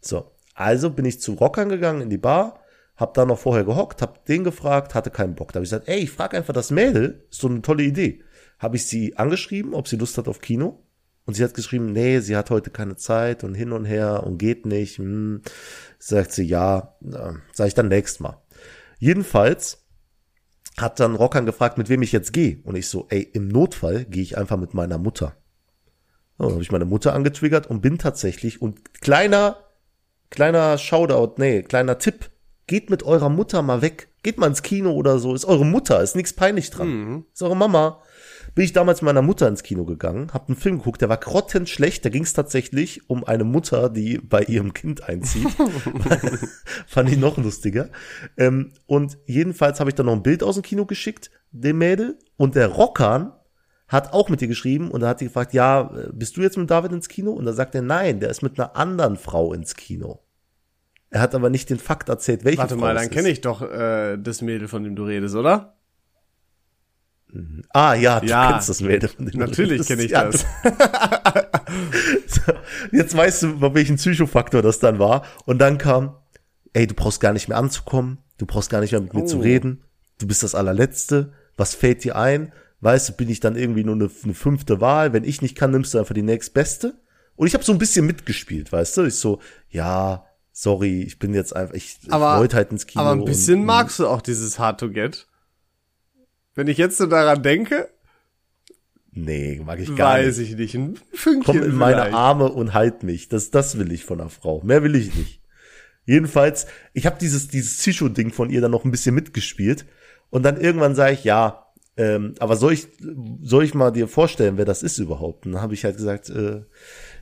So, 0.00 0.32
also 0.54 0.90
bin 0.90 1.04
ich 1.04 1.20
zu 1.20 1.34
Rockern 1.34 1.68
gegangen 1.68 2.02
in 2.02 2.10
die 2.10 2.18
Bar, 2.18 2.60
hab 2.96 3.14
da 3.14 3.24
noch 3.24 3.38
vorher 3.38 3.64
gehockt, 3.64 4.02
hab 4.02 4.24
den 4.26 4.44
gefragt, 4.44 4.94
hatte 4.94 5.10
keinen 5.10 5.34
Bock. 5.36 5.52
Da 5.52 5.56
habe 5.58 5.64
ich 5.64 5.70
gesagt, 5.70 5.88
ey, 5.88 6.00
ich 6.00 6.10
frage 6.10 6.36
einfach 6.36 6.54
das 6.54 6.70
Mädel, 6.70 7.24
ist 7.30 7.40
so 7.40 7.48
eine 7.48 7.62
tolle 7.62 7.84
Idee. 7.84 8.22
Habe 8.58 8.76
ich 8.76 8.86
sie 8.86 9.16
angeschrieben, 9.16 9.74
ob 9.74 9.88
sie 9.88 9.96
Lust 9.96 10.18
hat 10.18 10.28
auf 10.28 10.40
Kino. 10.40 10.83
Und 11.26 11.34
sie 11.34 11.44
hat 11.44 11.54
geschrieben, 11.54 11.92
nee, 11.92 12.20
sie 12.20 12.36
hat 12.36 12.50
heute 12.50 12.70
keine 12.70 12.96
Zeit 12.96 13.44
und 13.44 13.54
hin 13.54 13.72
und 13.72 13.86
her 13.86 14.24
und 14.24 14.38
geht 14.38 14.66
nicht. 14.66 14.98
Hm. 14.98 15.40
Sagt 15.98 16.32
sie, 16.32 16.44
ja, 16.44 16.96
äh, 17.02 17.32
sag 17.52 17.66
ich 17.66 17.74
dann 17.74 17.88
nächstes 17.88 18.20
Mal. 18.20 18.42
Jedenfalls 18.98 19.84
hat 20.76 21.00
dann 21.00 21.14
Rockern 21.14 21.46
gefragt, 21.46 21.78
mit 21.78 21.88
wem 21.88 22.02
ich 22.02 22.12
jetzt 22.12 22.32
gehe. 22.32 22.60
Und 22.64 22.76
ich 22.76 22.88
so, 22.88 23.06
ey, 23.08 23.22
im 23.22 23.48
Notfall 23.48 24.04
gehe 24.04 24.22
ich 24.22 24.36
einfach 24.36 24.58
mit 24.58 24.74
meiner 24.74 24.98
Mutter. 24.98 25.36
So, 26.36 26.44
dann 26.44 26.54
habe 26.54 26.62
ich 26.62 26.72
meine 26.72 26.84
Mutter 26.84 27.14
angetriggert 27.14 27.68
und 27.68 27.80
bin 27.80 27.96
tatsächlich, 27.96 28.60
und 28.60 29.00
kleiner, 29.00 29.56
kleiner 30.30 30.76
Shoutout, 30.78 31.34
nee, 31.38 31.62
kleiner 31.62 31.98
Tipp, 31.98 32.30
geht 32.66 32.90
mit 32.90 33.02
eurer 33.02 33.28
Mutter 33.28 33.62
mal 33.62 33.82
weg. 33.82 34.08
Geht 34.22 34.38
mal 34.38 34.46
ins 34.46 34.62
Kino 34.62 34.92
oder 34.92 35.18
so. 35.18 35.34
Ist 35.34 35.44
eure 35.44 35.66
Mutter, 35.66 36.02
ist 36.02 36.16
nichts 36.16 36.32
peinlich 36.32 36.70
dran. 36.70 36.88
Ist 37.32 37.42
eure 37.42 37.56
Mama. 37.56 38.02
Bin 38.54 38.64
ich 38.64 38.72
damals 38.72 39.02
mit 39.02 39.06
meiner 39.06 39.22
Mutter 39.22 39.48
ins 39.48 39.64
Kino 39.64 39.84
gegangen, 39.84 40.32
hab 40.32 40.48
einen 40.48 40.56
Film 40.56 40.78
geguckt, 40.78 41.00
der 41.00 41.08
war 41.08 41.16
grottenschlecht. 41.16 42.04
Da 42.04 42.08
ging 42.08 42.22
es 42.22 42.34
tatsächlich 42.34 43.10
um 43.10 43.24
eine 43.24 43.42
Mutter, 43.42 43.90
die 43.90 44.18
bei 44.18 44.42
ihrem 44.42 44.72
Kind 44.72 45.08
einzieht. 45.08 45.48
Fand 46.86 47.10
ich 47.10 47.18
noch 47.18 47.36
lustiger. 47.36 47.90
Ähm, 48.36 48.72
und 48.86 49.18
jedenfalls 49.26 49.80
habe 49.80 49.90
ich 49.90 49.96
dann 49.96 50.06
noch 50.06 50.12
ein 50.12 50.22
Bild 50.22 50.44
aus 50.44 50.54
dem 50.54 50.62
Kino 50.62 50.86
geschickt, 50.86 51.32
dem 51.50 51.78
Mädel. 51.78 52.16
Und 52.36 52.54
der 52.54 52.68
Rockern 52.68 53.32
hat 53.88 54.12
auch 54.12 54.28
mit 54.28 54.40
ihr 54.40 54.48
geschrieben 54.48 54.90
und 54.90 55.00
da 55.00 55.08
hat 55.08 55.18
sie 55.18 55.26
gefragt, 55.26 55.52
ja, 55.52 55.90
äh, 55.92 56.10
bist 56.12 56.36
du 56.36 56.42
jetzt 56.42 56.56
mit 56.56 56.70
David 56.70 56.92
ins 56.92 57.08
Kino? 57.08 57.32
Und 57.32 57.46
da 57.46 57.52
sagt 57.52 57.74
er, 57.74 57.82
nein, 57.82 58.20
der 58.20 58.30
ist 58.30 58.42
mit 58.42 58.58
einer 58.58 58.76
anderen 58.76 59.16
Frau 59.16 59.52
ins 59.52 59.74
Kino. 59.74 60.20
Er 61.10 61.20
hat 61.20 61.34
aber 61.34 61.50
nicht 61.50 61.70
den 61.70 61.78
Fakt 61.78 62.08
erzählt, 62.08 62.44
welche 62.44 62.58
Warte 62.58 62.74
Frau 62.74 62.80
mal, 62.80 62.94
dann 62.94 63.10
kenne 63.10 63.28
ich 63.28 63.40
doch 63.40 63.62
äh, 63.62 64.16
das 64.16 64.42
Mädel, 64.42 64.68
von 64.68 64.84
dem 64.84 64.96
du 64.96 65.04
redest, 65.04 65.34
oder? 65.34 65.76
Ah, 67.70 67.94
ja, 67.94 68.20
du 68.20 68.26
Ja, 68.26 68.52
kennst 68.52 68.68
das 68.68 68.80
Mädel. 68.80 69.08
Von 69.08 69.26
dem 69.26 69.40
Natürlich 69.40 69.86
kenne 69.86 70.02
ich 70.04 70.10
Ja, 70.12 70.24
das. 70.24 70.44
So, 72.26 72.52
Jetzt 72.92 73.16
weißt 73.16 73.42
du, 73.42 73.58
bei 73.58 73.74
welchem 73.74 73.96
Psychofaktor 73.96 74.62
das 74.62 74.78
dann 74.78 74.98
war. 74.98 75.24
Und 75.46 75.58
dann 75.58 75.78
kam, 75.78 76.14
ey, 76.72 76.86
du 76.86 76.94
brauchst 76.94 77.20
gar 77.20 77.32
nicht 77.32 77.48
mehr 77.48 77.58
anzukommen, 77.58 78.18
du 78.38 78.46
brauchst 78.46 78.70
gar 78.70 78.80
nicht 78.80 78.92
mehr 78.92 79.00
mit 79.00 79.14
mir 79.14 79.24
zu 79.24 79.38
Oh. 79.38 79.42
reden, 79.42 79.82
du 80.18 80.26
bist 80.26 80.42
das 80.42 80.54
allerletzte, 80.54 81.32
was 81.56 81.74
fällt 81.74 82.04
dir 82.04 82.16
ein? 82.16 82.52
Weißt 82.80 83.08
du, 83.08 83.12
bin 83.14 83.30
ich 83.30 83.40
dann 83.40 83.56
irgendwie 83.56 83.84
nur 83.84 83.94
eine, 83.94 84.10
eine 84.24 84.34
fünfte 84.34 84.80
Wahl? 84.80 85.12
Wenn 85.12 85.24
ich 85.24 85.40
nicht 85.42 85.56
kann, 85.56 85.70
nimmst 85.70 85.94
du 85.94 85.98
einfach 85.98 86.14
die 86.14 86.22
nächstbeste. 86.22 86.94
Und 87.36 87.46
ich 87.46 87.54
habe 87.54 87.64
so 87.64 87.72
ein 87.72 87.78
bisschen 87.78 88.06
mitgespielt, 88.06 88.70
weißt 88.72 88.98
du? 88.98 89.02
Ich 89.04 89.14
so, 89.16 89.40
ja, 89.70 90.24
sorry, 90.52 91.02
ich 91.02 91.18
bin 91.18 91.34
jetzt 91.34 91.56
einfach, 91.56 91.74
ich, 91.74 91.98
ich 92.02 92.12
Aber- 92.12 92.38
wollte 92.38 92.56
halt 92.56 92.70
ins 92.70 92.86
Kino. 92.86 93.02
Aber 93.02 93.12
ein 93.12 93.24
bisschen 93.24 93.60
und, 93.60 93.66
magst 93.66 93.98
du 93.98 94.06
auch 94.06 94.20
dieses 94.22 94.58
Hard 94.58 94.78
to 94.80 94.90
Get. 94.90 95.26
Wenn 96.54 96.68
ich 96.68 96.78
jetzt 96.78 96.98
so 96.98 97.06
daran 97.06 97.42
denke, 97.42 97.88
Nee, 99.16 99.62
mag 99.64 99.78
ich 99.78 99.94
gar 99.94 100.14
weiß 100.18 100.38
nicht. 100.38 100.50
ich 100.50 100.56
nicht. 100.56 100.74
Ein 100.74 100.98
Fünkchen 101.12 101.44
Komm 101.60 101.62
in 101.62 101.76
meine 101.76 101.96
vielleicht. 101.96 102.14
Arme 102.14 102.50
und 102.50 102.74
halt 102.74 103.04
mich. 103.04 103.28
Das, 103.28 103.50
das 103.52 103.78
will 103.78 103.92
ich 103.92 104.04
von 104.04 104.20
einer 104.20 104.28
Frau. 104.28 104.60
Mehr 104.64 104.82
will 104.82 104.96
ich 104.96 105.14
nicht. 105.14 105.40
Jedenfalls, 106.04 106.66
ich 106.94 107.06
habe 107.06 107.16
dieses, 107.20 107.46
dieses 107.46 107.78
Psycho-Ding 107.78 108.32
von 108.32 108.50
ihr 108.50 108.60
dann 108.60 108.72
noch 108.72 108.84
ein 108.84 108.90
bisschen 108.90 109.14
mitgespielt. 109.14 109.86
Und 110.30 110.42
dann 110.42 110.60
irgendwann 110.60 110.96
sage 110.96 111.12
ich, 111.12 111.22
ja, 111.22 111.64
ähm, 111.96 112.34
aber 112.40 112.56
soll 112.56 112.72
ich, 112.72 112.88
soll 113.40 113.62
ich 113.62 113.74
mal 113.74 113.92
dir 113.92 114.08
vorstellen, 114.08 114.56
wer 114.56 114.64
das 114.64 114.82
ist 114.82 114.98
überhaupt? 114.98 115.46
Und 115.46 115.52
dann 115.52 115.62
habe 115.62 115.74
ich 115.74 115.84
halt 115.84 115.96
gesagt, 115.96 116.28
äh, 116.30 116.62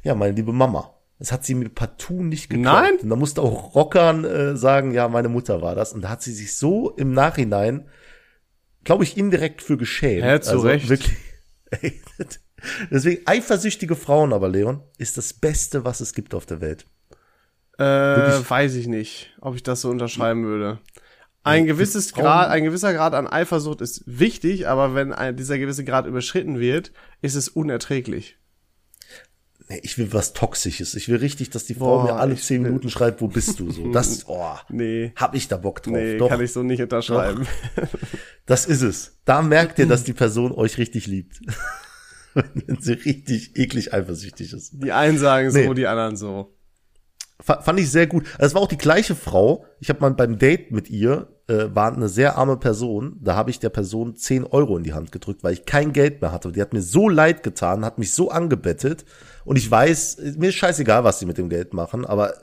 ja, 0.03 0.15
meine 0.15 0.35
liebe 0.35 0.53
Mama. 0.53 0.95
Das 1.19 1.31
hat 1.31 1.45
sie 1.45 1.55
mir 1.55 1.69
partout 1.69 2.23
nicht 2.25 2.49
geglaubt. 2.49 2.83
Nein? 2.83 2.95
Und 3.03 3.11
da 3.11 3.17
musste 3.17 3.43
auch 3.43 3.75
Rockern 3.75 4.25
äh, 4.25 4.57
sagen, 4.57 4.93
ja, 4.93 5.09
meine 5.09 5.29
Mutter 5.29 5.61
war 5.61 5.75
das. 5.75 5.93
Und 5.93 6.03
da 6.03 6.09
hat 6.09 6.23
sie 6.23 6.33
sich 6.33 6.57
so 6.57 6.91
im 6.97 7.13
Nachhinein, 7.13 7.85
glaube 8.85 9.05
ich, 9.05 9.17
indirekt 9.17 9.63
für 9.63 9.77
geschämt. 9.77 10.25
Ja, 10.25 10.41
zu 10.41 10.59
Recht. 10.59 10.89
Wirklich, 10.89 11.17
deswegen, 12.91 13.27
eifersüchtige 13.27 13.97
Frauen 13.97 14.33
aber, 14.33 14.49
Leon, 14.49 14.83
ist 14.99 15.17
das 15.17 15.33
Beste, 15.33 15.85
was 15.85 16.01
es 16.01 16.15
gibt 16.15 16.35
auf 16.35 16.47
der 16.47 16.61
Welt. 16.61 16.87
Äh, 17.79 17.83
Wirklich- 17.85 18.51
weiß 18.51 18.75
ich 18.75 18.87
nicht, 18.87 19.35
ob 19.41 19.55
ich 19.55 19.63
das 19.63 19.81
so 19.81 19.91
unterschreiben 19.91 20.45
würde. 20.45 20.81
Ein 21.45 21.67
gewisses 21.67 22.13
Grad, 22.13 22.51
ein 22.51 22.63
gewisser 22.63 22.93
Grad 22.93 23.15
an 23.15 23.27
Eifersucht 23.27 23.81
ist 23.81 24.05
wichtig, 24.07 24.69
aber 24.69 24.95
wenn 24.95 25.13
ein, 25.13 25.37
dieser 25.37 25.59
gewisse 25.59 25.85
Grad 25.85 26.07
überschritten 26.07 26.61
wird, 26.61 26.93
ist 27.21 27.35
es 27.35 27.49
unerträglich. 27.49 28.39
Nee, 29.73 29.81
ich 29.85 29.97
will 29.97 30.13
was 30.13 30.35
Toxisches. 30.35 30.95
Ich 30.95 31.09
will 31.09 31.17
richtig, 31.17 31.49
dass 31.49 31.65
die 31.65 31.75
Frau 31.75 32.03
Boah, 32.03 32.05
mir 32.05 32.15
alle 32.17 32.37
zehn 32.37 32.61
Minuten 32.63 32.91
schreibt, 32.91 33.23
wo 33.23 33.29
bist 33.29 33.59
du 33.59 33.71
so. 33.71 33.91
Das, 33.91 34.25
oh, 34.29 34.55
Nee. 34.69 35.13
hab 35.17 35.35
ich 35.35 35.49
da 35.49 35.57
Bock 35.57 35.83
drauf. 35.83 35.95
Nee, 35.95 36.19
Doch, 36.19 36.29
kann 36.29 36.43
ich 36.43 36.53
so 36.53 36.63
nicht 36.63 36.83
unterschreiben. 36.83 37.47
das 38.47 38.67
ist 38.67 38.83
es. 38.83 39.17
Da 39.25 39.41
merkt 39.41 39.79
ihr, 39.79 39.87
dass 39.87 40.05
die 40.05 40.13
Person 40.13 40.53
euch 40.53 40.77
richtig 40.77 41.07
liebt. 41.07 41.41
Wenn 42.35 42.79
sie 42.81 42.93
richtig 42.93 43.57
eklig 43.57 43.95
eifersüchtig 43.95 44.53
ist. 44.53 44.73
Die 44.75 44.93
einen 44.93 45.17
sagen 45.19 45.51
so, 45.51 45.59
Nee. 45.59 45.75
die 45.75 45.87
anderen 45.87 46.17
so. 46.17 46.55
Fa- 47.43 47.61
Fand 47.63 47.81
ich 47.81 47.91
sehr 47.91 48.07
gut. 48.07 48.25
Es 48.39 48.55
war 48.55 48.63
auch 48.63 48.69
die 48.69 48.79
gleiche 48.79 49.15
Frau. 49.15 49.65
Ich 49.81 49.89
habe 49.89 50.01
mal 50.01 50.11
beim 50.15 50.39
Date 50.39 50.71
mit 50.71 50.89
ihr, 50.91 51.29
äh, 51.49 51.67
war 51.75 51.93
eine 51.93 52.09
sehr 52.09 52.37
arme 52.39 52.57
Person. 52.57 53.19
Da 53.21 53.35
habe 53.35 53.51
ich 53.51 53.59
der 53.59 53.71
Person 53.71 54.15
10 54.17 54.45
Euro 54.45 54.77
in 54.77 54.85
die 54.85 54.93
Hand 54.95 55.13
gedrückt, 55.13 55.43
weil 55.43 55.53
ich 55.55 55.65
kein 55.67 55.93
Geld 55.93 56.21
mehr 56.21 56.33
hatte. 56.33 56.53
Die 56.53 56.61
hat 56.61 56.73
mir 56.73 56.83
so 56.83 57.09
leid 57.09 57.43
getan, 57.43 57.85
hat 57.85 57.99
mich 57.99 58.15
so 58.15 58.31
angebettet. 58.31 59.05
Und 59.45 59.57
ich 59.57 59.69
weiß, 59.71 60.19
mir 60.37 60.51
ist 60.51 60.55
scheißegal, 60.57 61.05
was 61.05 61.19
sie 61.19 61.27
mit 61.27 61.39
dem 61.39 61.49
Geld 61.49 61.75
machen, 61.75 62.07
aber 62.07 62.35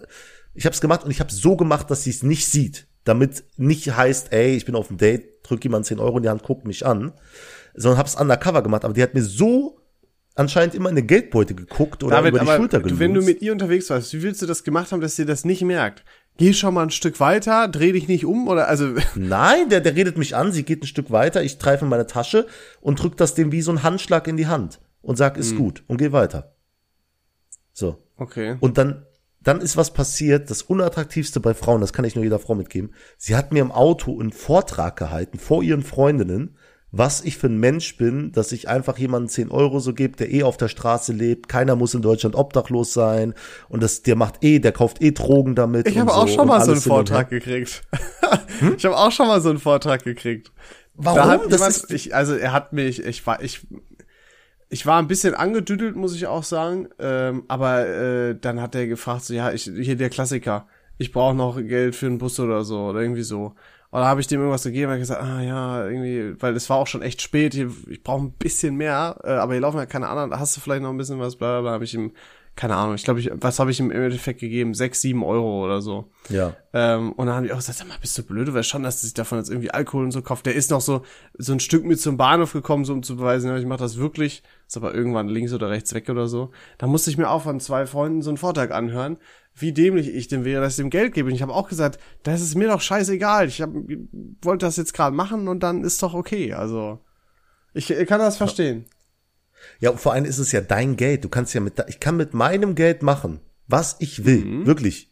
ich 0.54 0.66
habe 0.66 0.74
es 0.74 0.82
gemacht 0.82 1.06
und 1.06 1.12
ich 1.12 1.20
habe 1.22 1.32
so 1.32 1.56
gemacht, 1.56 1.90
dass 1.90 2.04
sie 2.04 2.10
es 2.10 2.24
nicht 2.24 2.48
sieht. 2.48 2.88
Damit 3.06 3.46
nicht 3.56 3.96
heißt, 3.96 4.34
ey, 4.34 4.56
ich 4.58 4.66
bin 4.66 4.76
auf 4.76 4.88
dem 4.90 4.98
Date, 4.98 5.44
drück 5.44 5.64
jemand 5.64 5.86
10 5.86 6.00
Euro 6.00 6.18
in 6.18 6.24
die 6.24 6.30
Hand, 6.30 6.44
guck 6.44 6.66
mich 6.66 6.86
an. 6.86 7.14
Sondern 7.74 7.98
habe 7.98 8.10
es 8.10 8.16
undercover 8.16 8.62
gemacht. 8.62 8.84
Aber 8.84 8.94
die 8.94 9.02
hat 9.02 9.14
mir 9.14 9.24
so 9.24 9.79
anscheinend 10.40 10.74
immer 10.74 10.90
in 10.90 10.96
den 10.96 11.06
Geldbeutel 11.06 11.56
geguckt 11.56 12.02
oder 12.02 12.16
David, 12.16 12.30
über 12.30 12.40
die 12.40 12.48
aber 12.48 12.58
Schulter 12.58 12.80
du, 12.80 12.98
wenn 12.98 13.14
du 13.14 13.20
gelunzt. 13.20 13.28
mit 13.28 13.42
ihr 13.42 13.52
unterwegs 13.52 13.90
warst, 13.90 14.14
wie 14.14 14.24
willst 14.24 14.42
du 14.42 14.46
das 14.46 14.64
gemacht 14.64 14.92
haben, 14.92 15.02
dass 15.02 15.18
sie 15.18 15.26
das 15.26 15.44
nicht 15.44 15.62
merkt? 15.62 16.06
Geh 16.38 16.54
schon 16.54 16.74
mal 16.74 16.84
ein 16.84 16.92
Stück 16.92 17.20
weiter, 17.20 17.68
dreh 17.68 17.92
dich 17.92 18.08
nicht 18.08 18.26
um 18.26 18.48
oder 18.48 18.70
also 18.70 18.94
Nein, 19.16 19.68
der, 19.70 19.82
der 19.82 19.96
redet 19.96 20.18
mich 20.18 20.38
an, 20.38 20.54
sie 20.54 20.64
geht 20.64 20.82
ein 20.82 20.88
Stück 20.88 21.12
weiter, 21.12 21.44
ich 21.44 21.60
greife 21.60 21.84
in 21.84 21.90
meine 21.90 22.08
Tasche 22.08 22.48
und 22.80 23.02
drück 23.04 23.18
das 23.18 23.36
dem 23.36 23.52
wie 23.52 23.62
so 23.62 23.72
ein 23.72 23.84
Handschlag 23.84 24.28
in 24.28 24.38
die 24.38 24.48
Hand 24.48 24.80
und 25.02 25.18
sag, 25.18 25.36
ist 25.38 25.58
gut 25.58 25.84
und 25.88 25.98
geh 25.98 26.14
weiter. 26.14 26.56
So. 27.74 27.98
okay. 28.18 28.56
Und 28.62 28.78
dann, 28.78 29.06
dann 29.42 29.60
ist 29.60 29.76
was 29.76 29.92
passiert, 29.92 30.50
das 30.50 30.62
Unattraktivste 30.62 31.42
bei 31.42 31.54
Frauen, 31.54 31.82
das 31.82 31.92
kann 31.92 32.06
ich 32.06 32.16
nur 32.16 32.24
jeder 32.24 32.40
Frau 32.40 32.56
mitgeben. 32.56 32.94
Sie 33.18 33.36
hat 33.36 33.52
mir 33.52 33.62
im 33.62 33.72
Auto 33.72 34.18
einen 34.18 34.32
Vortrag 34.32 34.96
gehalten 34.96 35.38
vor 35.38 35.64
ihren 35.64 35.84
Freundinnen, 35.84 36.56
was 36.92 37.22
ich 37.22 37.38
für 37.38 37.48
ein 37.48 37.58
Mensch 37.60 37.98
bin, 37.98 38.32
dass 38.32 38.52
ich 38.52 38.68
einfach 38.68 38.98
jemanden 38.98 39.30
10 39.30 39.52
Euro 39.52 39.80
so 39.80 39.94
gebe, 39.94 40.18
der 40.18 40.32
eh 40.32 40.44
auf 40.44 40.58
der 40.58 40.68
Straße 40.70 41.14
lebt. 41.14 41.48
Keiner 41.48 41.76
muss 41.76 41.94
in 41.94 42.02
Deutschland 42.02 42.36
obdachlos 42.36 42.94
sein. 42.94 43.36
Und 43.68 43.84
das, 43.84 44.02
der 44.02 44.16
macht 44.16 44.44
eh, 44.44 44.60
der 44.60 44.72
kauft 44.72 45.02
eh 45.02 45.12
Drogen 45.12 45.54
damit. 45.56 45.88
Ich 45.88 46.00
habe 46.00 46.12
auch 46.14 46.28
so 46.28 46.34
schon 46.34 46.42
und 46.42 46.48
mal 46.48 46.66
so 46.66 46.72
einen. 46.72 46.82
Vortrag 46.82 47.30
gekriegt. 47.30 47.84
Ich 48.78 48.84
habe 48.86 48.98
auch 48.98 49.12
schon 49.12 49.28
mal 49.28 49.40
so 49.40 49.50
einen 49.50 49.60
Vortrag 49.60 50.04
gekriegt. 50.04 50.52
Warum? 50.96 51.50
Da 51.50 51.56
jemand, 51.56 51.70
ist- 51.70 51.92
ich, 51.94 52.14
also 52.14 52.36
er 52.36 52.52
hat 52.52 52.74
mich, 52.74 53.02
ich 53.02 53.26
war, 53.26 53.42
ich, 53.42 53.66
ich 54.70 54.86
war 54.86 55.00
ein 55.00 55.08
bisschen 55.08 55.34
angedüdelt, 55.34 55.96
muss 55.96 56.14
ich 56.14 56.28
auch 56.28 56.44
sagen. 56.44 56.90
Ähm, 57.00 57.44
aber 57.48 57.88
äh, 57.88 58.36
dann 58.40 58.62
hat 58.62 58.76
er 58.76 58.86
gefragt, 58.88 59.24
so 59.24 59.34
ja, 59.34 59.52
ich, 59.54 59.64
hier 59.64 59.96
der 59.96 60.10
Klassiker, 60.10 60.68
ich 60.98 61.12
brauche 61.14 61.36
noch 61.36 61.56
Geld 61.58 61.96
für 61.96 62.08
einen 62.08 62.18
Bus 62.18 62.40
oder 62.40 62.64
so 62.66 62.88
oder 62.88 63.00
irgendwie 63.02 63.24
so. 63.24 63.56
Und 63.92 64.02
da 64.02 64.08
habe 64.08 64.22
ich 64.22 64.28
dem 64.28 64.40
irgendwas 64.40 64.64
gegeben, 64.64 64.92
und 64.92 65.00
gesagt, 65.00 65.22
ah 65.22 65.42
ja, 65.42 65.88
irgendwie, 65.88 66.40
weil 66.42 66.56
es 66.56 66.70
war 66.70 66.78
auch 66.78 66.86
schon 66.88 67.02
echt 67.02 67.22
spät, 67.22 67.56
hier, 67.56 67.72
ich 67.88 68.04
brauche 68.04 68.24
ein 68.24 68.32
bisschen 68.34 68.76
mehr, 68.76 69.20
äh, 69.24 69.32
aber 69.32 69.54
hier 69.54 69.62
laufen 69.62 69.78
ja 69.78 69.88
keine 69.88 70.08
anderen, 70.08 70.40
hast 70.40 70.56
du 70.56 70.62
vielleicht 70.62 70.84
noch 70.84 70.92
ein 70.92 70.98
bisschen 70.98 71.20
was, 71.20 71.36
bla 71.38 71.54
bla, 71.54 71.62
bla 71.62 71.72
habe 71.72 71.86
ich 71.86 71.96
ihm, 71.96 72.12
keine 72.60 72.76
Ahnung, 72.76 72.96
ich 72.96 73.06
glaube, 73.06 73.22
ich, 73.22 73.32
was 73.34 73.58
habe 73.58 73.72
ich 73.72 73.80
im 73.80 73.90
Endeffekt 73.90 74.42
gegeben? 74.42 74.74
Sechs, 74.74 75.00
sieben 75.00 75.24
Euro 75.24 75.64
oder 75.64 75.80
so. 75.80 76.12
Ja. 76.28 76.58
Ähm, 76.74 77.14
und 77.14 77.28
dann 77.28 77.36
haben 77.38 77.46
die 77.46 77.54
auch 77.54 77.58
gesagt, 77.60 77.78
sag 77.78 77.88
mal, 77.88 77.96
bist 78.02 78.18
du 78.18 78.24
blöd? 78.24 78.50
Du 78.50 78.54
weißt 78.54 78.68
schon, 78.68 78.84
dass 78.84 79.00
du 79.00 79.06
sich 79.08 79.14
davon 79.14 79.38
jetzt 79.38 79.50
irgendwie 79.50 79.72
Alkohol 79.72 80.04
und 80.04 80.12
so 80.12 80.22
kauft. 80.22 80.46
Der 80.46 80.56
ist 80.56 80.70
noch 80.70 80.82
so, 80.82 81.04
so 81.38 81.54
ein 81.54 81.62
Stück 81.62 81.86
mit 81.86 82.02
zum 82.02 82.18
Bahnhof 82.18 82.52
gekommen, 82.52 82.84
so 82.84 82.92
um 82.92 83.02
zu 83.02 83.16
beweisen, 83.16 83.56
ich 83.56 83.66
mache 83.66 83.80
das 83.80 83.96
wirklich. 83.96 84.44
Ist 84.68 84.76
aber 84.76 84.94
irgendwann 84.94 85.30
links 85.30 85.54
oder 85.54 85.70
rechts 85.70 85.94
weg 85.94 86.10
oder 86.10 86.28
so. 86.28 86.52
Da 86.78 86.88
musste 86.88 87.10
ich 87.10 87.18
mir 87.18 87.30
auch 87.30 87.44
von 87.44 87.62
zwei 87.62 87.86
Freunden 87.86 88.22
so 88.22 88.30
einen 88.30 88.36
Vortrag 88.36 88.72
anhören, 88.72 89.20
wie 89.56 89.72
dämlich 89.72 90.10
ich 90.10 90.28
dem 90.28 90.44
wäre, 90.44 90.62
dass 90.62 90.74
ich 90.74 90.84
dem 90.84 90.90
Geld 90.90 91.14
gebe. 91.14 91.30
Und 91.30 91.36
ich 91.36 91.42
habe 91.42 91.54
auch 91.54 91.70
gesagt, 91.70 91.98
das 92.24 92.42
ist 92.42 92.56
mir 92.56 92.68
doch 92.68 92.82
scheißegal. 92.82 93.48
Ich 93.48 93.62
hab, 93.62 93.70
wollte 94.42 94.66
das 94.66 94.76
jetzt 94.76 94.94
gerade 94.94 95.16
machen 95.16 95.48
und 95.48 95.64
dann 95.64 95.86
ist 95.86 96.04
doch 96.04 96.14
okay. 96.14 96.52
Also, 96.52 97.00
ich 97.74 97.90
äh, 97.90 98.06
kann 98.06 98.20
das 98.20 98.36
verstehen. 98.36 98.84
Ja, 98.90 98.99
vor 99.96 100.14
allem 100.14 100.26
ist 100.26 100.38
es 100.40 100.52
ja 100.52 100.62
dein 100.62 100.96
Geld. 100.98 101.24
Du 101.24 101.30
kannst 101.30 101.54
ja 101.54 101.62
mit, 101.62 101.74
ich 101.88 102.00
kann 102.00 102.18
mit 102.18 102.34
meinem 102.34 102.76
Geld 102.76 103.02
machen, 103.04 103.40
was 103.68 103.96
ich 104.00 104.26
will. 104.26 104.46
Mhm. 104.46 104.66
Wirklich. 104.66 105.08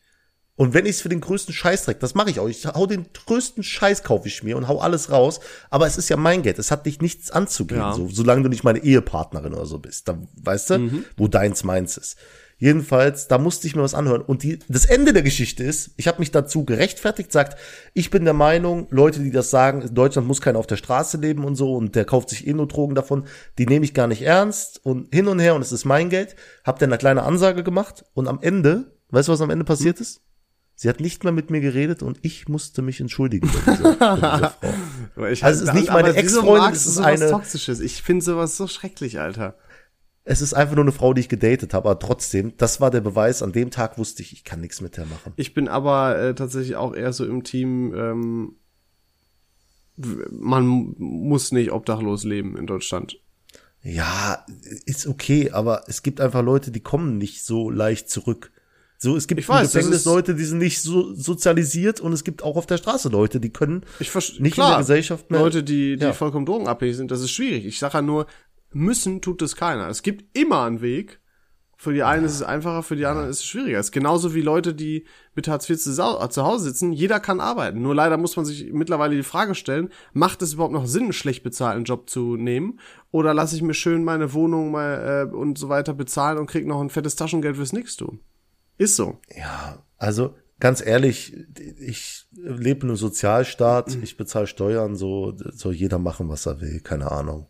Und 0.56 0.74
wenn 0.74 0.86
ich 0.88 0.96
es 0.96 1.02
für 1.02 1.10
den 1.10 1.22
größten 1.22 1.54
Scheiß 1.54 1.84
trägt, 1.84 2.02
das 2.02 2.16
mache 2.16 2.32
ich 2.32 2.40
auch. 2.40 2.48
Ich 2.48 2.66
hau 2.66 2.88
den 2.88 3.06
größten 3.28 3.62
Scheiß 3.62 4.02
kaufe 4.02 4.28
ich 4.28 4.42
mir 4.42 4.58
und 4.58 4.68
hau 4.68 4.80
alles 4.80 5.12
raus. 5.12 5.40
Aber 5.70 5.86
es 5.86 6.00
ist 6.00 6.10
ja 6.10 6.18
mein 6.18 6.42
Geld. 6.42 6.58
Es 6.58 6.72
hat 6.72 6.88
dich 6.88 7.00
nichts 7.00 7.30
anzugehen, 7.30 7.80
Ja. 7.82 7.94
so, 7.94 8.08
solange 8.10 8.42
du 8.42 8.50
nicht 8.50 8.64
meine 8.64 8.80
Ehepartnerin 8.84 9.54
oder 9.54 9.68
so 9.68 9.78
bist. 9.78 10.08
Da, 10.08 10.18
weißt 10.42 10.72
du, 10.72 10.80
Mhm. 10.80 11.06
wo 11.16 11.28
deins 11.28 11.64
meins 11.64 11.96
ist. 11.98 12.18
Jedenfalls, 12.60 13.28
da 13.28 13.38
musste 13.38 13.68
ich 13.68 13.76
mir 13.76 13.84
was 13.84 13.94
anhören. 13.94 14.22
Und 14.22 14.42
die, 14.42 14.58
das 14.68 14.86
Ende 14.86 15.14
der 15.14 15.22
Geschichte 15.22 15.64
ist, 15.64 15.92
ich 15.96 16.08
habe 16.08 16.18
mich 16.20 16.32
dazu 16.32 16.66
gerechtfertigt, 16.66 17.32
sagt, 17.32 17.56
ich 17.94 18.10
bin 18.10 18.24
der 18.26 18.34
Meinung, 18.34 18.88
Leute, 18.90 19.20
die 19.20 19.30
das 19.30 19.52
sagen, 19.52 19.88
Deutschland 19.94 20.28
muss 20.28 20.42
keiner 20.42 20.58
auf 20.58 20.66
der 20.66 20.78
Straße 20.78 21.18
leben 21.18 21.44
und 21.46 21.56
so 21.56 21.76
und 21.76 21.96
der 21.96 22.06
kauft 22.06 22.30
sich 22.30 22.48
eh 22.48 22.54
nur 22.54 22.68
Drogen 22.68 22.96
davon, 22.96 23.26
die 23.60 23.68
nehme 23.68 23.86
ich 23.86 23.94
gar 23.94 24.08
nicht 24.08 24.24
ernst 24.24 24.84
und 24.84 25.14
hin 25.14 25.28
und 25.28 25.38
her 25.40 25.54
und 25.54 25.62
es 25.62 25.72
ist 25.72 25.86
mein 25.86 26.10
Geld. 26.10 26.36
Hab 26.64 26.80
dann 26.80 26.90
eine 26.90 26.98
kleine 26.98 27.22
Ansage 27.24 27.64
gemacht 27.64 28.06
und 28.16 28.28
am 28.28 28.40
Ende, 28.42 28.98
weißt 29.12 29.28
du, 29.28 29.34
was 29.34 29.42
am 29.42 29.52
Ende 29.52 29.64
passiert 29.66 30.02
ist? 30.02 30.22
Sie 30.80 30.90
hat 30.90 31.00
nicht 31.00 31.24
mehr 31.24 31.34
mit 31.34 31.50
mir 31.52 31.60
geredet 31.62 32.02
und 32.04 32.20
ich 32.22 32.48
musste 32.50 32.82
mich 32.84 33.02
entschuldigen 33.02 33.50
bei 33.66 33.72
dieser, 33.76 33.94
bei 33.96 34.16
dieser 34.16 34.54
Also 35.46 35.64
es 35.64 35.70
ist 35.70 35.74
nicht 35.74 35.90
aber 35.90 36.02
meine 36.04 36.16
Ex-Freundin, 36.16 36.72
es 36.74 36.86
ist 36.88 36.98
eine- 37.00 37.30
Toxisches. 37.32 37.80
Ich 37.80 38.02
finde 38.04 38.24
sowas 38.26 38.58
so 38.58 38.68
schrecklich, 38.68 39.20
Alter. 39.20 39.56
Es 40.30 40.42
ist 40.42 40.54
einfach 40.54 40.76
nur 40.76 40.84
eine 40.84 40.92
Frau, 40.92 41.14
die 41.14 41.22
ich 41.22 41.30
gedatet 41.30 41.74
habe, 41.74 41.90
aber 41.90 42.00
trotzdem, 42.00 42.52
das 42.58 42.82
war 42.82 42.92
der 42.92 43.00
Beweis. 43.00 43.42
An 43.42 43.54
dem 43.54 43.72
Tag 43.72 43.98
wusste 43.98 44.22
ich, 44.22 44.34
ich 44.34 44.44
kann 44.44 44.60
nichts 44.60 44.82
mit 44.82 44.98
der 44.98 45.06
machen. 45.06 45.32
Ich 45.38 45.54
bin 45.54 45.70
aber 45.70 46.20
äh, 46.20 46.36
tatsächlich 46.36 46.76
auch 46.76 46.94
eher 46.94 47.14
so 47.14 47.26
im 47.26 47.44
Team, 47.46 47.94
ähm, 47.96 48.56
man 50.30 50.94
muss 50.98 51.52
nicht 51.52 51.72
obdachlos 51.72 52.24
leben 52.24 52.58
in 52.58 52.68
Deutschland. 52.68 53.18
Ja, 53.82 54.46
ist 54.86 55.08
okay, 55.08 55.52
aber 55.52 55.84
es 55.88 56.04
gibt 56.04 56.20
einfach 56.20 56.44
Leute, 56.44 56.72
die 56.72 56.82
kommen 56.82 57.18
nicht 57.18 57.44
so 57.46 57.70
leicht 57.70 58.10
zurück. 58.10 58.52
So, 59.00 59.16
es 59.16 59.28
gibt 59.28 59.40
Ich 59.40 59.48
weiß, 59.48 59.74
im 59.76 59.80
Gefängnis 59.80 60.06
Leute, 60.06 60.34
die 60.36 60.44
sind 60.44 60.58
nicht 60.58 60.82
so 60.82 61.14
sozialisiert 61.14 62.02
und 62.02 62.14
es 62.14 62.24
gibt 62.24 62.44
auch 62.44 62.58
auf 62.58 62.66
der 62.66 62.78
Straße 62.78 63.10
Leute, 63.10 63.40
die 63.40 63.52
können 63.52 63.84
Ich 64.00 64.10
verstehe. 64.10 64.42
nicht 64.42 64.58
in 64.58 64.64
der 64.66 64.78
Gesellschaft 64.80 65.30
mehr. 65.30 65.40
Leute, 65.40 65.64
die, 65.64 65.98
die 65.98 66.04
Ja. 66.04 66.14
vollkommen 66.14 66.48
drogenabhängig 66.48 66.98
sind, 66.98 67.12
das 67.12 67.22
ist 67.22 67.30
schwierig. 67.32 67.66
Ich 67.66 67.78
sage 67.80 67.94
ja 68.00 68.02
nur, 68.02 68.26
müssen 68.78 69.22
tut 69.22 69.42
es 69.42 69.56
keiner. 69.56 69.88
Es 69.90 70.04
gibt 70.04 70.38
immer 70.38 70.64
einen 70.64 70.82
Weg. 70.82 71.20
Für 71.80 71.94
die 71.94 72.02
einen 72.02 72.26
ist 72.26 72.34
es 72.34 72.42
einfacher, 72.42 72.82
für 72.82 72.96
die 72.96 73.06
anderen 73.06 73.30
ist 73.30 73.38
es 73.42 73.46
schwieriger. 73.46 73.78
Es 73.78 73.88
ist 73.88 73.92
genauso 73.92 74.34
wie 74.34 74.42
Leute, 74.42 74.74
die 74.74 75.06
mit 75.36 75.48
Hartz 75.48 75.70
IV 75.70 75.78
zu, 75.80 75.92
äh, 75.92 76.30
zu 76.30 76.44
Hause 76.44 76.64
sitzen. 76.66 76.92
Jeder 76.92 77.20
kann 77.20 77.40
arbeiten. 77.40 77.84
Nur 77.84 77.94
leider 77.94 78.18
muss 78.18 78.36
man 78.36 78.46
sich 78.46 78.72
mittlerweile 78.74 79.16
die 79.16 79.22
Frage 79.22 79.54
stellen, 79.54 79.90
macht 80.12 80.42
es 80.42 80.54
überhaupt 80.54 80.74
noch 80.74 80.88
Sinn, 80.88 81.04
einen 81.04 81.14
schlecht 81.14 81.44
bezahlten 81.44 81.84
Job 81.84 82.10
zu 82.10 82.36
nehmen? 82.36 82.80
Oder 83.12 83.36
lasse 83.36 83.56
ich 83.56 83.62
mir 83.62 83.76
schön 83.76 84.04
meine 84.04 84.34
Wohnung 84.34 84.72
mal 84.72 85.28
äh, 85.32 85.36
und 85.36 85.60
so 85.60 85.70
weiter 85.70 85.94
bezahlen 85.94 86.40
und 86.40 86.48
krieg 86.48 86.66
noch 86.66 86.82
ein 86.82 86.90
fettes 86.90 87.16
Taschengeld 87.16 87.58
fürs 87.58 87.74
Nix-Tun? 87.74 88.22
Ist 88.80 88.96
so. 88.96 89.20
Ja, 89.36 89.84
also 89.98 90.34
ganz 90.60 90.84
ehrlich, 90.84 91.36
ich 91.80 92.26
lebe 92.32 92.82
in 92.82 92.90
einem 92.90 92.96
Sozialstaat, 92.98 93.96
Mhm. 93.96 94.04
ich 94.04 94.18
bezahle 94.18 94.48
Steuern, 94.48 94.96
so 94.96 95.36
soll 95.52 95.74
jeder 95.74 96.00
machen, 96.00 96.28
was 96.28 96.48
er 96.48 96.60
will, 96.60 96.80
keine 96.80 97.12
Ahnung. 97.12 97.46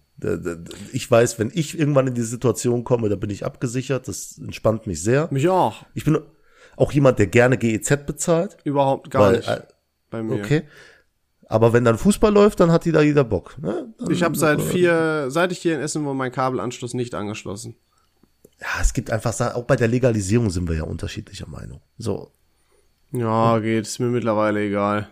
Ich 0.91 1.09
weiß, 1.09 1.37
wenn 1.39 1.51
ich 1.53 1.77
irgendwann 1.77 2.07
in 2.07 2.15
die 2.15 2.23
Situation 2.23 2.83
komme, 2.83 3.09
da 3.09 3.15
bin 3.15 3.29
ich 3.29 3.45
abgesichert, 3.45 4.07
das 4.07 4.37
entspannt 4.39 4.87
mich 4.87 5.01
sehr. 5.03 5.27
Mich 5.31 5.47
auch. 5.47 5.85
Ich 5.93 6.05
bin 6.05 6.17
auch 6.75 6.91
jemand, 6.91 7.19
der 7.19 7.27
gerne 7.27 7.57
GEZ 7.57 8.05
bezahlt. 8.05 8.57
Überhaupt 8.63 9.11
gar 9.11 9.21
Weil, 9.23 9.37
nicht. 9.37 9.47
äh, 9.49 9.61
bei 10.09 10.23
mir. 10.23 10.35
Okay. 10.35 10.63
Aber 11.49 11.71
wenn 11.71 11.85
dann 11.85 11.97
Fußball 11.97 12.33
läuft, 12.33 12.59
dann 12.59 12.71
hat 12.71 12.85
da 12.85 13.01
jeder 13.01 13.23
Bock. 13.23 13.57
Ne? 13.61 13.93
Dann, 13.97 14.11
Ich 14.11 14.23
habe 14.23 14.37
seit 14.37 14.61
vier, 14.61 15.27
seit 15.29 15.51
ich 15.51 15.59
hier 15.59 15.75
in 15.75 15.81
Essen 15.81 16.03
wohne, 16.03 16.15
meinen 16.15 16.31
Kabelanschluss 16.31 16.93
nicht 16.93 17.15
angeschlossen. 17.15 17.75
Ja, 18.59 18.81
es 18.81 18.93
gibt 18.93 19.11
einfach 19.11 19.39
auch 19.55 19.63
bei 19.63 19.75
der 19.75 19.87
Legalisierung 19.87 20.49
sind 20.49 20.67
wir 20.67 20.75
ja 20.75 20.83
unterschiedlicher 20.83 21.47
Meinung. 21.47 21.81
So. 21.97 22.31
Ja, 23.11 23.59
geht, 23.59 23.85
ist 23.85 23.99
mir 23.99 24.07
mittlerweile 24.07 24.61
egal. 24.61 25.09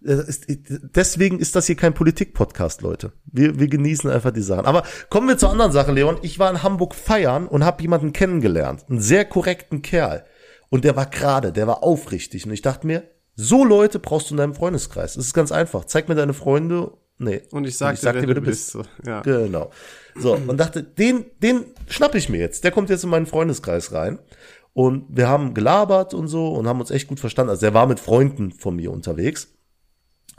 Deswegen 0.00 1.38
ist 1.38 1.56
das 1.56 1.66
hier 1.66 1.76
kein 1.76 1.94
Politik-Podcast, 1.94 2.82
Leute. 2.82 3.12
Wir, 3.24 3.58
wir 3.58 3.68
genießen 3.68 4.10
einfach 4.10 4.30
die 4.30 4.42
Sachen. 4.42 4.66
Aber 4.66 4.84
kommen 5.10 5.28
wir 5.28 5.38
zur 5.38 5.50
anderen 5.50 5.72
Sache, 5.72 5.92
Leon. 5.92 6.18
Ich 6.22 6.38
war 6.38 6.50
in 6.50 6.62
Hamburg 6.62 6.94
feiern 6.94 7.48
und 7.48 7.64
habe 7.64 7.82
jemanden 7.82 8.12
kennengelernt. 8.12 8.84
Einen 8.88 9.00
sehr 9.00 9.24
korrekten 9.24 9.82
Kerl. 9.82 10.24
Und 10.68 10.84
der 10.84 10.96
war 10.96 11.06
gerade, 11.06 11.52
der 11.52 11.66
war 11.66 11.82
aufrichtig. 11.82 12.46
Und 12.46 12.52
ich 12.52 12.62
dachte 12.62 12.86
mir, 12.86 13.04
so 13.34 13.64
Leute 13.64 13.98
brauchst 13.98 14.30
du 14.30 14.34
in 14.34 14.38
deinem 14.38 14.54
Freundeskreis. 14.54 15.16
Es 15.16 15.26
ist 15.26 15.34
ganz 15.34 15.52
einfach. 15.52 15.84
Zeig 15.84 16.08
mir 16.08 16.14
deine 16.14 16.34
Freunde. 16.34 16.92
Nee. 17.18 17.42
Und 17.50 17.66
ich 17.66 17.76
sag, 17.78 17.98
dir, 17.98 18.14
wer 18.14 18.34
du 18.34 18.40
bist. 18.40 18.76
Ja. 19.06 19.22
Genau. 19.22 19.70
So, 20.14 20.34
und 20.34 20.58
dachte, 20.58 20.82
den, 20.82 21.26
den 21.42 21.64
schnapp 21.88 22.14
ich 22.14 22.28
mir 22.28 22.38
jetzt. 22.38 22.64
Der 22.64 22.70
kommt 22.70 22.90
jetzt 22.90 23.04
in 23.04 23.10
meinen 23.10 23.26
Freundeskreis 23.26 23.92
rein. 23.92 24.18
Und 24.72 25.06
wir 25.08 25.28
haben 25.28 25.54
gelabert 25.54 26.12
und 26.12 26.28
so 26.28 26.48
und 26.48 26.68
haben 26.68 26.80
uns 26.80 26.90
echt 26.90 27.08
gut 27.08 27.18
verstanden. 27.18 27.50
Also 27.50 27.60
der 27.60 27.72
war 27.72 27.86
mit 27.86 27.98
Freunden 27.98 28.52
von 28.52 28.76
mir 28.76 28.92
unterwegs. 28.92 29.55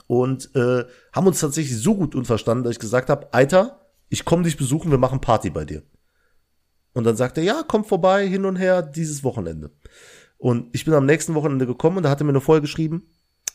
Und 0.08 0.56
äh, 0.56 0.86
haben 1.13 1.28
uns 1.28 1.39
tatsächlich 1.39 1.78
so 1.78 1.96
gut 1.96 2.15
unverstanden, 2.15 2.63
dass 2.63 2.72
ich 2.72 2.80
gesagt 2.80 3.10
habe, 3.10 3.34
Alter, 3.34 3.82
ich 4.10 4.26
komme 4.26 4.43
dich 4.43 4.58
besuchen, 4.58 4.89
wir 4.89 4.98
machen 4.98 5.22
Party 5.22 5.50
bei 5.50 5.65
dir. 5.65 5.84
Und 6.93 7.04
dann 7.04 7.17
sagte 7.17 7.41
er, 7.41 7.46
ja, 7.46 7.63
komm 7.67 7.84
vorbei, 7.84 8.28
hin 8.28 8.46
und 8.46 8.56
her, 8.56 8.82
dieses 8.82 9.24
Wochenende. 9.24 9.72
Und 10.38 10.74
ich 10.74 10.86
bin 10.86 10.93
am 10.93 11.06
nächsten 11.06 11.36
Wochenende 11.36 11.67
gekommen 11.67 11.98
und 11.98 12.04
da 12.04 12.10
hat 12.10 12.22
er 12.22 12.24
mir 12.24 12.32
eine 12.32 12.41
Folge 12.41 12.62
geschrieben, 12.62 13.08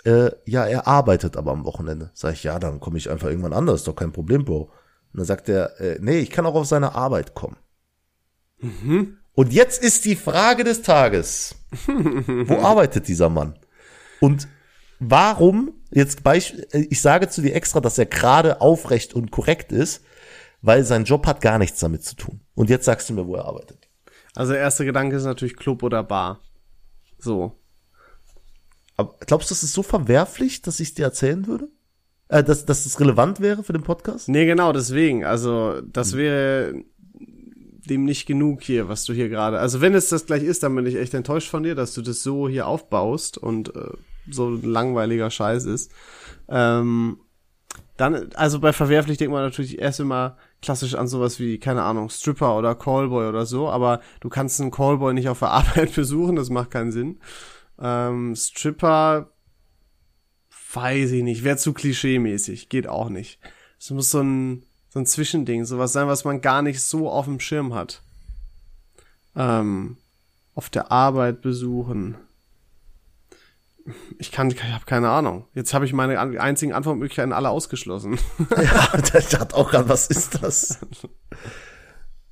äh, 0.05 0.31
ja, 0.45 0.67
er 0.67 0.87
arbeitet 0.87 1.37
aber 1.37 1.53
am 1.53 1.65
Wochenende. 1.65 2.11
Sag 2.13 2.35
ich, 2.35 2.45
ja, 2.45 2.59
dann 2.59 2.81
komme 2.81 2.99
ich 2.99 3.09
einfach 3.09 3.29
irgendwann 3.29 3.53
anders, 3.53 3.81
ist 3.81 3.89
doch 3.89 3.97
kein 3.97 4.13
Problem, 4.13 4.45
Bro. 4.45 4.63
Und 4.63 5.19
dann 5.19 5.25
sagt 5.25 5.49
er, 5.49 5.81
äh, 5.81 5.99
nee, 6.01 6.19
ich 6.19 6.31
kann 6.31 6.47
auch 6.47 6.55
auf 6.55 6.67
seine 6.67 6.95
Arbeit 6.95 7.35
kommen. 7.35 7.57
Und 9.35 9.53
jetzt 9.53 9.83
ist 9.83 10.05
die 10.05 10.17
Frage 10.17 10.65
des 10.65 10.83
Tages. 10.83 11.55
Wo 11.87 12.59
arbeitet 12.59 13.09
dieser 13.09 13.29
Mann? 13.29 13.59
Und 14.21 14.49
warum, 14.99 15.73
jetzt 15.93 16.23
Beisp 16.23 16.55
ich 16.73 17.01
sage 17.01 17.29
zu 17.29 17.43
dir 17.43 17.55
extra, 17.55 17.81
dass 17.81 17.99
er 17.99 18.07
gerade 18.07 18.61
aufrecht 18.61 19.15
und 19.15 19.31
korrekt 19.31 19.73
ist, 19.73 20.03
weil 20.61 20.85
sein 20.85 21.05
Job 21.05 21.27
hat 21.27 21.41
gar 21.41 21.59
nichts 21.59 21.81
damit 21.81 22.05
zu 22.05 22.17
tun. 22.17 22.41
Und 22.55 22.71
jetzt 22.71 22.85
sagst 22.85 23.09
du 23.11 23.15
mir, 23.15 23.27
wo 23.27 23.35
er 23.35 23.45
arbeitet. 23.45 23.89
Also 24.35 24.55
erster 24.55 24.85
Gedanke 24.85 25.17
ist 25.17 25.25
natürlich 25.25 25.57
Club 25.57 25.83
oder 25.83 26.03
Bar. 26.03 26.41
So. 27.19 27.59
Aber 28.97 29.17
glaubst 29.27 29.51
du, 29.51 29.55
das 29.55 29.63
ist 29.63 29.73
so 29.73 29.83
verwerflich, 29.83 30.63
dass 30.63 30.81
ich 30.81 30.89
es 30.89 30.95
dir 30.95 31.05
erzählen 31.05 31.47
würde? 31.47 31.69
Äh, 32.29 32.43
dass, 32.43 32.65
dass 32.65 32.87
es 32.87 32.99
relevant 32.99 33.41
wäre 33.41 33.63
für 33.63 33.73
den 33.73 33.83
Podcast? 33.83 34.29
Nee, 34.29 34.47
genau, 34.47 34.73
deswegen. 34.73 35.25
Also, 35.25 35.81
das 35.83 36.17
wäre 36.17 36.83
dem 37.85 38.05
nicht 38.05 38.27
genug 38.27 38.63
hier, 38.63 38.89
was 38.89 39.05
du 39.05 39.13
hier 39.13 39.29
gerade. 39.29 39.59
Also, 39.59 39.81
wenn 39.81 39.95
es 39.95 40.09
das 40.09 40.27
gleich 40.27 40.43
ist, 40.43 40.63
dann 40.63 40.75
bin 40.75 40.87
ich 40.87 40.97
echt 40.97 41.15
enttäuscht 41.15 41.51
von 41.51 41.63
dir, 41.63 41.75
dass 41.75 41.95
du 41.95 42.03
das 42.03 42.23
so 42.23 42.49
hier 42.49 42.67
aufbaust 42.67 43.37
und 43.37 43.75
äh, 43.75 43.91
so 44.31 44.51
langweiliger 44.51 45.31
Scheiß 45.31 45.65
ist. 45.65 45.91
Ähm, 46.49 47.19
dann, 47.97 48.31
also 48.35 48.59
bei 48.59 48.73
verwerflich 48.73 49.19
denkt 49.19 49.33
man 49.33 49.43
natürlich 49.43 49.79
erst 49.79 50.01
immer 50.01 50.37
klassisch 50.61 50.95
an 50.95 51.09
sowas 51.09 51.39
wie, 51.39 51.59
keine 51.59 51.83
Ahnung, 51.83 52.09
Stripper 52.09 52.57
oder 52.57 52.75
Callboy 52.75 53.29
oder 53.29 53.47
so, 53.47 53.69
aber 53.69 54.01
du 54.21 54.29
kannst 54.29 54.61
einen 54.61 54.71
Callboy 54.71 55.13
nicht 55.15 55.29
auf 55.29 55.41
der 55.41 55.51
Arbeit 55.53 55.95
besuchen, 55.95 56.37
das 56.37 56.51
macht 56.51 56.71
keinen 56.71 56.93
Sinn. 56.93 57.21
Ähm, 57.81 58.35
Stripper, 58.35 59.31
weiß 60.73 61.11
ich 61.11 61.23
nicht, 61.23 61.45
wäre 61.45 61.57
zu 61.57 61.73
klischee-mäßig, 61.73 62.69
geht 62.69 62.87
auch 62.87 63.09
nicht. 63.09 63.39
Es 63.79 63.91
muss 63.91 64.11
so 64.11 64.21
ein, 64.21 64.63
so 64.89 64.99
ein 64.99 65.07
Zwischending, 65.07 65.65
sowas 65.65 65.93
sein, 65.93 66.09
was 66.09 66.25
man 66.25 66.41
gar 66.41 66.63
nicht 66.63 66.81
so 66.81 67.11
auf 67.11 67.27
dem 67.27 67.41
Schirm 67.41 67.75
hat. 67.75 68.03
Ähm, 69.35 69.97
auf 70.55 70.71
der 70.71 70.93
Arbeit 70.93 71.43
besuchen. 71.43 72.17
Ich 74.19 74.31
kann, 74.31 74.51
ich 74.51 74.63
habe 74.63 74.85
keine 74.85 75.11
Ahnung. 75.11 75.47
Jetzt 75.55 75.75
habe 75.75 75.85
ich 75.85 75.93
meine 75.93 76.19
einzigen 76.21 76.73
Antwortmöglichkeiten 76.73 77.33
alle 77.33 77.51
ausgeschlossen. 77.51 78.19
ja, 78.51 78.97
der 78.97 79.23
dachte 79.23 79.57
auch 79.57 79.71
gerade, 79.71 79.89
was 79.89 80.07
ist 80.07 80.43
das? 80.43 80.79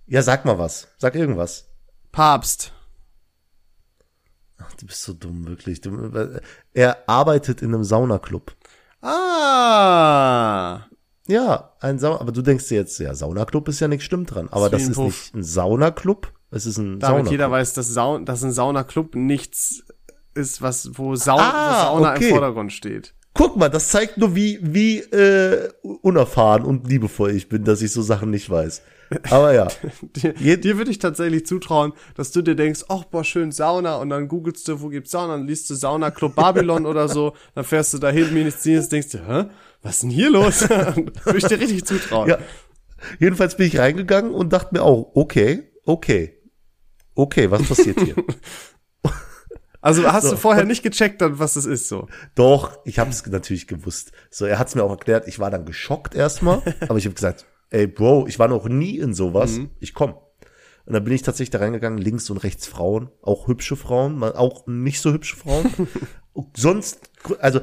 Ja, 0.07 0.23
sag 0.23 0.45
mal 0.45 0.59
was. 0.59 0.89
Sag 0.99 1.15
irgendwas. 1.15 1.69
Papst. 2.13 2.73
Ach, 4.59 4.75
du 4.75 4.87
bist 4.87 5.03
so 5.03 5.13
dumm, 5.13 5.47
wirklich. 5.47 5.81
Du, 5.81 6.41
er 6.73 7.09
arbeitet 7.09 7.63
in 7.63 7.75
einem 7.75 7.85
Saunaclub. 7.85 8.55
Ah. 9.03 10.87
Ja, 11.27 11.73
ein 11.81 11.99
Sau 11.99 12.19
aber 12.19 12.33
du 12.33 12.43
denkst 12.43 12.69
dir 12.69 12.77
jetzt, 12.77 12.99
ja, 12.99 13.15
Saunaclub 13.15 13.69
ist 13.69 13.81
ja 13.81 13.89
nichts 13.89 14.05
stimmt 14.05 14.35
dran. 14.35 14.49
Aber 14.51 14.69
Das 14.69 14.83
ist 14.83 14.91
das 14.91 14.99
ist 14.99 15.05
nicht 15.05 15.35
ein 15.35 15.43
Saunaclub, 15.45 16.33
es 16.51 16.67
ist 16.67 16.77
ein 16.79 16.99
Damit 16.99 17.03
Saunaclub. 17.03 17.31
jeder 17.31 17.51
weiß, 17.51 17.73
dass, 17.75 17.89
Saun 17.89 18.27
dass 18.27 18.43
ein 18.43 18.53
Saunaclub 18.53 19.15
nichts 19.15 19.85
ist, 20.35 20.63
was, 20.63 20.91
wo, 20.95 21.15
Sau 21.17 21.37
Ah, 21.39 21.93
wo 21.93 21.99
Sauna 21.99 22.13
okay. 22.13 22.25
im 22.25 22.31
Vordergrund 22.31 22.73
steht. 22.73 23.15
Guck 23.35 23.57
mal, 23.57 23.69
das 23.69 23.89
zeigt 23.89 24.19
nur, 24.19 24.35
wie, 24.35 24.59
wie 24.61 24.99
äh, 24.99 25.71
unerfahren 25.83 26.65
und 26.65 26.89
liebevoll 26.89 27.31
ich 27.31 27.49
bin, 27.49 27.65
dass 27.65 27.81
ich 27.81 27.93
so 27.93 28.03
Sachen 28.03 28.31
nicht 28.31 28.51
weiß. 28.51 28.83
Aber 29.31 29.53
ja. 29.55 29.69
Dir, 30.41 30.57
dir 30.57 30.79
würde 30.79 30.91
ich 30.91 30.99
tatsächlich 30.99 31.47
zutrauen, 31.47 31.93
dass 32.17 32.33
du 32.33 32.43
dir 32.43 32.55
denkst, 32.55 32.85
ach, 32.89 33.05
boah, 33.05 33.25
schön 33.25 33.53
Sauna, 33.53 33.97
und 33.97 34.11
dann 34.11 34.29
googelst 34.29 34.67
du, 34.69 34.81
wo 34.81 34.89
gibt's 34.89 35.11
Sauna, 35.11 35.37
dann 35.37 35.47
liest 35.47 35.69
du 35.71 35.75
Sauna 35.75 36.11
Club 36.11 36.35
Babylon 36.35 36.87
oder 36.87 37.09
so, 37.09 37.35
dann 37.55 37.65
fährst 37.65 37.95
du 37.95 37.99
dahin, 37.99 38.33
medizinisch, 38.33 38.89
denkst 38.89 39.11
du, 39.11 39.19
hä, 39.19 39.45
was 39.83 39.95
ist 39.97 40.03
denn 40.05 40.11
hier 40.11 40.31
los? 40.31 40.69
würde 40.69 41.39
ich 41.39 41.45
dir 41.45 41.59
richtig 41.59 41.85
zutrauen. 41.87 42.29
Ja. 42.29 42.39
Jedenfalls 43.19 43.57
bin 43.57 43.67
ich 43.67 43.79
reingegangen 43.79 44.33
und 44.33 44.53
dachte 44.53 44.75
mir 44.75 44.83
auch, 44.83 45.11
okay, 45.15 45.71
okay, 45.85 46.39
okay, 47.15 47.51
was 47.51 47.63
passiert 47.63 48.01
hier? 48.01 48.15
Also 49.81 50.11
hast 50.13 50.25
So, 50.25 50.33
du 50.33 50.37
vorher 50.37 50.65
nicht 50.65 50.83
gecheckt, 50.83 51.21
dann, 51.21 51.39
was 51.39 51.55
das 51.55 51.65
ist 51.65 51.89
so. 51.89 52.09
Doch, 52.35 52.79
ich 52.85 52.99
habe 52.99 53.11
es 53.11 53.25
natürlich 53.27 53.67
gewusst. 53.67 54.13
So, 54.31 54.45
er 54.45 54.59
hat 54.59 54.69
es 54.69 54.75
mir 54.75 54.83
auch 54.83 54.91
erklärt. 54.91 55.27
Ich 55.27 55.39
war 55.39 55.51
dann 55.51 55.65
geschockt 55.65 56.15
erstmal, 56.15 56.63
aber 56.89 56.99
ich 56.99 57.07
habe 57.07 57.15
gesagt, 57.15 57.47
ey 57.71 57.87
Bro, 57.87 58.27
ich 58.27 58.39
war 58.39 58.49
noch 58.49 58.69
nie 58.69 58.99
in 58.99 59.15
sowas. 59.15 59.59
Ich 59.79 59.95
komm. 59.95 60.15
Und 60.87 60.95
dann 60.95 61.05
bin 61.05 61.13
ich 61.13 61.23
tatsächlich 61.23 61.51
da 61.51 61.59
reingegangen, 61.59 61.99
links 61.99 62.31
und 62.31 62.39
rechts 62.39 62.67
Frauen, 62.67 63.11
auch 63.23 63.47
hübsche 63.47 63.77
Frauen, 63.77 64.23
auch 64.25 64.67
nicht 64.67 65.01
so 65.01 65.13
hübsche 65.13 65.37
Frauen. 65.37 65.71
Sonst, 66.57 67.11
also 67.39 67.61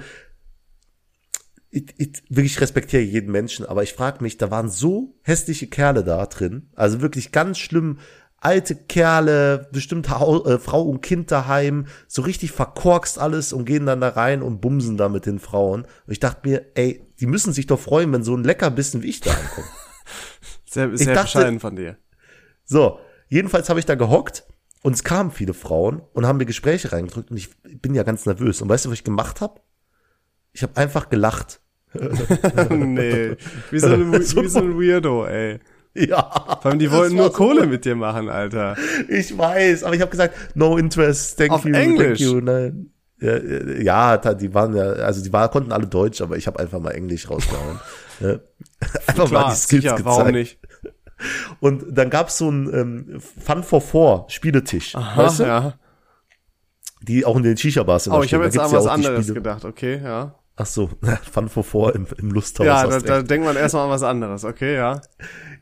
ich, 1.70 1.94
ich 1.98 2.24
wirklich 2.30 2.62
respektiere 2.62 3.02
jeden 3.04 3.32
Menschen, 3.32 3.66
aber 3.66 3.84
ich 3.84 3.94
frage 3.94 4.24
mich, 4.24 4.38
da 4.38 4.50
waren 4.50 4.70
so 4.70 5.20
hässliche 5.24 5.68
Kerle 5.68 6.04
da 6.04 6.26
drin, 6.26 6.70
also 6.76 7.02
wirklich 7.02 7.32
ganz 7.32 7.58
schlimm, 7.58 8.00
alte 8.40 8.76
Kerle, 8.76 9.68
bestimmt 9.72 10.08
äh, 10.08 10.60
Frau 10.60 10.84
und 10.84 11.02
Kind 11.02 11.32
daheim, 11.32 11.88
so 12.08 12.22
richtig 12.22 12.52
verkorkst 12.52 13.20
alles 13.20 13.52
und 13.54 13.66
gehen 13.66 13.86
dann 13.86 14.02
da 14.02 14.10
rein 14.10 14.42
und 14.42 14.62
bumsen 14.62 14.98
da 14.98 15.10
mit 15.10 15.26
den 15.26 15.40
Frauen. 15.40 15.82
Und 15.84 16.12
ich 16.12 16.20
dachte 16.20 16.48
mir, 16.48 16.66
ey, 16.76 17.02
die 17.20 17.26
müssen 17.26 17.52
sich 17.54 17.66
doch 17.68 17.80
freuen, 17.80 18.12
wenn 18.14 18.24
so 18.24 18.36
ein 18.36 18.44
Leckerbissen 18.44 19.02
wie 19.04 19.10
ich 19.10 19.22
da 19.22 19.32
ankommt. 19.32 19.68
Sehr, 20.70 20.96
sehr 20.98 21.16
dachte- 21.16 21.38
bescheiden 21.38 21.60
von 21.60 21.76
dir. 21.76 21.98
So, 22.66 23.00
jedenfalls 23.30 23.70
habe 23.70 23.80
ich 23.80 23.86
da 23.86 23.96
gehockt 23.96 24.46
und 24.84 24.94
es 24.94 25.04
kamen 25.04 25.32
viele 25.32 25.54
Frauen 25.54 26.02
und 26.14 26.28
haben 26.28 26.38
mir 26.38 26.46
Gespräche 26.46 26.92
reingedrückt 26.92 27.32
und 27.32 27.38
ich 27.38 27.50
bin 27.64 27.96
ja 27.96 28.04
ganz 28.04 28.26
nervös. 28.26 28.62
Und 28.62 28.68
weißt 28.70 28.86
du, 28.86 28.90
was 28.90 28.96
ich 28.98 29.04
gemacht 29.06 29.40
habe? 29.42 29.62
Ich 30.52 30.64
habe 30.64 30.76
einfach 30.76 31.10
gelacht. 31.10 31.62
nee, 32.70 33.38
wie 33.72 33.80
so, 33.80 33.88
ein, 33.88 34.12
wie 34.20 34.48
so 34.48 34.60
ein 34.60 34.78
Weirdo, 34.78 35.26
ey. 35.26 35.60
Ja. 36.10 36.58
Vor 36.62 36.66
allem, 36.72 36.80
die 36.80 36.92
wollten 36.92 37.16
nur 37.16 37.26
so- 37.28 37.32
Kohle 37.34 37.66
mit 37.66 37.84
dir 37.86 37.96
machen, 37.96 38.30
Alter. 38.30 38.76
Ich 39.10 39.36
weiß, 39.38 39.84
aber 39.84 39.96
ich 39.96 40.02
habe 40.02 40.12
gesagt, 40.12 40.36
no 40.56 40.78
interest, 40.78 41.38
thank 41.38 41.52
Auf 41.52 41.66
you, 41.66 41.74
Englisch? 41.74 42.20
thank 42.20 42.32
you. 42.34 42.40
Nein. 42.42 42.92
Ja, 43.20 43.38
ja, 44.18 44.34
die 44.36 44.54
waren 44.54 44.76
ja, 44.76 44.84
also 44.84 45.24
die 45.24 45.34
war, 45.34 45.50
konnten 45.50 45.72
alle 45.72 45.88
Deutsch, 45.88 46.22
aber 46.22 46.38
ich 46.38 46.46
habe 46.46 46.60
einfach 46.60 46.80
mal 46.80 46.92
Englisch 46.92 47.30
rausgehauen. 47.30 47.80
Ja. 48.20 48.40
einfach 49.08 49.28
Klar, 49.28 49.44
mal 49.44 49.50
die 49.52 49.56
Skills 49.58 49.84
sicher, 49.84 49.96
gezeigt. 49.96 50.06
warum 50.06 50.32
nicht? 50.32 50.58
Und 51.60 51.84
dann 51.98 52.10
gab's 52.10 52.38
so 52.40 52.50
ein 52.50 52.74
ähm, 52.74 53.20
Fun 53.20 53.62
for 53.64 53.80
Four 53.82 54.26
Spieletisch, 54.30 54.96
Aha, 54.96 55.24
weißt 55.24 55.40
du? 55.40 55.44
ja. 55.44 55.74
Die 57.04 57.26
auch 57.26 57.38
in 57.38 57.44
den 57.44 57.56
Shisha-Bars 57.58 58.08
immer 58.08 58.18
Oh, 58.20 58.24
ich 58.24 58.34
habe 58.34 58.44
jetzt 58.46 58.58
an 58.58 58.72
was 58.72 58.88
anderes 58.88 59.26
Spiele- 59.26 59.34
gedacht, 59.36 59.66
okay, 59.66 60.02
ja. 60.04 60.34
Ach 60.60 60.66
so, 60.66 60.90
Fun 61.32 61.50
for 61.50 61.64
Four 61.64 61.94
im, 61.94 62.08
im 62.18 62.32
Lusthaus. 62.32 62.66
Ja, 62.66 62.88
da, 62.88 63.00
da 63.00 63.22
denkt 63.22 63.46
man 63.46 63.56
erstmal 63.56 63.86
an 63.86 63.92
was 63.92 64.02
anderes, 64.02 64.44
okay, 64.44 64.76
ja. 64.76 65.02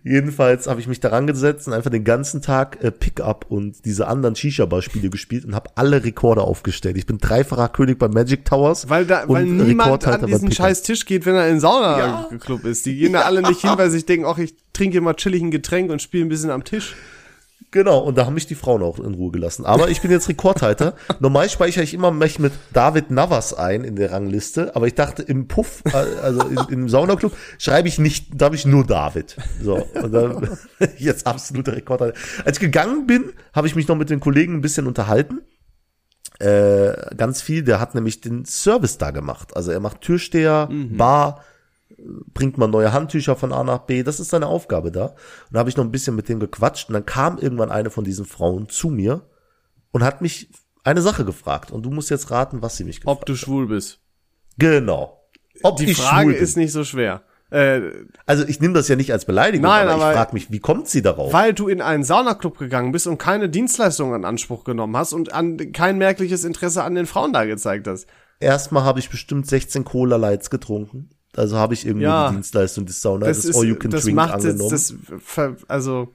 Jedenfalls 0.04 0.68
habe 0.68 0.80
ich 0.80 0.88
mich 0.88 1.02
daran 1.02 1.28
gesetzt 1.28 1.68
und 1.68 1.74
einfach 1.74 1.90
den 1.90 2.06
ganzen 2.06 2.42
Tag 2.42 2.82
äh, 2.82 2.92
Pickup 2.92 3.48
und 3.50 3.84
diese 3.84 4.08
anderen 4.08 4.36
Shisha-Bar-Spiele 4.36 5.10
gespielt 5.10 5.44
und 5.44 5.54
habe 5.54 5.72
alle 5.76 6.04
Rekorde 6.04 6.42
aufgestellt. 6.42 6.96
Ich 6.96 7.06
bin 7.06 7.18
dreifacher 7.18 7.68
König 7.70 8.00
bei 8.00 8.08
Magic 8.08 8.46
Towers. 8.46 8.88
Weil 8.88 9.06
da, 9.06 9.24
und 9.24 9.36
weil 9.36 9.46
niemand 9.46 10.08
an 10.08 10.26
diesen 10.26 10.52
scheiß 10.52 10.84
Tisch 10.84 11.06
geht, 11.06 11.26
wenn 11.26 11.36
er 11.36 11.50
in 11.50 11.60
Sauna-Club 11.60 12.64
ist. 12.66 12.86
Die 12.86 12.96
gehen 12.96 13.14
da 13.14 13.22
alle 13.22 13.42
nicht 13.42 13.62
hin, 13.62 13.72
weil 13.76 13.90
sie 13.90 13.98
sich 13.98 14.06
denken, 14.06 14.26
ach, 14.28 14.38
ich 14.38 14.56
trinke 14.72 14.94
hier 14.94 15.02
mal 15.02 15.16
chillig 15.16 15.42
ein 15.42 15.52
Getränk 15.52 15.92
und 15.92 16.02
spiele 16.02 16.24
ein 16.24 16.30
bisschen 16.30 16.52
am 16.52 16.64
Tisch. 16.64 16.96
Genau, 17.76 18.00
und 18.00 18.18
da 18.18 18.26
haben 18.26 18.36
mich 18.36 18.48
die 18.48 18.56
Frauen 18.56 18.82
auch 18.82 19.00
in 19.00 19.16
Ruhe 19.16 19.34
gelassen. 19.34 19.66
Aber 19.66 19.90
ich 19.90 20.00
bin 20.00 20.10
jetzt 20.10 20.30
Rekordhalter. 20.30 20.96
Normal 21.20 21.50
speichere 21.50 21.84
ich 21.84 21.94
immer 21.94 22.10
mich 22.10 22.40
mit 22.40 22.54
David 22.72 23.12
Navas 23.12 23.54
ein 23.54 23.84
in 23.84 23.98
der 23.98 24.14
Rangliste, 24.14 24.74
aber 24.78 24.88
ich 24.88 24.96
dachte 24.96 25.24
im 25.24 25.50
Puff, 25.50 25.84
äh, 25.88 25.98
also 26.22 26.42
im 26.70 26.88
Saunaclub, 26.88 27.36
schreibe 27.60 27.90
ich 27.90 28.00
nicht, 28.00 28.28
da 28.34 28.46
habe 28.46 28.56
ich 28.56 28.66
nur 28.66 28.86
David. 28.86 29.36
So, 29.62 29.86
und 30.02 30.14
dann 30.14 30.58
jetzt 30.98 31.28
absoluter 31.28 31.76
Rekordhalter. 31.76 32.18
Als 32.46 32.56
ich 32.60 32.62
gegangen 32.62 33.08
bin, 33.08 33.34
habe 33.54 33.68
ich 33.68 33.76
mich 33.76 33.90
noch 33.90 33.98
mit 33.98 34.10
den 34.10 34.22
Kollegen 34.22 34.54
ein 34.54 34.62
bisschen 34.62 34.88
unterhalten. 34.88 35.42
Äh, 36.40 36.94
ganz 37.18 37.42
viel, 37.42 37.62
der 37.62 37.82
hat 37.82 37.94
nämlich 37.94 38.22
den 38.22 38.46
Service 38.46 38.98
da 38.98 39.12
gemacht. 39.12 39.54
Also 39.54 39.74
er 39.74 39.82
macht 39.82 40.00
Türsteher, 40.00 40.70
Bar, 40.72 41.44
bringt 42.34 42.58
mal 42.58 42.68
neue 42.68 42.94
Handtücher 42.94 43.36
von 43.36 43.52
A 43.54 43.64
nach 43.64 43.80
B. 43.80 44.04
Das 44.04 44.20
ist 44.20 44.30
seine 44.30 44.48
Aufgabe 44.48 44.92
da. 44.92 45.06
Und 45.08 45.16
da 45.52 45.60
habe 45.60 45.70
ich 45.70 45.78
noch 45.78 45.84
ein 45.84 45.92
bisschen 45.92 46.16
mit 46.16 46.30
dem 46.30 46.40
gequatscht 46.40 46.90
und 46.90 46.94
dann 46.94 47.06
kam 47.06 47.38
irgendwann 47.38 47.72
eine 47.72 47.90
von 47.90 48.04
diesen 48.04 48.26
Frauen 48.26 48.70
zu 48.70 48.90
mir 48.90 49.22
und 49.92 50.04
hat 50.04 50.22
mich 50.22 50.50
eine 50.84 51.02
Sache 51.02 51.26
gefragt. 51.26 51.72
Und 51.72 51.84
du 51.84 51.90
musst 51.90 52.10
jetzt 52.10 52.30
raten, 52.32 52.62
was 52.62 52.78
sie 52.78 52.84
mich 52.84 53.02
gefragt 53.02 53.20
Ob 53.22 53.26
du 53.26 53.36
schwul 53.36 53.68
bist. 53.68 53.94
hat. 53.94 54.00
Genau. 54.60 55.22
Ob 55.64 55.78
Die 55.78 55.86
ich 55.92 55.98
Frage 55.98 56.24
schwul 56.24 56.34
bin. 56.34 56.44
ist 56.44 56.58
nicht 56.58 56.72
so 56.72 56.84
schwer. 56.84 57.24
Äh, 57.52 57.82
Also 58.26 58.44
ich 58.48 58.60
nehme 58.60 58.74
das 58.74 58.88
ja 58.88 58.96
nicht 58.96 59.12
als 59.12 59.26
Beleidigung, 59.26 59.68
Nein, 59.68 59.88
aber, 59.88 60.02
aber- 60.04 60.12
ich 60.12 60.18
frage 60.18 60.34
mich, 60.34 60.52
wie 60.52 60.60
kommt 60.60 60.88
sie 60.88 61.02
darauf? 61.02 61.32
weil 61.32 61.54
du 61.54 61.68
in 61.68 61.80
einen 61.82 62.04
Saunaclub 62.04 62.58
gegangen 62.58 62.92
bist 62.92 63.06
und 63.08 63.18
keine 63.20 63.50
Dienstleistungen 63.50 64.16
in 64.16 64.26
Anspruch 64.26 64.64
genommen 64.64 64.98
hast 64.98 65.14
und 65.14 65.32
an, 65.34 65.72
kein 65.72 65.98
merkliches 65.98 66.44
Interesse 66.44 66.84
an 66.84 66.96
den 66.96 67.06
Frauen 67.06 67.34
da 67.34 67.46
gezeigt 67.46 67.88
hast. 67.88 68.08
Erstmal 68.40 68.84
habe 68.84 69.00
ich 69.00 69.10
bestimmt 69.10 69.48
16 69.48 69.86
Cola 69.86 70.18
Lights 70.18 70.50
getrunken. 70.50 71.10
Also 71.38 71.58
habe 71.58 71.74
ich 71.74 71.86
irgendwie 71.86 72.06
Ja. 72.06 72.30
die 72.30 72.36
Dienstleistung 72.36 72.86
des 72.86 73.02
Sauna, 73.02 73.26
Das 73.28 73.38
des 73.42 73.46
ist, 73.52 73.58
All 73.58 73.66
You 73.66 73.76
Can 73.76 73.92
das 73.92 74.04
Drink 74.04 74.16
macht 74.16 74.34
angenommen. 74.36 74.70
das, 74.70 74.94
ver- 75.20 75.56
also, 75.68 76.14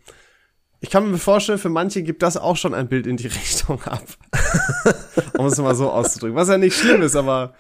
ich 0.81 0.89
kann 0.91 1.11
mir 1.11 1.19
vorstellen, 1.19 1.59
für 1.59 1.69
manche 1.69 2.03
gibt 2.03 2.23
das 2.23 2.37
auch 2.37 2.57
schon 2.57 2.73
ein 2.75 2.89
Bild 2.89 3.07
in 3.07 3.17
die 3.17 3.27
Richtung 3.29 3.83
ab. 3.83 4.03
um 5.39 5.47
es 5.47 5.59
mal 5.59 5.75
so 5.75 5.91
auszudrücken. 5.91 6.37
Was 6.37 6.49
ja 6.49 6.59
nicht 6.59 6.75
schlimm 6.77 7.03
ist, 7.03 7.17
aber, 7.17 7.55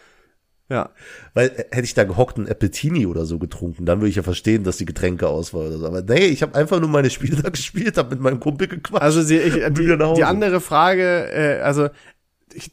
ja. 0.69 0.91
Weil 1.35 1.49
äh, 1.49 1.65
hätte 1.71 1.85
ich 1.85 1.95
da 1.95 2.05
gehockt 2.05 2.39
und 2.39 2.49
Appletini 2.51 3.07
oder 3.07 3.27
so 3.27 3.39
getrunken, 3.39 3.85
dann 3.87 4.01
würde 4.01 4.09
ich 4.11 4.17
ja 4.17 4.23
verstehen, 4.23 4.65
dass 4.65 4.77
die 4.79 4.87
Getränke 4.87 5.29
aus 5.29 5.53
waren 5.53 5.67
oder 5.67 5.79
so. 5.79 5.87
Aber 5.87 6.01
nee, 6.03 6.27
ich 6.27 6.43
habe 6.43 6.55
einfach 6.55 6.81
nur 6.81 6.89
meine 6.89 7.11
Spiele 7.11 7.37
da 7.43 7.51
gespielt, 7.51 7.99
habe 7.99 8.11
mit 8.15 8.21
meinem 8.21 8.41
Kumpel 8.41 8.69
gequatscht. 8.69 9.03
Also 9.03 9.23
sie, 9.23 9.37
ich, 9.39 9.55
die, 9.55 9.97
die 10.17 10.25
andere 10.25 10.61
Frage, 10.61 11.31
äh, 11.31 11.61
also 11.61 11.89
ich, 12.55 12.71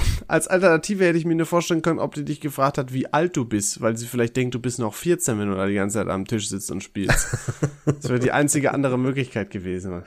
als 0.28 0.48
Alternative 0.48 1.04
hätte 1.04 1.18
ich 1.18 1.24
mir 1.24 1.34
nur 1.34 1.46
vorstellen 1.46 1.82
können, 1.82 1.98
ob 1.98 2.14
die 2.14 2.24
dich 2.24 2.40
gefragt 2.40 2.78
hat, 2.78 2.92
wie 2.92 3.12
alt 3.12 3.36
du 3.36 3.44
bist, 3.44 3.80
weil 3.80 3.96
sie 3.96 4.06
vielleicht 4.06 4.36
denkt, 4.36 4.54
du 4.54 4.60
bist 4.60 4.78
noch 4.78 4.94
14, 4.94 5.38
wenn 5.38 5.48
du 5.48 5.54
da 5.54 5.66
die 5.66 5.74
ganze 5.74 5.98
Zeit 5.98 6.08
am 6.08 6.26
Tisch 6.26 6.48
sitzt 6.48 6.70
und 6.70 6.82
spielst. 6.82 7.28
das 7.84 8.08
wäre 8.08 8.18
die 8.18 8.32
einzige 8.32 8.72
andere 8.72 8.98
Möglichkeit 8.98 9.50
gewesen. 9.50 10.02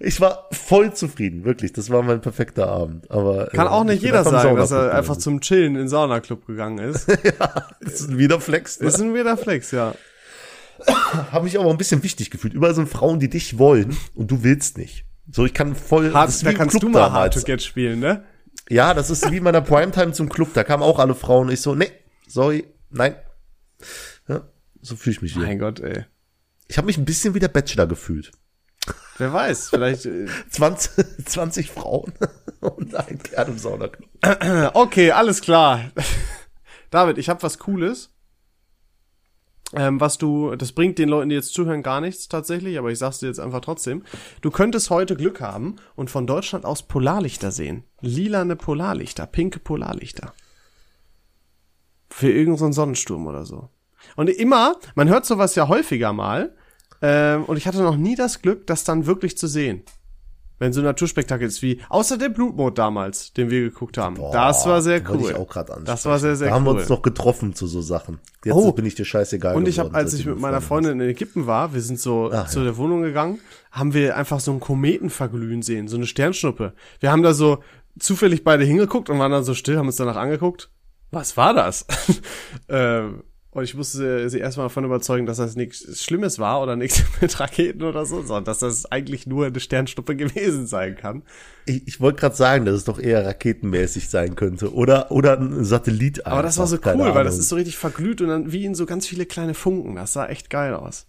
Ich 0.00 0.20
war 0.20 0.48
voll 0.52 0.94
zufrieden, 0.94 1.44
wirklich. 1.44 1.72
Das 1.72 1.90
war 1.90 2.02
mein 2.02 2.20
perfekter 2.20 2.68
Abend. 2.68 3.10
Aber 3.10 3.46
Kann 3.46 3.66
äh, 3.66 3.70
auch 3.70 3.84
nicht 3.84 4.02
jeder 4.02 4.22
sagen, 4.24 4.56
dass 4.56 4.70
er 4.70 4.94
einfach 4.94 5.16
zum 5.16 5.40
Chillen 5.40 5.74
in 5.74 5.82
den 5.82 5.88
Saunaclub 5.88 6.46
gegangen 6.46 6.78
ist. 6.78 7.08
Das 7.80 8.00
ist 8.02 8.18
wieder 8.18 8.40
Flex. 8.40 8.80
Ne? 8.80 8.88
Ist 8.88 9.00
ein 9.00 9.14
weirder 9.14 9.36
Flex, 9.36 9.70
ja. 9.70 9.94
Habe 11.32 11.44
mich 11.44 11.58
aber 11.58 11.70
ein 11.70 11.78
bisschen 11.78 12.02
wichtig 12.02 12.30
gefühlt. 12.30 12.54
Überall 12.54 12.74
sind 12.74 12.88
Frauen, 12.88 13.18
die 13.18 13.30
dich 13.30 13.58
wollen 13.58 13.96
und 14.14 14.30
du 14.30 14.42
willst 14.42 14.78
nicht. 14.78 15.04
So, 15.30 15.44
ich 15.44 15.54
kann 15.54 15.74
voll. 15.74 16.12
Hard, 16.12 16.44
da 16.44 16.52
kannst 16.52 16.72
Club 16.72 16.82
du 16.82 16.88
mal 16.88 17.10
Hard 17.12 17.34
damals. 17.34 17.34
to 17.36 17.46
Get 17.46 17.62
spielen, 17.62 18.00
ne? 18.00 18.24
Ja, 18.68 18.94
das 18.94 19.10
ist 19.10 19.30
wie 19.30 19.38
in 19.38 19.42
meiner 19.44 19.60
Primetime 19.62 20.12
zum 20.12 20.28
Club. 20.28 20.52
Da 20.54 20.64
kamen 20.64 20.82
auch 20.82 20.98
alle 20.98 21.14
Frauen. 21.14 21.50
Ich 21.50 21.60
so, 21.62 21.74
nee, 21.74 21.90
sorry, 22.26 22.66
nein. 22.90 23.16
Ja, 24.28 24.42
so 24.82 24.96
fühle 24.96 25.12
ich 25.16 25.22
mich 25.22 25.34
wieder. 25.36 25.46
Mein 25.46 25.58
Gott, 25.58 25.80
ey. 25.80 26.04
Ich 26.66 26.76
habe 26.76 26.86
mich 26.86 26.98
ein 26.98 27.04
bisschen 27.06 27.34
wie 27.34 27.38
der 27.38 27.48
Bachelor 27.48 27.86
gefühlt. 27.86 28.30
Wer 29.16 29.32
weiß, 29.32 29.70
vielleicht. 29.70 30.06
äh, 30.06 30.26
20, 30.50 31.26
20 31.26 31.70
Frauen 31.70 32.12
und 32.60 32.94
ein 32.94 33.18
Kerl 33.22 33.48
im 33.48 33.58
Saunaclub. 33.58 34.08
Okay, 34.74 35.12
alles 35.12 35.40
klar. 35.40 35.90
David, 36.90 37.18
ich 37.18 37.28
habe 37.28 37.42
was 37.42 37.58
Cooles. 37.58 38.10
Ähm, 39.74 40.00
was 40.00 40.16
du, 40.16 40.56
das 40.56 40.72
bringt 40.72 40.98
den 40.98 41.10
Leuten, 41.10 41.28
die 41.28 41.34
jetzt 41.34 41.52
zuhören, 41.52 41.82
gar 41.82 42.00
nichts 42.00 42.28
tatsächlich, 42.28 42.78
aber 42.78 42.90
ich 42.90 42.98
sag's 42.98 43.18
dir 43.18 43.26
jetzt 43.26 43.40
einfach 43.40 43.60
trotzdem. 43.60 44.02
Du 44.40 44.50
könntest 44.50 44.88
heute 44.88 45.14
Glück 45.14 45.40
haben 45.40 45.76
und 45.94 46.10
von 46.10 46.26
Deutschland 46.26 46.64
aus 46.64 46.82
Polarlichter 46.82 47.50
sehen. 47.50 47.84
Lilane 48.00 48.56
Polarlichter, 48.56 49.26
pinke 49.26 49.58
Polarlichter. 49.58 50.32
Für 52.08 52.30
irgendeinen 52.30 52.72
Sonnensturm 52.72 53.26
oder 53.26 53.44
so. 53.44 53.68
Und 54.16 54.30
immer, 54.30 54.76
man 54.94 55.08
hört 55.08 55.26
sowas 55.26 55.54
ja 55.54 55.68
häufiger 55.68 56.14
mal, 56.14 56.54
ähm, 57.00 57.44
und 57.44 57.56
ich 57.56 57.66
hatte 57.66 57.82
noch 57.82 57.96
nie 57.96 58.16
das 58.16 58.42
Glück, 58.42 58.66
das 58.66 58.84
dann 58.84 59.06
wirklich 59.06 59.38
zu 59.38 59.46
sehen. 59.46 59.82
Wenn 60.58 60.72
so 60.72 60.80
ein 60.80 60.84
Naturspektakel 60.84 61.46
ist 61.46 61.62
wie, 61.62 61.80
außer 61.88 62.18
der 62.18 62.28
Blutmond 62.30 62.78
damals, 62.78 63.32
den 63.32 63.50
wir 63.50 63.60
geguckt 63.60 63.96
haben. 63.98 64.16
das 64.32 64.66
war 64.66 64.82
sehr 64.82 65.00
cool. 65.10 65.30
Ich 65.30 65.34
auch 65.34 65.48
grad 65.48 65.70
das 65.84 66.04
war 66.06 66.18
sehr, 66.18 66.34
sehr 66.36 66.48
Da 66.48 66.54
haben 66.54 66.66
cool. 66.66 66.74
wir 66.74 66.80
uns 66.80 66.88
noch 66.88 67.02
getroffen 67.02 67.54
zu 67.54 67.66
so 67.66 67.80
Sachen. 67.80 68.18
Jetzt 68.44 68.54
Oh. 68.54 68.72
bin 68.72 68.84
ich 68.86 68.94
dir 68.94 69.04
scheißegal 69.04 69.54
Und 69.54 69.68
ich 69.68 69.78
habe, 69.78 69.94
als 69.94 70.14
ich 70.14 70.26
mit 70.26 70.38
meiner 70.38 70.60
Freundin 70.60 71.00
in 71.00 71.08
Ägypten 71.08 71.46
war, 71.46 71.74
wir 71.74 71.80
sind 71.80 72.00
so 72.00 72.30
Ach, 72.32 72.48
zu 72.48 72.58
ja. 72.60 72.64
der 72.64 72.76
Wohnung 72.76 73.02
gegangen, 73.02 73.38
haben 73.70 73.94
wir 73.94 74.16
einfach 74.16 74.40
so 74.40 74.50
einen 74.50 74.60
Kometen 74.60 75.10
verglühen 75.10 75.62
sehen, 75.62 75.88
so 75.88 75.96
eine 75.96 76.06
Sternschnuppe. 76.06 76.72
Wir 77.00 77.12
haben 77.12 77.22
da 77.22 77.34
so 77.34 77.58
zufällig 77.98 78.44
beide 78.44 78.64
hingeguckt 78.64 79.10
und 79.10 79.18
waren 79.18 79.32
dann 79.32 79.44
so 79.44 79.54
still, 79.54 79.76
haben 79.76 79.86
uns 79.86 79.96
danach 79.96 80.16
angeguckt. 80.16 80.70
Was 81.10 81.36
war 81.36 81.54
das? 81.54 81.86
ähm, 82.68 83.22
und 83.58 83.64
ich 83.64 83.74
musste 83.74 84.28
sie 84.30 84.38
erstmal 84.38 84.66
davon 84.66 84.84
überzeugen, 84.84 85.26
dass 85.26 85.36
das 85.36 85.56
nichts 85.56 86.02
Schlimmes 86.02 86.38
war 86.38 86.62
oder 86.62 86.76
nichts 86.76 87.02
mit 87.20 87.38
Raketen 87.38 87.82
oder 87.82 88.06
so, 88.06 88.22
sondern 88.22 88.44
dass 88.44 88.58
das 88.60 88.86
eigentlich 88.86 89.26
nur 89.26 89.46
eine 89.46 89.60
Sternschnuppe 89.60 90.16
gewesen 90.16 90.66
sein 90.66 90.96
kann. 90.96 91.22
Ich, 91.66 91.86
ich 91.86 92.00
wollte 92.00 92.20
gerade 92.20 92.36
sagen, 92.36 92.64
dass 92.64 92.74
es 92.74 92.84
doch 92.84 92.98
eher 92.98 93.24
raketenmäßig 93.26 94.08
sein 94.08 94.34
könnte. 94.36 94.72
Oder, 94.72 95.10
oder 95.10 95.38
ein 95.38 95.64
Satellit 95.64 96.26
Aber 96.26 96.42
das 96.42 96.58
war 96.58 96.66
so 96.66 96.76
einfach, 96.76 96.94
cool, 96.94 97.02
keine 97.02 97.14
weil 97.14 97.24
das 97.24 97.34
Ahnung. 97.34 97.40
ist 97.40 97.48
so 97.50 97.56
richtig 97.56 97.76
verglüht 97.76 98.20
und 98.20 98.28
dann 98.28 98.52
wie 98.52 98.64
in 98.64 98.74
so 98.74 98.86
ganz 98.86 99.06
viele 99.06 99.26
kleine 99.26 99.54
Funken. 99.54 99.96
Das 99.96 100.12
sah 100.14 100.26
echt 100.26 100.50
geil 100.50 100.74
aus. 100.74 101.06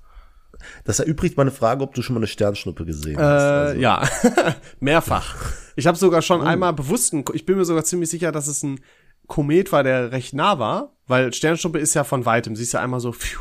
Das 0.84 1.00
erübrigt 1.00 1.38
meine 1.38 1.52
Frage, 1.52 1.84
ob 1.84 1.94
du 1.94 2.02
schon 2.02 2.16
mal 2.16 2.20
eine 2.20 2.28
Sternschnuppe 2.28 2.86
gesehen 2.86 3.18
hast. 3.18 3.24
Also, 3.24 3.80
Äh, 3.80 3.82
ja, 3.82 4.04
mehrfach. 4.82 5.36
Ich 5.78 5.88
habe 5.88 5.98
sogar 5.98 6.22
schon 6.22 6.42
einmal 6.42 6.74
bewusst, 6.74 7.14
ich 7.34 7.46
bin 7.46 7.58
mir 7.58 7.64
sogar 7.64 7.86
ziemlich 7.86 8.10
sicher, 8.10 8.34
dass 8.34 8.48
es 8.48 8.62
ein 8.64 8.82
Komet 9.30 9.72
war, 9.72 9.84
der 9.84 10.12
recht 10.12 10.34
nah 10.34 10.60
war, 10.60 10.98
weil 11.08 11.32
Sternschnuppe 11.34 11.80
ist 11.80 11.94
ja 11.94 12.04
von 12.04 12.26
weitem, 12.26 12.58
siehst 12.58 12.74
du 12.74 12.80
einmal 12.80 13.00
so, 13.00 13.14
pfiuh. 13.14 13.40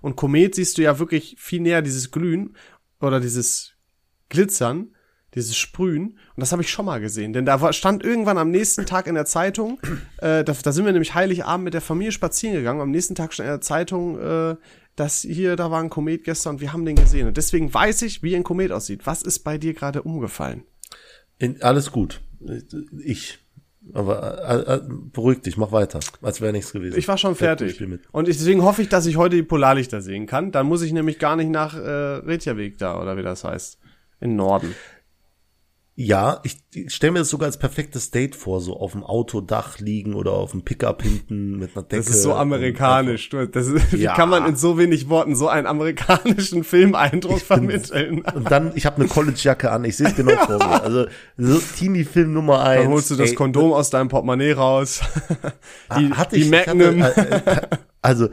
und 0.00 0.16
Komet 0.16 0.54
siehst 0.54 0.78
du 0.78 0.82
ja 0.82 0.98
wirklich 0.98 1.36
viel 1.38 1.60
näher 1.60 1.82
dieses 1.82 2.10
Glühen 2.10 2.56
oder 3.00 3.20
dieses 3.20 3.74
Glitzern, 4.30 4.94
dieses 5.34 5.56
Sprühen. 5.56 6.18
Und 6.36 6.40
das 6.40 6.52
habe 6.52 6.62
ich 6.62 6.70
schon 6.70 6.86
mal 6.86 7.00
gesehen, 7.00 7.32
denn 7.32 7.44
da 7.44 7.72
stand 7.72 8.04
irgendwann 8.04 8.38
am 8.38 8.50
nächsten 8.50 8.86
Tag 8.86 9.06
in 9.06 9.16
der 9.16 9.26
Zeitung, 9.26 9.78
äh, 10.18 10.44
da, 10.44 10.52
da 10.52 10.72
sind 10.72 10.86
wir 10.86 10.92
nämlich 10.92 11.14
Heiligabend 11.14 11.64
mit 11.64 11.74
der 11.74 11.80
Familie 11.80 12.12
spazieren 12.12 12.56
gegangen. 12.56 12.80
Am 12.80 12.90
nächsten 12.90 13.14
Tag 13.14 13.34
stand 13.34 13.48
in 13.48 13.52
der 13.52 13.60
Zeitung, 13.60 14.18
äh, 14.18 14.56
dass 14.96 15.22
hier, 15.22 15.56
da 15.56 15.70
war 15.70 15.82
ein 15.82 15.90
Komet 15.90 16.24
gestern 16.24 16.54
und 16.54 16.60
wir 16.60 16.72
haben 16.72 16.84
den 16.84 16.96
gesehen. 16.96 17.26
Und 17.26 17.36
deswegen 17.36 17.74
weiß 17.74 18.02
ich, 18.02 18.22
wie 18.22 18.36
ein 18.36 18.44
Komet 18.44 18.70
aussieht. 18.70 19.06
Was 19.06 19.22
ist 19.22 19.40
bei 19.40 19.58
dir 19.58 19.74
gerade 19.74 20.02
umgefallen? 20.02 20.62
In, 21.38 21.60
alles 21.62 21.90
gut. 21.90 22.20
Ich. 23.04 23.43
Aber 23.92 24.66
äh, 24.66 24.74
äh, 24.76 24.80
beruhig 25.12 25.40
dich, 25.40 25.56
mach 25.56 25.70
weiter. 25.70 26.00
Als 26.22 26.40
wäre 26.40 26.52
nichts 26.52 26.72
gewesen. 26.72 26.98
Ich 26.98 27.06
war 27.06 27.18
schon 27.18 27.34
fertig. 27.34 27.80
Und 28.12 28.28
ich, 28.28 28.38
deswegen 28.38 28.62
hoffe 28.62 28.82
ich, 28.82 28.88
dass 28.88 29.06
ich 29.06 29.16
heute 29.16 29.36
die 29.36 29.42
Polarlichter 29.42 30.00
sehen 30.00 30.26
kann. 30.26 30.52
Dann 30.52 30.66
muss 30.66 30.82
ich 30.82 30.92
nämlich 30.92 31.18
gar 31.18 31.36
nicht 31.36 31.50
nach 31.50 31.76
äh, 31.76 31.80
Reykjavik 31.80 32.78
da, 32.78 33.00
oder 33.00 33.16
wie 33.16 33.22
das 33.22 33.44
heißt. 33.44 33.78
In 34.20 34.36
Norden. 34.36 34.74
Ja, 35.96 36.40
ich, 36.42 36.58
ich 36.74 36.92
stelle 36.92 37.12
mir 37.12 37.18
das 37.20 37.28
sogar 37.28 37.46
als 37.46 37.56
perfektes 37.56 38.10
Date 38.10 38.34
vor, 38.34 38.60
so 38.60 38.76
auf 38.76 38.92
dem 38.92 39.04
Autodach 39.04 39.78
liegen 39.78 40.14
oder 40.14 40.32
auf 40.32 40.50
dem 40.50 40.62
Pickup 40.62 41.02
hinten 41.02 41.56
mit 41.56 41.76
einer 41.76 41.84
Decke. 41.84 42.02
Das 42.02 42.12
ist 42.12 42.22
so 42.24 42.34
amerikanisch. 42.34 43.28
Das 43.52 43.68
ist, 43.68 43.92
Wie 43.92 43.98
Ja. 43.98 44.14
kann 44.14 44.28
man 44.28 44.44
in 44.44 44.56
so 44.56 44.76
wenig 44.76 45.08
Worten 45.08 45.36
so 45.36 45.46
einen 45.46 45.68
amerikanischen 45.68 46.64
Filmeindruck 46.64 47.40
vermitteln? 47.40 48.24
Und 48.34 48.50
dann, 48.50 48.72
ich 48.74 48.86
habe 48.86 48.96
eine 48.96 49.06
Collegejacke 49.06 49.70
an, 49.70 49.84
ich 49.84 49.96
sehe 49.96 50.08
es 50.08 50.16
genau 50.16 50.36
vor 50.44 50.58
mir. 50.58 50.82
Also 50.82 51.06
so 51.36 51.60
Teenie-Film 51.78 52.32
Nummer 52.32 52.64
eins. 52.64 52.82
Dann 52.82 52.92
holst 52.92 53.10
du 53.12 53.16
das 53.16 53.30
Ey, 53.30 53.36
Kondom 53.36 53.72
aus 53.72 53.90
deinem 53.90 54.08
Portemonnaie 54.08 54.52
raus. 54.52 55.00
die, 55.96 56.10
hatte 56.12 56.34
die 56.34 56.42
ich, 56.42 56.50
Magnum. 56.50 56.98
Ich 56.98 57.02
hatte, 57.04 57.30
äh, 57.30 57.50
äh, 57.52 57.66
also 58.02 58.28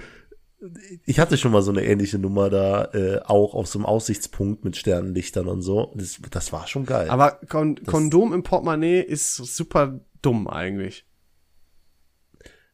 ich 1.05 1.19
hatte 1.19 1.37
schon 1.37 1.51
mal 1.51 1.61
so 1.61 1.71
eine 1.71 1.83
ähnliche 1.83 2.19
Nummer 2.19 2.49
da, 2.49 2.85
äh, 2.93 3.19
auch 3.25 3.53
auf 3.55 3.67
so 3.67 3.79
einem 3.79 3.85
Aussichtspunkt 3.85 4.63
mit 4.63 4.77
Sternenlichtern 4.77 5.47
und 5.47 5.61
so. 5.61 5.91
Das, 5.95 6.19
das 6.29 6.51
war 6.53 6.67
schon 6.67 6.85
geil. 6.85 7.09
Aber 7.09 7.39
Kon 7.49 7.83
Kondom 7.85 8.31
im 8.33 8.43
Portemonnaie 8.43 9.01
ist 9.01 9.35
super 9.35 9.99
dumm 10.21 10.47
eigentlich. 10.47 11.05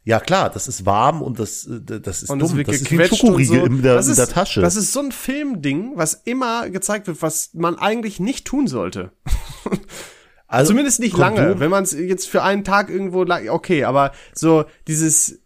ja 0.03 0.19
klar, 0.19 0.49
das 0.49 0.67
ist 0.67 0.85
warm 0.85 1.21
und 1.21 1.39
das, 1.39 1.65
äh, 1.65 1.81
das 2.01 2.23
ist 2.23 2.29
Und 2.29 2.39
dumm. 2.39 2.55
wird 2.57 2.67
das 2.67 2.81
ist 2.81 2.91
wie 2.91 3.05
Schokoriegel 3.05 3.59
so. 3.61 3.65
in, 3.65 3.81
der, 3.81 3.95
das 3.95 4.05
in 4.07 4.11
ist, 4.11 4.17
der 4.17 4.27
Tasche. 4.27 4.61
Das 4.61 4.75
ist 4.75 4.91
so 4.93 4.99
ein 5.01 5.11
Filmding, 5.11 5.93
was 5.95 6.13
immer 6.13 6.69
gezeigt 6.69 7.07
wird, 7.07 7.21
was 7.21 7.53
man 7.53 7.77
eigentlich 7.77 8.19
nicht 8.19 8.45
tun 8.45 8.67
sollte. 8.67 9.11
also, 10.47 10.69
Zumindest 10.71 10.99
nicht 10.99 11.15
Kondom- 11.15 11.35
lange. 11.35 11.59
Wenn 11.59 11.69
man 11.71 11.83
es 11.83 11.91
jetzt 11.93 12.27
für 12.27 12.43
einen 12.43 12.63
Tag 12.63 12.89
irgendwo, 12.89 13.25
okay, 13.49 13.83
aber 13.85 14.11
so 14.33 14.65
dieses 14.87 15.39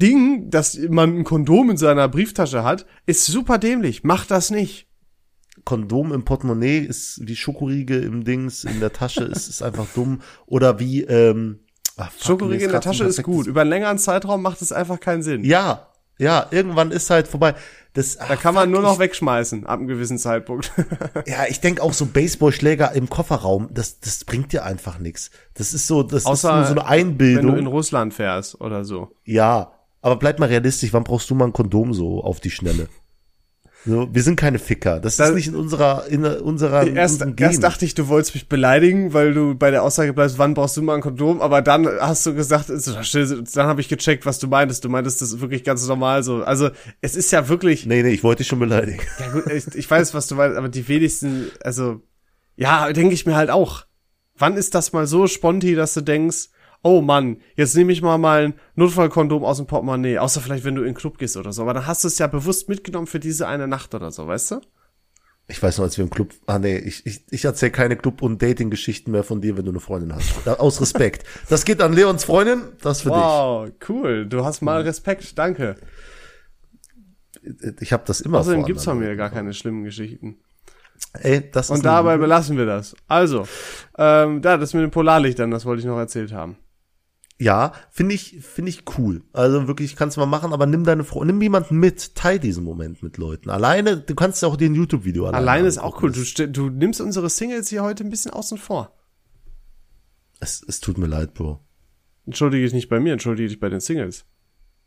Ding, 0.00 0.50
dass 0.50 0.78
man 0.88 1.18
ein 1.18 1.24
Kondom 1.24 1.70
in 1.70 1.76
seiner 1.76 2.08
Brieftasche 2.08 2.64
hat, 2.64 2.86
ist 3.06 3.26
super 3.26 3.58
dämlich. 3.58 4.04
Macht 4.04 4.30
das 4.30 4.50
nicht. 4.50 4.88
Kondom 5.64 6.12
im 6.12 6.24
Portemonnaie 6.24 6.78
ist 6.80 7.20
wie 7.26 7.36
Schokoriegel 7.36 8.02
im 8.02 8.24
Dings 8.24 8.64
in 8.64 8.80
der 8.80 8.92
Tasche, 8.92 9.24
ist, 9.24 9.48
ist 9.48 9.62
einfach 9.62 9.86
dumm. 9.94 10.20
Oder 10.46 10.80
wie, 10.80 11.02
ähm, 11.02 11.60
ah, 11.96 12.04
fuck, 12.06 12.26
Schokoriegel 12.26 12.66
in 12.66 12.72
der 12.72 12.80
Tasche 12.80 13.04
ist 13.04 13.22
gut. 13.22 13.46
Über 13.46 13.60
einen 13.62 13.70
längeren 13.70 13.98
Zeitraum 13.98 14.42
macht 14.42 14.60
es 14.62 14.72
einfach 14.72 14.98
keinen 15.00 15.22
Sinn. 15.22 15.44
Ja, 15.44 15.88
ja, 16.18 16.46
irgendwann 16.50 16.90
ist 16.90 17.10
halt 17.10 17.26
vorbei. 17.26 17.54
Das, 17.92 18.18
Da 18.18 18.36
kann 18.36 18.54
man 18.54 18.70
nur 18.70 18.82
noch 18.82 18.98
wegschmeißen, 18.98 19.66
ab 19.66 19.78
einem 19.78 19.88
gewissen 19.88 20.18
Zeitpunkt. 20.18 20.72
Ja, 21.26 21.44
ich 21.48 21.60
denk 21.60 21.80
auch 21.80 21.92
so 21.92 22.06
Baseballschläger 22.06 22.92
im 22.92 23.08
Kofferraum, 23.08 23.68
das, 23.72 24.00
das 24.00 24.24
bringt 24.24 24.52
dir 24.52 24.64
einfach 24.64 24.98
nichts. 24.98 25.30
Das 25.54 25.72
ist 25.72 25.86
so, 25.86 26.02
das 26.02 26.26
Außer, 26.26 26.48
ist 26.50 26.54
nur 26.56 26.64
so 26.64 26.70
eine 26.72 26.80
Wenn 26.80 27.08
Einbildung. 27.08 27.52
du 27.52 27.58
in 27.58 27.66
Russland 27.66 28.12
fährst 28.14 28.60
oder 28.60 28.84
so. 28.84 29.12
ja, 29.24 29.72
aber 30.04 30.16
bleib 30.16 30.38
mal 30.38 30.50
realistisch, 30.50 30.92
wann 30.92 31.02
brauchst 31.04 31.30
du 31.30 31.34
mal 31.34 31.46
ein 31.46 31.52
Kondom 31.54 31.94
so 31.94 32.22
auf 32.22 32.38
die 32.38 32.50
Schnelle? 32.50 32.88
So, 33.86 34.08
wir 34.14 34.22
sind 34.22 34.36
keine 34.36 34.58
Ficker. 34.58 35.00
Das, 35.00 35.16
Das- 35.16 35.30
ist 35.30 35.34
nicht 35.34 35.46
in 35.48 35.56
unserer, 35.56 36.06
in 36.08 36.24
unserer, 36.24 36.86
in 36.86 36.96
Erst, 36.96 37.20
Gen. 37.20 37.34
erst 37.38 37.62
dachte 37.62 37.84
ich, 37.84 37.94
du 37.94 38.08
wolltest 38.08 38.34
mich 38.34 38.48
beleidigen, 38.48 39.12
weil 39.12 39.34
du 39.34 39.54
bei 39.54 39.70
der 39.70 39.82
Aussage 39.82 40.12
bleibst, 40.14 40.38
wann 40.38 40.54
brauchst 40.54 40.76
du 40.76 40.82
mal 40.82 40.94
ein 40.94 41.00
Kondom, 41.02 41.40
aber 41.42 41.60
dann 41.62 41.86
hast 42.00 42.24
du 42.26 42.34
gesagt, 42.34 42.68
dann 42.70 43.66
habe 43.66 43.80
ich 43.80 43.88
gecheckt, 43.88 44.24
was 44.26 44.38
du 44.38 44.46
meintest. 44.48 44.84
Du 44.84 44.88
meintest 44.88 45.20
das 45.22 45.30
ist 45.32 45.40
wirklich 45.40 45.64
ganz 45.64 45.86
normal 45.86 46.22
so. 46.22 46.42
Also 46.44 46.70
es 47.02 47.14
ist 47.16 47.30
ja 47.30 47.48
wirklich, 47.48 47.84
nee, 47.86 48.02
nee, 48.02 48.10
ich 48.10 48.22
wollte 48.24 48.38
dich 48.38 48.48
schon 48.48 48.58
beleidigen. 48.58 49.00
ja 49.20 49.30
gut, 49.32 49.50
ich, 49.50 49.66
ich 49.74 49.90
weiß, 49.90 50.14
was 50.14 50.28
du 50.28 50.34
meinst, 50.34 50.56
aber 50.56 50.68
die 50.70 50.86
wenigsten, 50.88 51.50
also 51.62 52.00
ja, 52.56 52.92
denke 52.92 53.14
ich 53.14 53.26
mir 53.26 53.36
halt 53.36 53.50
auch. 53.50 53.84
Wann 54.36 54.56
ist 54.56 54.74
das 54.74 54.92
mal 54.92 55.06
so 55.06 55.26
sponti, 55.26 55.74
dass 55.74 55.92
du 55.94 56.00
denkst, 56.00 56.48
oh 56.84 57.00
Mann, 57.00 57.38
jetzt 57.56 57.74
nehme 57.74 57.92
ich 57.92 58.02
mal 58.02 58.18
mal 58.18 58.44
ein 58.44 58.54
Notfallkondom 58.76 59.42
aus 59.42 59.56
dem 59.56 59.66
Portemonnaie, 59.66 60.18
außer 60.18 60.40
vielleicht, 60.40 60.64
wenn 60.64 60.76
du 60.76 60.82
in 60.82 60.88
den 60.88 60.94
Club 60.94 61.18
gehst 61.18 61.36
oder 61.36 61.52
so, 61.52 61.62
aber 61.62 61.74
dann 61.74 61.86
hast 61.86 62.04
du 62.04 62.08
es 62.08 62.18
ja 62.18 62.28
bewusst 62.28 62.68
mitgenommen 62.68 63.08
für 63.08 63.18
diese 63.18 63.48
eine 63.48 63.66
Nacht 63.66 63.94
oder 63.94 64.12
so, 64.12 64.28
weißt 64.28 64.52
du? 64.52 64.60
Ich 65.48 65.62
weiß 65.62 65.78
noch, 65.78 65.84
als 65.84 65.98
wir 65.98 66.04
im 66.04 66.10
Club, 66.10 66.32
ah 66.46 66.58
nee, 66.58 66.78
ich, 66.78 67.04
ich, 67.04 67.24
ich 67.30 67.44
erzähl 67.44 67.70
keine 67.70 67.96
Club- 67.96 68.22
und 68.22 68.40
Dating-Geschichten 68.40 69.10
mehr 69.10 69.24
von 69.24 69.40
dir, 69.40 69.56
wenn 69.56 69.64
du 69.64 69.72
eine 69.72 69.80
Freundin 69.80 70.14
hast. 70.14 70.46
Aus 70.46 70.80
Respekt. 70.80 71.24
Das 71.50 71.64
geht 71.64 71.82
an 71.82 71.92
Leons 71.92 72.24
Freundin, 72.24 72.62
das 72.80 73.02
für 73.02 73.10
Wow, 73.10 73.70
cool, 73.88 74.26
du 74.26 74.44
hast 74.44 74.62
mal 74.62 74.82
Respekt, 74.82 75.38
danke. 75.38 75.74
dich. 77.42 77.80
Ich 77.80 77.92
habe 77.92 78.04
das 78.06 78.20
immer 78.20 78.38
Außerdem 78.38 78.64
gibt's 78.64 78.84
von 78.84 78.98
mir 78.98 79.16
gar 79.16 79.30
keine 79.30 79.52
schlimmen 79.52 79.84
Geschichten. 79.84 80.38
Ey, 81.14 81.50
das 81.50 81.66
ist 81.66 81.76
Und 81.76 81.84
dabei 81.84 82.16
belassen 82.16 82.56
wir 82.56 82.66
das. 82.66 82.94
Also, 83.08 83.46
ähm, 83.98 84.40
da, 84.42 84.56
das 84.56 84.74
mit 84.74 84.82
den 84.82 84.90
Polarlichtern, 84.90 85.50
das 85.50 85.64
wollte 85.64 85.80
ich 85.80 85.86
noch 85.86 85.98
erzählt 85.98 86.32
haben. 86.32 86.56
Ja, 87.38 87.72
finde 87.90 88.14
ich, 88.14 88.38
finde 88.42 88.70
ich 88.70 88.84
cool. 88.96 89.22
Also 89.32 89.66
wirklich, 89.66 89.96
kannst 89.96 90.16
du 90.16 90.20
mal 90.20 90.26
machen, 90.26 90.52
aber 90.52 90.66
nimm 90.66 90.84
deine 90.84 91.02
Frau, 91.02 91.24
nimm 91.24 91.42
jemanden 91.42 91.78
mit, 91.78 92.14
teil 92.14 92.38
diesen 92.38 92.62
Moment 92.62 93.02
mit 93.02 93.16
Leuten. 93.16 93.50
Alleine, 93.50 93.96
du 93.96 94.14
kannst 94.14 94.40
ja 94.42 94.48
auch 94.48 94.56
dir 94.56 94.70
ein 94.70 94.74
YouTube-Video 94.74 95.24
alleine 95.26 95.38
Alleine 95.38 95.68
ist 95.68 95.78
auch 95.78 96.00
cool. 96.02 96.12
Du, 96.12 96.46
du 96.48 96.70
nimmst 96.70 97.00
unsere 97.00 97.28
Singles 97.28 97.68
hier 97.68 97.82
heute 97.82 98.04
ein 98.04 98.10
bisschen 98.10 98.30
außen 98.30 98.56
vor. 98.58 98.94
Es, 100.38 100.64
es 100.66 100.80
tut 100.80 100.96
mir 100.96 101.06
leid, 101.06 101.34
Bro. 101.34 101.60
Entschuldige 102.26 102.64
dich 102.64 102.72
nicht 102.72 102.88
bei 102.88 103.00
mir, 103.00 103.12
entschuldige 103.12 103.48
dich 103.48 103.58
bei 103.60 103.68
den 103.68 103.80
Singles. 103.80 104.24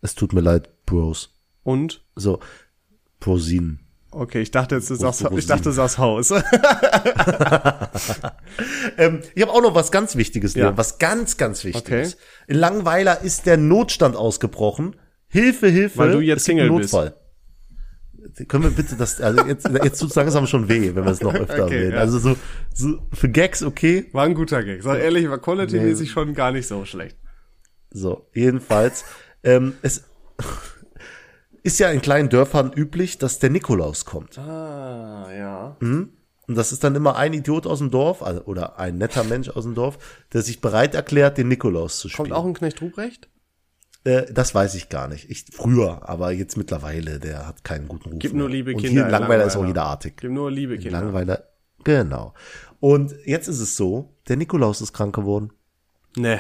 Es 0.02 0.16
tut 0.16 0.34
mir 0.34 0.42
leid, 0.42 0.86
Bros. 0.86 1.38
Und? 1.64 2.06
So, 2.16 2.40
Prosinen. 3.20 3.87
Okay, 4.20 4.42
ich 4.42 4.50
dachte 4.50 4.74
jetzt, 4.76 4.90
du 4.90 4.96
sagst, 4.96 5.24
ich 5.36 5.46
dachte, 5.46 5.66
du 5.66 5.72
sagst 5.72 5.98
Haus. 5.98 6.34
Ähm, 8.98 9.22
ich 9.36 9.44
habe 9.44 9.52
auch 9.52 9.62
noch 9.62 9.76
was 9.76 9.92
ganz 9.92 10.16
Wichtiges, 10.16 10.56
Ja. 10.56 10.76
Was 10.76 10.98
ganz, 10.98 11.38
ganz 11.38 11.64
Wichtiges. 11.64 12.14
Okay. 12.14 12.24
In 12.48 12.58
Langweiler 12.58 13.22
ist 13.22 13.46
der 13.46 13.58
Notstand 13.58 14.16
ausgebrochen. 14.16 14.96
Hilfe, 15.28 15.68
Hilfe. 15.68 15.98
Weil 16.00 16.12
du 16.14 16.20
jetzt 16.20 16.46
Single 16.46 16.72
bist. 16.72 16.94
Notfall. 16.94 17.16
Können 18.48 18.64
wir 18.64 18.72
bitte 18.72 18.96
das, 18.96 19.22
also 19.22 19.46
jetzt, 19.46 19.70
jetzt 19.84 20.00
tut's 20.00 20.16
langsam 20.16 20.48
schon 20.48 20.68
weh, 20.68 20.96
wenn 20.96 21.06
wir 21.06 21.12
es 21.12 21.22
noch 21.22 21.34
öfter 21.36 21.66
Okay, 21.66 21.76
erwähnen. 21.76 21.92
ja. 21.94 22.00
Also 22.00 22.18
so, 22.20 22.36
so, 22.74 23.00
für 23.14 23.30
Gags 23.30 23.62
okay, 23.62 24.08
War 24.14 24.26
ein 24.26 24.34
guter 24.34 24.64
Gag. 24.64 24.82
Sag 24.82 25.00
ehrlich, 25.00 25.30
war 25.30 25.38
quality-mäßig 25.40 26.10
schon 26.10 26.34
gar 26.34 26.52
nicht 26.52 26.68
so 26.68 26.84
schlecht. 26.86 27.18
So, 27.92 28.28
jedenfalls, 28.34 29.06
ähm, 29.44 29.74
es 29.82 30.04
ist 31.64 31.80
ja 31.80 31.90
in 31.92 32.02
kleinen 32.02 32.30
Dörfern 32.30 32.72
üblich, 32.74 33.18
dass 33.18 33.40
der 33.40 33.50
Nikolaus 33.50 34.06
kommt. 34.06 34.38
Ah, 34.38 35.28
ja. 35.36 35.76
Und 35.80 36.12
das 36.48 36.72
ist 36.72 36.84
dann 36.84 36.96
immer 36.96 37.16
ein 37.18 37.34
Idiot 37.34 37.68
aus 37.68 37.80
dem 37.80 37.92
Dorf, 37.92 38.24
also, 38.24 38.42
oder 38.46 38.80
ein 38.80 38.98
netter 38.98 39.24
Mensch 39.24 39.50
aus 39.50 39.64
dem 39.66 39.76
Dorf, 39.76 39.98
der 40.34 40.42
sich 40.42 40.62
bereit 40.62 40.96
erklärt, 40.96 41.38
den 41.38 41.48
Nikolaus 41.50 42.00
zu 42.00 42.08
spielen. 42.10 42.30
Kommt 42.30 42.40
auch 42.40 42.46
ein 42.46 42.54
Knecht 42.54 42.82
Ruprecht? 42.82 43.30
äh, 44.06 44.32
das 44.32 44.56
weiß 44.56 44.76
ich 44.76 44.88
gar 44.90 45.08
nicht. 45.10 45.30
Ich, 45.30 45.46
früher, 45.52 46.08
aber 46.08 46.32
jetzt 46.32 46.56
mittlerweile, 46.56 47.20
der 47.20 47.46
hat 47.48 47.64
keinen 47.66 47.88
guten 47.90 48.12
Ruf. 48.14 48.24
Mehr. 48.24 48.34
nur 48.34 48.50
liebe 48.50 48.72
Und 48.74 48.78
Kinder 48.78 48.92
hier 48.92 49.02
in 49.02 49.08
in 49.08 49.12
Langweiler 49.12 49.44
ist 49.46 49.56
auch 49.56 49.62
Langweiler. 49.62 49.68
jeder 49.68 49.84
artig. 49.86 50.18
Gibt 50.18 50.34
nur 50.34 50.50
liebe 50.52 50.78
Kinder. 50.78 51.02
Langweiler, 51.02 51.44
genau. 51.84 52.34
Und 52.80 53.14
jetzt 53.26 53.48
ist 53.50 53.60
es 53.60 53.76
so, 53.76 54.16
der 54.30 54.38
Nikolaus 54.38 54.80
ist 54.82 54.94
krank 54.94 55.14
geworden. 55.16 55.52
Nee. 56.16 56.40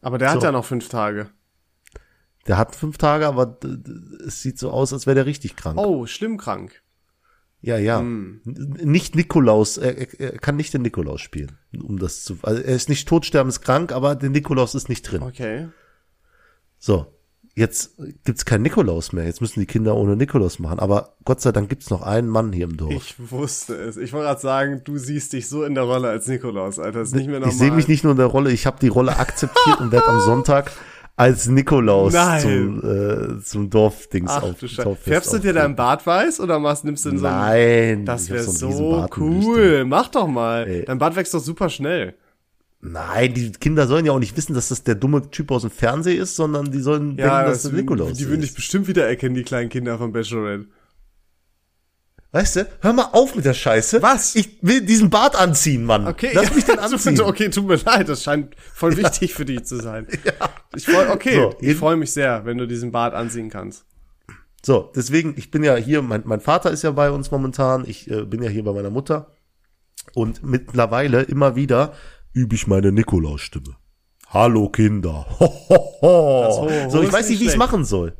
Aber 0.00 0.18
der 0.18 0.30
hat 0.30 0.40
So. 0.40 0.46
ja 0.46 0.52
noch 0.52 0.64
fünf 0.64 0.88
Tage. 0.88 1.30
Der 2.46 2.58
hat 2.58 2.76
fünf 2.76 2.98
Tage, 2.98 3.26
aber 3.26 3.58
es 4.26 4.42
sieht 4.42 4.58
so 4.58 4.70
aus, 4.70 4.92
als 4.92 5.06
wäre 5.06 5.14
der 5.14 5.26
richtig 5.26 5.56
krank. 5.56 5.78
Oh, 5.78 6.06
schlimm 6.06 6.36
krank. 6.36 6.82
Ja, 7.62 7.78
ja. 7.78 8.00
Hm. 8.00 8.40
Nicht 8.44 9.16
Nikolaus, 9.16 9.78
er, 9.78 9.96
er- 9.96 10.20
er 10.20 10.38
kann 10.38 10.56
nicht 10.56 10.74
den 10.74 10.82
Nikolaus 10.82 11.22
spielen, 11.22 11.52
um 11.82 11.98
das 11.98 12.22
zu. 12.22 12.36
Also 12.42 12.60
er 12.60 12.76
ist 12.76 12.90
nicht 12.90 13.08
todsterbenskrank, 13.08 13.90
aber 13.92 14.14
der 14.14 14.28
Nikolaus 14.28 14.74
ist 14.74 14.90
nicht 14.90 15.02
drin. 15.10 15.22
Okay. 15.22 15.68
So, 16.78 17.06
jetzt 17.54 17.96
gibt's 18.24 18.44
keinen 18.44 18.60
Nikolaus 18.62 19.14
mehr. 19.14 19.24
Jetzt 19.24 19.40
müssen 19.40 19.60
die 19.60 19.64
Kinder 19.66 19.96
ohne 19.96 20.14
Nikolaus 20.14 20.58
machen. 20.58 20.78
Aber 20.78 21.16
Gott 21.24 21.40
sei 21.40 21.52
Dank 21.52 21.70
gibt's 21.70 21.88
noch 21.88 22.02
einen 22.02 22.28
Mann 22.28 22.52
hier 22.52 22.64
im 22.66 22.76
Dorf. 22.76 22.92
Ich 22.92 23.14
wusste 23.30 23.74
es. 23.76 23.96
Ich 23.96 24.12
wollte 24.12 24.26
gerade 24.26 24.40
sagen, 24.42 24.82
du 24.84 24.98
siehst 24.98 25.32
dich 25.32 25.48
so 25.48 25.64
in 25.64 25.74
der 25.74 25.84
Rolle 25.84 26.10
als 26.10 26.26
Nikolaus, 26.28 26.78
Alter. 26.78 26.98
Das 26.98 27.08
ist 27.08 27.14
nicht 27.14 27.28
mehr 27.28 27.40
normal. 27.40 27.52
Ich 27.54 27.58
sehe 27.58 27.70
mich 27.70 27.88
nicht 27.88 28.04
nur 28.04 28.10
in 28.12 28.18
der 28.18 28.26
Rolle, 28.26 28.50
ich 28.52 28.66
habe 28.66 28.76
die 28.80 28.88
Rolle 28.88 29.16
akzeptiert 29.16 29.80
und 29.80 29.90
werde 29.90 30.08
am 30.08 30.20
Sonntag 30.20 30.70
als 31.16 31.46
Nikolaus 31.46 32.12
Nein. 32.12 32.42
zum, 32.42 33.38
äh, 33.38 33.42
zum 33.42 33.70
Dorfdings 33.70 34.30
Ach 34.30 34.42
auf 34.42 34.58
du 34.58 34.94
Färbst 34.96 35.32
du 35.32 35.38
dir 35.38 35.52
dein 35.52 35.76
Bart 35.76 36.06
weiß 36.06 36.40
oder 36.40 36.58
machst, 36.58 36.84
nimmst 36.84 37.04
du 37.04 37.10
in 37.10 37.18
so 37.18 37.26
einen 37.26 37.36
Nein. 37.36 38.04
Das 38.04 38.28
wäre 38.30 38.42
so 38.42 38.70
so 38.72 39.06
cool. 39.16 39.84
Mach 39.84 40.08
doch 40.08 40.26
mal. 40.26 40.66
Ey. 40.66 40.84
Dein 40.84 40.98
Bart 40.98 41.14
wächst 41.16 41.32
doch 41.34 41.40
super 41.40 41.68
schnell. 41.68 42.14
Nein, 42.80 43.32
die 43.32 43.52
Kinder 43.52 43.86
sollen 43.86 44.04
ja 44.04 44.12
auch 44.12 44.18
nicht 44.18 44.36
wissen, 44.36 44.54
dass 44.54 44.68
das 44.68 44.82
der 44.82 44.94
dumme 44.94 45.30
Typ 45.30 45.50
aus 45.50 45.62
dem 45.62 45.70
Fernsehen 45.70 46.20
ist, 46.20 46.36
sondern 46.36 46.70
die 46.70 46.80
sollen 46.80 47.16
denken, 47.16 47.30
dass 47.30 47.62
das 47.62 47.72
Nikolaus 47.72 48.12
die 48.18 48.28
würden 48.28 48.42
dich 48.42 48.50
ist. 48.50 48.56
bestimmt 48.56 48.88
wiedererkennen, 48.88 49.34
die 49.34 49.42
kleinen 49.42 49.70
Kinder 49.70 49.96
von 49.96 50.12
Bachelorette. 50.12 50.66
Weißt 52.34 52.56
du, 52.56 52.68
hör 52.80 52.92
mal 52.92 53.10
auf 53.12 53.36
mit 53.36 53.44
der 53.44 53.54
Scheiße. 53.54 54.02
Was? 54.02 54.34
Ich 54.34 54.58
will 54.60 54.80
diesen 54.80 55.08
Bart 55.08 55.36
anziehen, 55.36 55.84
Mann. 55.84 56.08
Okay, 56.08 56.32
Lass 56.34 56.48
ja, 56.48 56.54
mich 56.56 56.64
den 56.64 56.78
anziehen. 56.80 57.20
Okay, 57.20 57.48
tut 57.48 57.64
mir 57.64 57.76
leid, 57.76 58.08
das 58.08 58.24
scheint 58.24 58.56
voll 58.74 58.96
wichtig 58.96 59.32
für 59.34 59.44
dich 59.44 59.64
zu 59.64 59.76
sein. 59.76 60.08
Ich 60.74 60.86
freu, 60.86 61.12
okay, 61.12 61.36
So, 61.36 61.54
ich 61.60 61.76
freue 61.76 61.94
mich 61.94 62.12
sehr, 62.12 62.44
wenn 62.44 62.58
du 62.58 62.66
diesen 62.66 62.90
Bart 62.90 63.14
anziehen 63.14 63.50
kannst. 63.50 63.84
So, 64.66 64.90
deswegen, 64.96 65.34
ich 65.36 65.52
bin 65.52 65.62
ja 65.62 65.76
hier, 65.76 66.02
mein, 66.02 66.22
mein 66.24 66.40
Vater 66.40 66.72
ist 66.72 66.82
ja 66.82 66.90
bei 66.90 67.12
uns 67.12 67.30
momentan, 67.30 67.84
ich 67.86 68.10
äh, 68.10 68.24
bin 68.24 68.42
ja 68.42 68.50
hier 68.50 68.64
bei 68.64 68.72
meiner 68.72 68.90
Mutter 68.90 69.30
und 70.14 70.42
mittlerweile 70.42 71.22
immer 71.22 71.54
wieder 71.54 71.92
übe 72.32 72.56
ich 72.56 72.66
meine 72.66 72.90
Nikolausstimme. 72.90 73.76
Hallo 74.26 74.70
Kinder. 74.70 75.24
Ho, 75.38 75.46
ho, 75.68 75.98
ho. 76.02 76.90
So, 76.90 77.00
ich 77.00 77.12
weiß 77.12 77.28
nicht 77.28 77.38
wie 77.38 77.44
ich 77.44 77.50
es 77.50 77.56
machen 77.56 77.84
soll. 77.84 78.16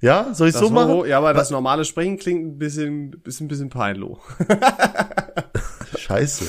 Ja, 0.00 0.34
soll 0.34 0.48
ich 0.48 0.54
Das 0.54 0.60
so 0.62 0.68
Ho- 0.68 0.72
machen? 0.72 1.08
Ja, 1.08 1.18
aber 1.18 1.32
das 1.34 1.50
normale 1.50 1.84
Sprechen 1.84 2.18
klingt 2.18 2.44
ein 2.46 2.58
bisschen, 2.58 3.20
ist 3.24 3.40
ein 3.40 3.48
bisschen 3.48 3.70
peinlich. 3.70 4.16
Scheiße. 5.98 6.44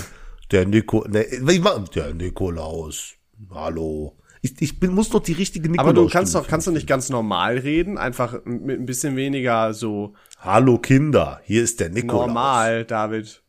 Der 0.51 0.65
Nico, 0.65 1.05
ne, 1.07 1.23
ich 1.23 1.61
mach, 1.61 1.87
der 1.89 2.13
Nikolaus. 2.13 3.13
Hallo. 3.51 4.17
Ich, 4.41 4.61
ich 4.61 4.79
bin, 4.79 4.93
muss 4.93 5.09
doch 5.09 5.21
die 5.21 5.33
richtige 5.33 5.69
Nikolaus. 5.69 5.89
Aber 5.91 6.01
du 6.01 6.09
kannst 6.09 6.35
doch, 6.35 6.47
kannst 6.47 6.67
du 6.67 6.71
nicht 6.71 6.87
ganz 6.87 7.09
normal 7.09 7.57
reden, 7.57 7.97
einfach 7.97 8.45
mit 8.45 8.79
ein 8.79 8.85
bisschen 8.85 9.15
weniger 9.15 9.73
so 9.73 10.13
Hallo 10.39 10.77
Kinder, 10.77 11.41
hier 11.43 11.63
ist 11.63 11.79
der 11.79 11.89
Nikolaus. 11.89 12.27
normal, 12.27 12.85
David. 12.85 13.43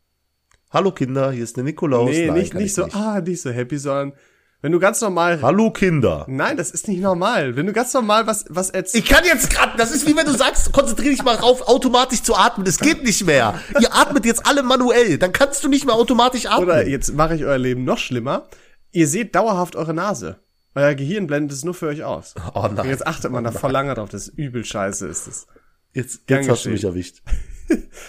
Hallo 0.71 0.91
Kinder, 0.91 1.31
hier 1.31 1.43
ist 1.43 1.57
der 1.57 1.63
Nikolaus. 1.63 2.09
Nee, 2.09 2.27
Nein, 2.27 2.37
nicht, 2.39 2.53
nicht 2.53 2.65
ich 2.65 2.73
so, 2.73 2.85
ah, 2.91 3.21
nicht 3.21 3.41
so 3.41 3.49
happy, 3.51 3.77
sondern 3.77 4.13
wenn 4.61 4.71
du 4.71 4.79
ganz 4.79 4.99
normal, 5.01 5.41
Hallo 5.41 5.71
Kinder. 5.71 6.25
nein, 6.27 6.57
das 6.57 6.71
ist 6.71 6.87
nicht 6.87 7.01
normal. 7.01 7.55
Wenn 7.55 7.65
du 7.65 7.73
ganz 7.73 7.93
normal 7.93 8.27
was, 8.27 8.45
was 8.49 8.69
erzählst, 8.69 9.07
Ich 9.07 9.13
kann 9.13 9.23
jetzt 9.25 9.49
gerade, 9.49 9.77
das 9.77 9.91
ist 9.91 10.05
wie 10.07 10.15
wenn 10.15 10.25
du 10.25 10.33
sagst, 10.33 10.71
konzentrier 10.73 11.11
dich 11.11 11.23
mal 11.23 11.37
drauf, 11.37 11.67
automatisch 11.67 12.23
zu 12.23 12.35
atmen. 12.35 12.65
Das 12.65 12.79
geht 12.79 13.03
nicht 13.03 13.25
mehr. 13.25 13.59
Ihr 13.79 13.95
atmet 13.95 14.25
jetzt 14.25 14.45
alle 14.45 14.63
manuell, 14.63 15.17
dann 15.17 15.31
kannst 15.31 15.63
du 15.63 15.69
nicht 15.69 15.85
mehr 15.85 15.95
automatisch 15.95 16.45
atmen. 16.45 16.63
oder 16.67 16.87
jetzt 16.87 17.13
mache 17.13 17.35
ich 17.35 17.45
euer 17.45 17.57
Leben 17.57 17.83
noch 17.85 17.97
schlimmer. 17.97 18.47
Ihr 18.91 19.07
seht 19.07 19.35
dauerhaft 19.35 19.75
eure 19.75 19.93
Nase. 19.93 20.39
Euer 20.75 20.93
Gehirn 20.95 21.27
blendet 21.27 21.57
es 21.57 21.63
nur 21.63 21.73
für 21.73 21.87
euch 21.87 22.03
aus. 22.03 22.35
Oh 22.53 22.61
nein. 22.63 22.79
Und 22.79 22.89
jetzt 22.89 23.05
achtet 23.07 23.31
man 23.31 23.43
da 23.43 23.51
voll 23.51 23.71
lange 23.71 23.93
drauf, 23.95 24.09
das 24.09 24.27
ist 24.27 24.37
übel 24.37 24.63
scheiße 24.65 25.07
ist 25.07 25.27
es. 25.27 25.47
jetzt 25.93 26.21
jetzt 26.29 26.49
hast 26.49 26.65
du 26.65 26.69
mich 26.69 26.83
erwischt. 26.83 27.21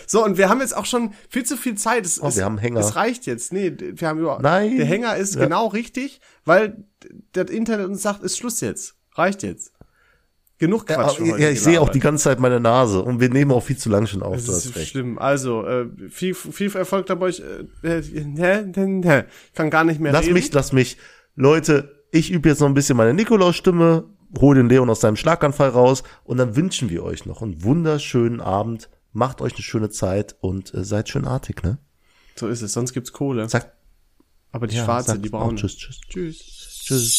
So, 0.07 0.25
und 0.25 0.39
wir 0.39 0.49
haben 0.49 0.61
jetzt 0.61 0.77
auch 0.77 0.87
schon 0.87 1.13
viel 1.29 1.45
zu 1.45 1.57
viel 1.57 1.75
Zeit. 1.77 2.05
Es, 2.07 2.21
Oh, 2.23 2.27
es, 2.29 2.37
wir 2.37 2.45
haben 2.45 2.59
Hänger. 2.59 2.81
Es 2.81 2.97
reicht 2.97 3.27
jetzt. 3.27 3.53
Nee, 3.53 3.73
wir 3.79 4.09
haben 4.09 4.19
über, 4.19 4.39
Nein. 4.43 4.77
der 4.77 4.87
Hänger 4.87 5.17
ist 5.17 5.35
Ja. 5.37 5.43
genau 5.45 5.67
richtig, 5.69 6.21
weil 6.45 6.85
das 7.33 7.51
Internet 7.51 7.87
uns 7.87 8.03
sagt, 8.03 8.23
ist 8.23 8.37
Schluss 8.39 8.61
jetzt. 8.61 8.95
Reicht 9.15 9.43
jetzt. 9.43 9.73
Genug 10.59 10.89
Ja, 10.91 10.97
Quatsch 10.97 11.19
ja, 11.21 11.33
heute. 11.33 11.49
ich 11.51 11.63
sehe 11.63 11.81
auch 11.81 11.89
die 11.89 12.01
ganze 12.01 12.25
Zeit 12.25 12.39
meine 12.39 12.61
Nase 12.61 13.01
und 13.03 13.19
wir 13.21 13.31
nehmen 13.31 13.51
auch 13.51 13.63
viel 13.63 13.79
zu 13.79 13.89
lang 13.89 14.07
schon 14.07 14.23
auf. 14.23 14.35
Das 14.37 14.65
ist 14.67 14.77
recht. 14.77 14.91
schlimm. 14.91 15.19
Also, 15.19 15.65
äh, 15.67 15.87
viel, 16.11 16.35
viel 16.35 16.75
Erfolg 16.77 17.07
dabei. 17.07 17.29
Ich, 17.31 17.43
äh, 17.43 17.99
äh, 17.99 18.25
ne, 18.25 18.71
ne, 18.77 18.87
ne. 18.87 19.27
kann 19.55 19.71
gar 19.71 19.85
nicht 19.85 20.01
mehr 20.01 20.13
Lass 20.13 20.25
reden. 20.25 20.35
mich, 20.35 20.53
lass 20.53 20.73
mich. 20.73 20.99
Leute, 21.35 22.05
ich 22.13 22.31
übe 22.31 22.49
jetzt 22.51 22.61
noch 22.61 22.67
ein 22.69 22.75
bisschen 22.75 22.97
meine 22.99 23.15
Nikolaus-Stimme, 23.15 24.05
hol 24.39 24.55
den 24.55 24.69
Leon 24.69 24.91
aus 24.91 25.01
seinem 25.01 25.17
Schlaganfall 25.17 25.71
raus 25.71 26.03
und 26.25 26.37
dann 26.37 26.57
wünschen 26.57 26.91
wir 26.91 27.05
euch 27.05 27.25
noch 27.25 27.41
einen 27.41 27.65
wunderschönen 27.65 28.41
Abend. 28.43 28.91
Macht 29.13 29.41
euch 29.41 29.55
eine 29.55 29.63
schöne 29.63 29.91
Zeit 29.91 30.37
und 30.41 30.73
äh, 30.73 30.85
seid 30.85 31.09
schön 31.09 31.25
artig, 31.25 31.65
ne? 31.65 31.79
So 32.37 32.47
ist 32.47 32.63
es, 32.63 32.73
sonst 32.73 32.93
gibt's 32.93 33.13
Kohle. 33.13 33.49
Sagt, 33.49 33.73
Aber 34.53 34.69
die 34.69 34.77
ja, 34.77 34.85
schwarze, 34.85 35.13
sagt 35.13 35.25
die 35.25 35.31
braune. 35.31 35.57
Tschüss, 35.57 35.77
tschüss. 35.77 36.01
Tschüss. 36.09 37.19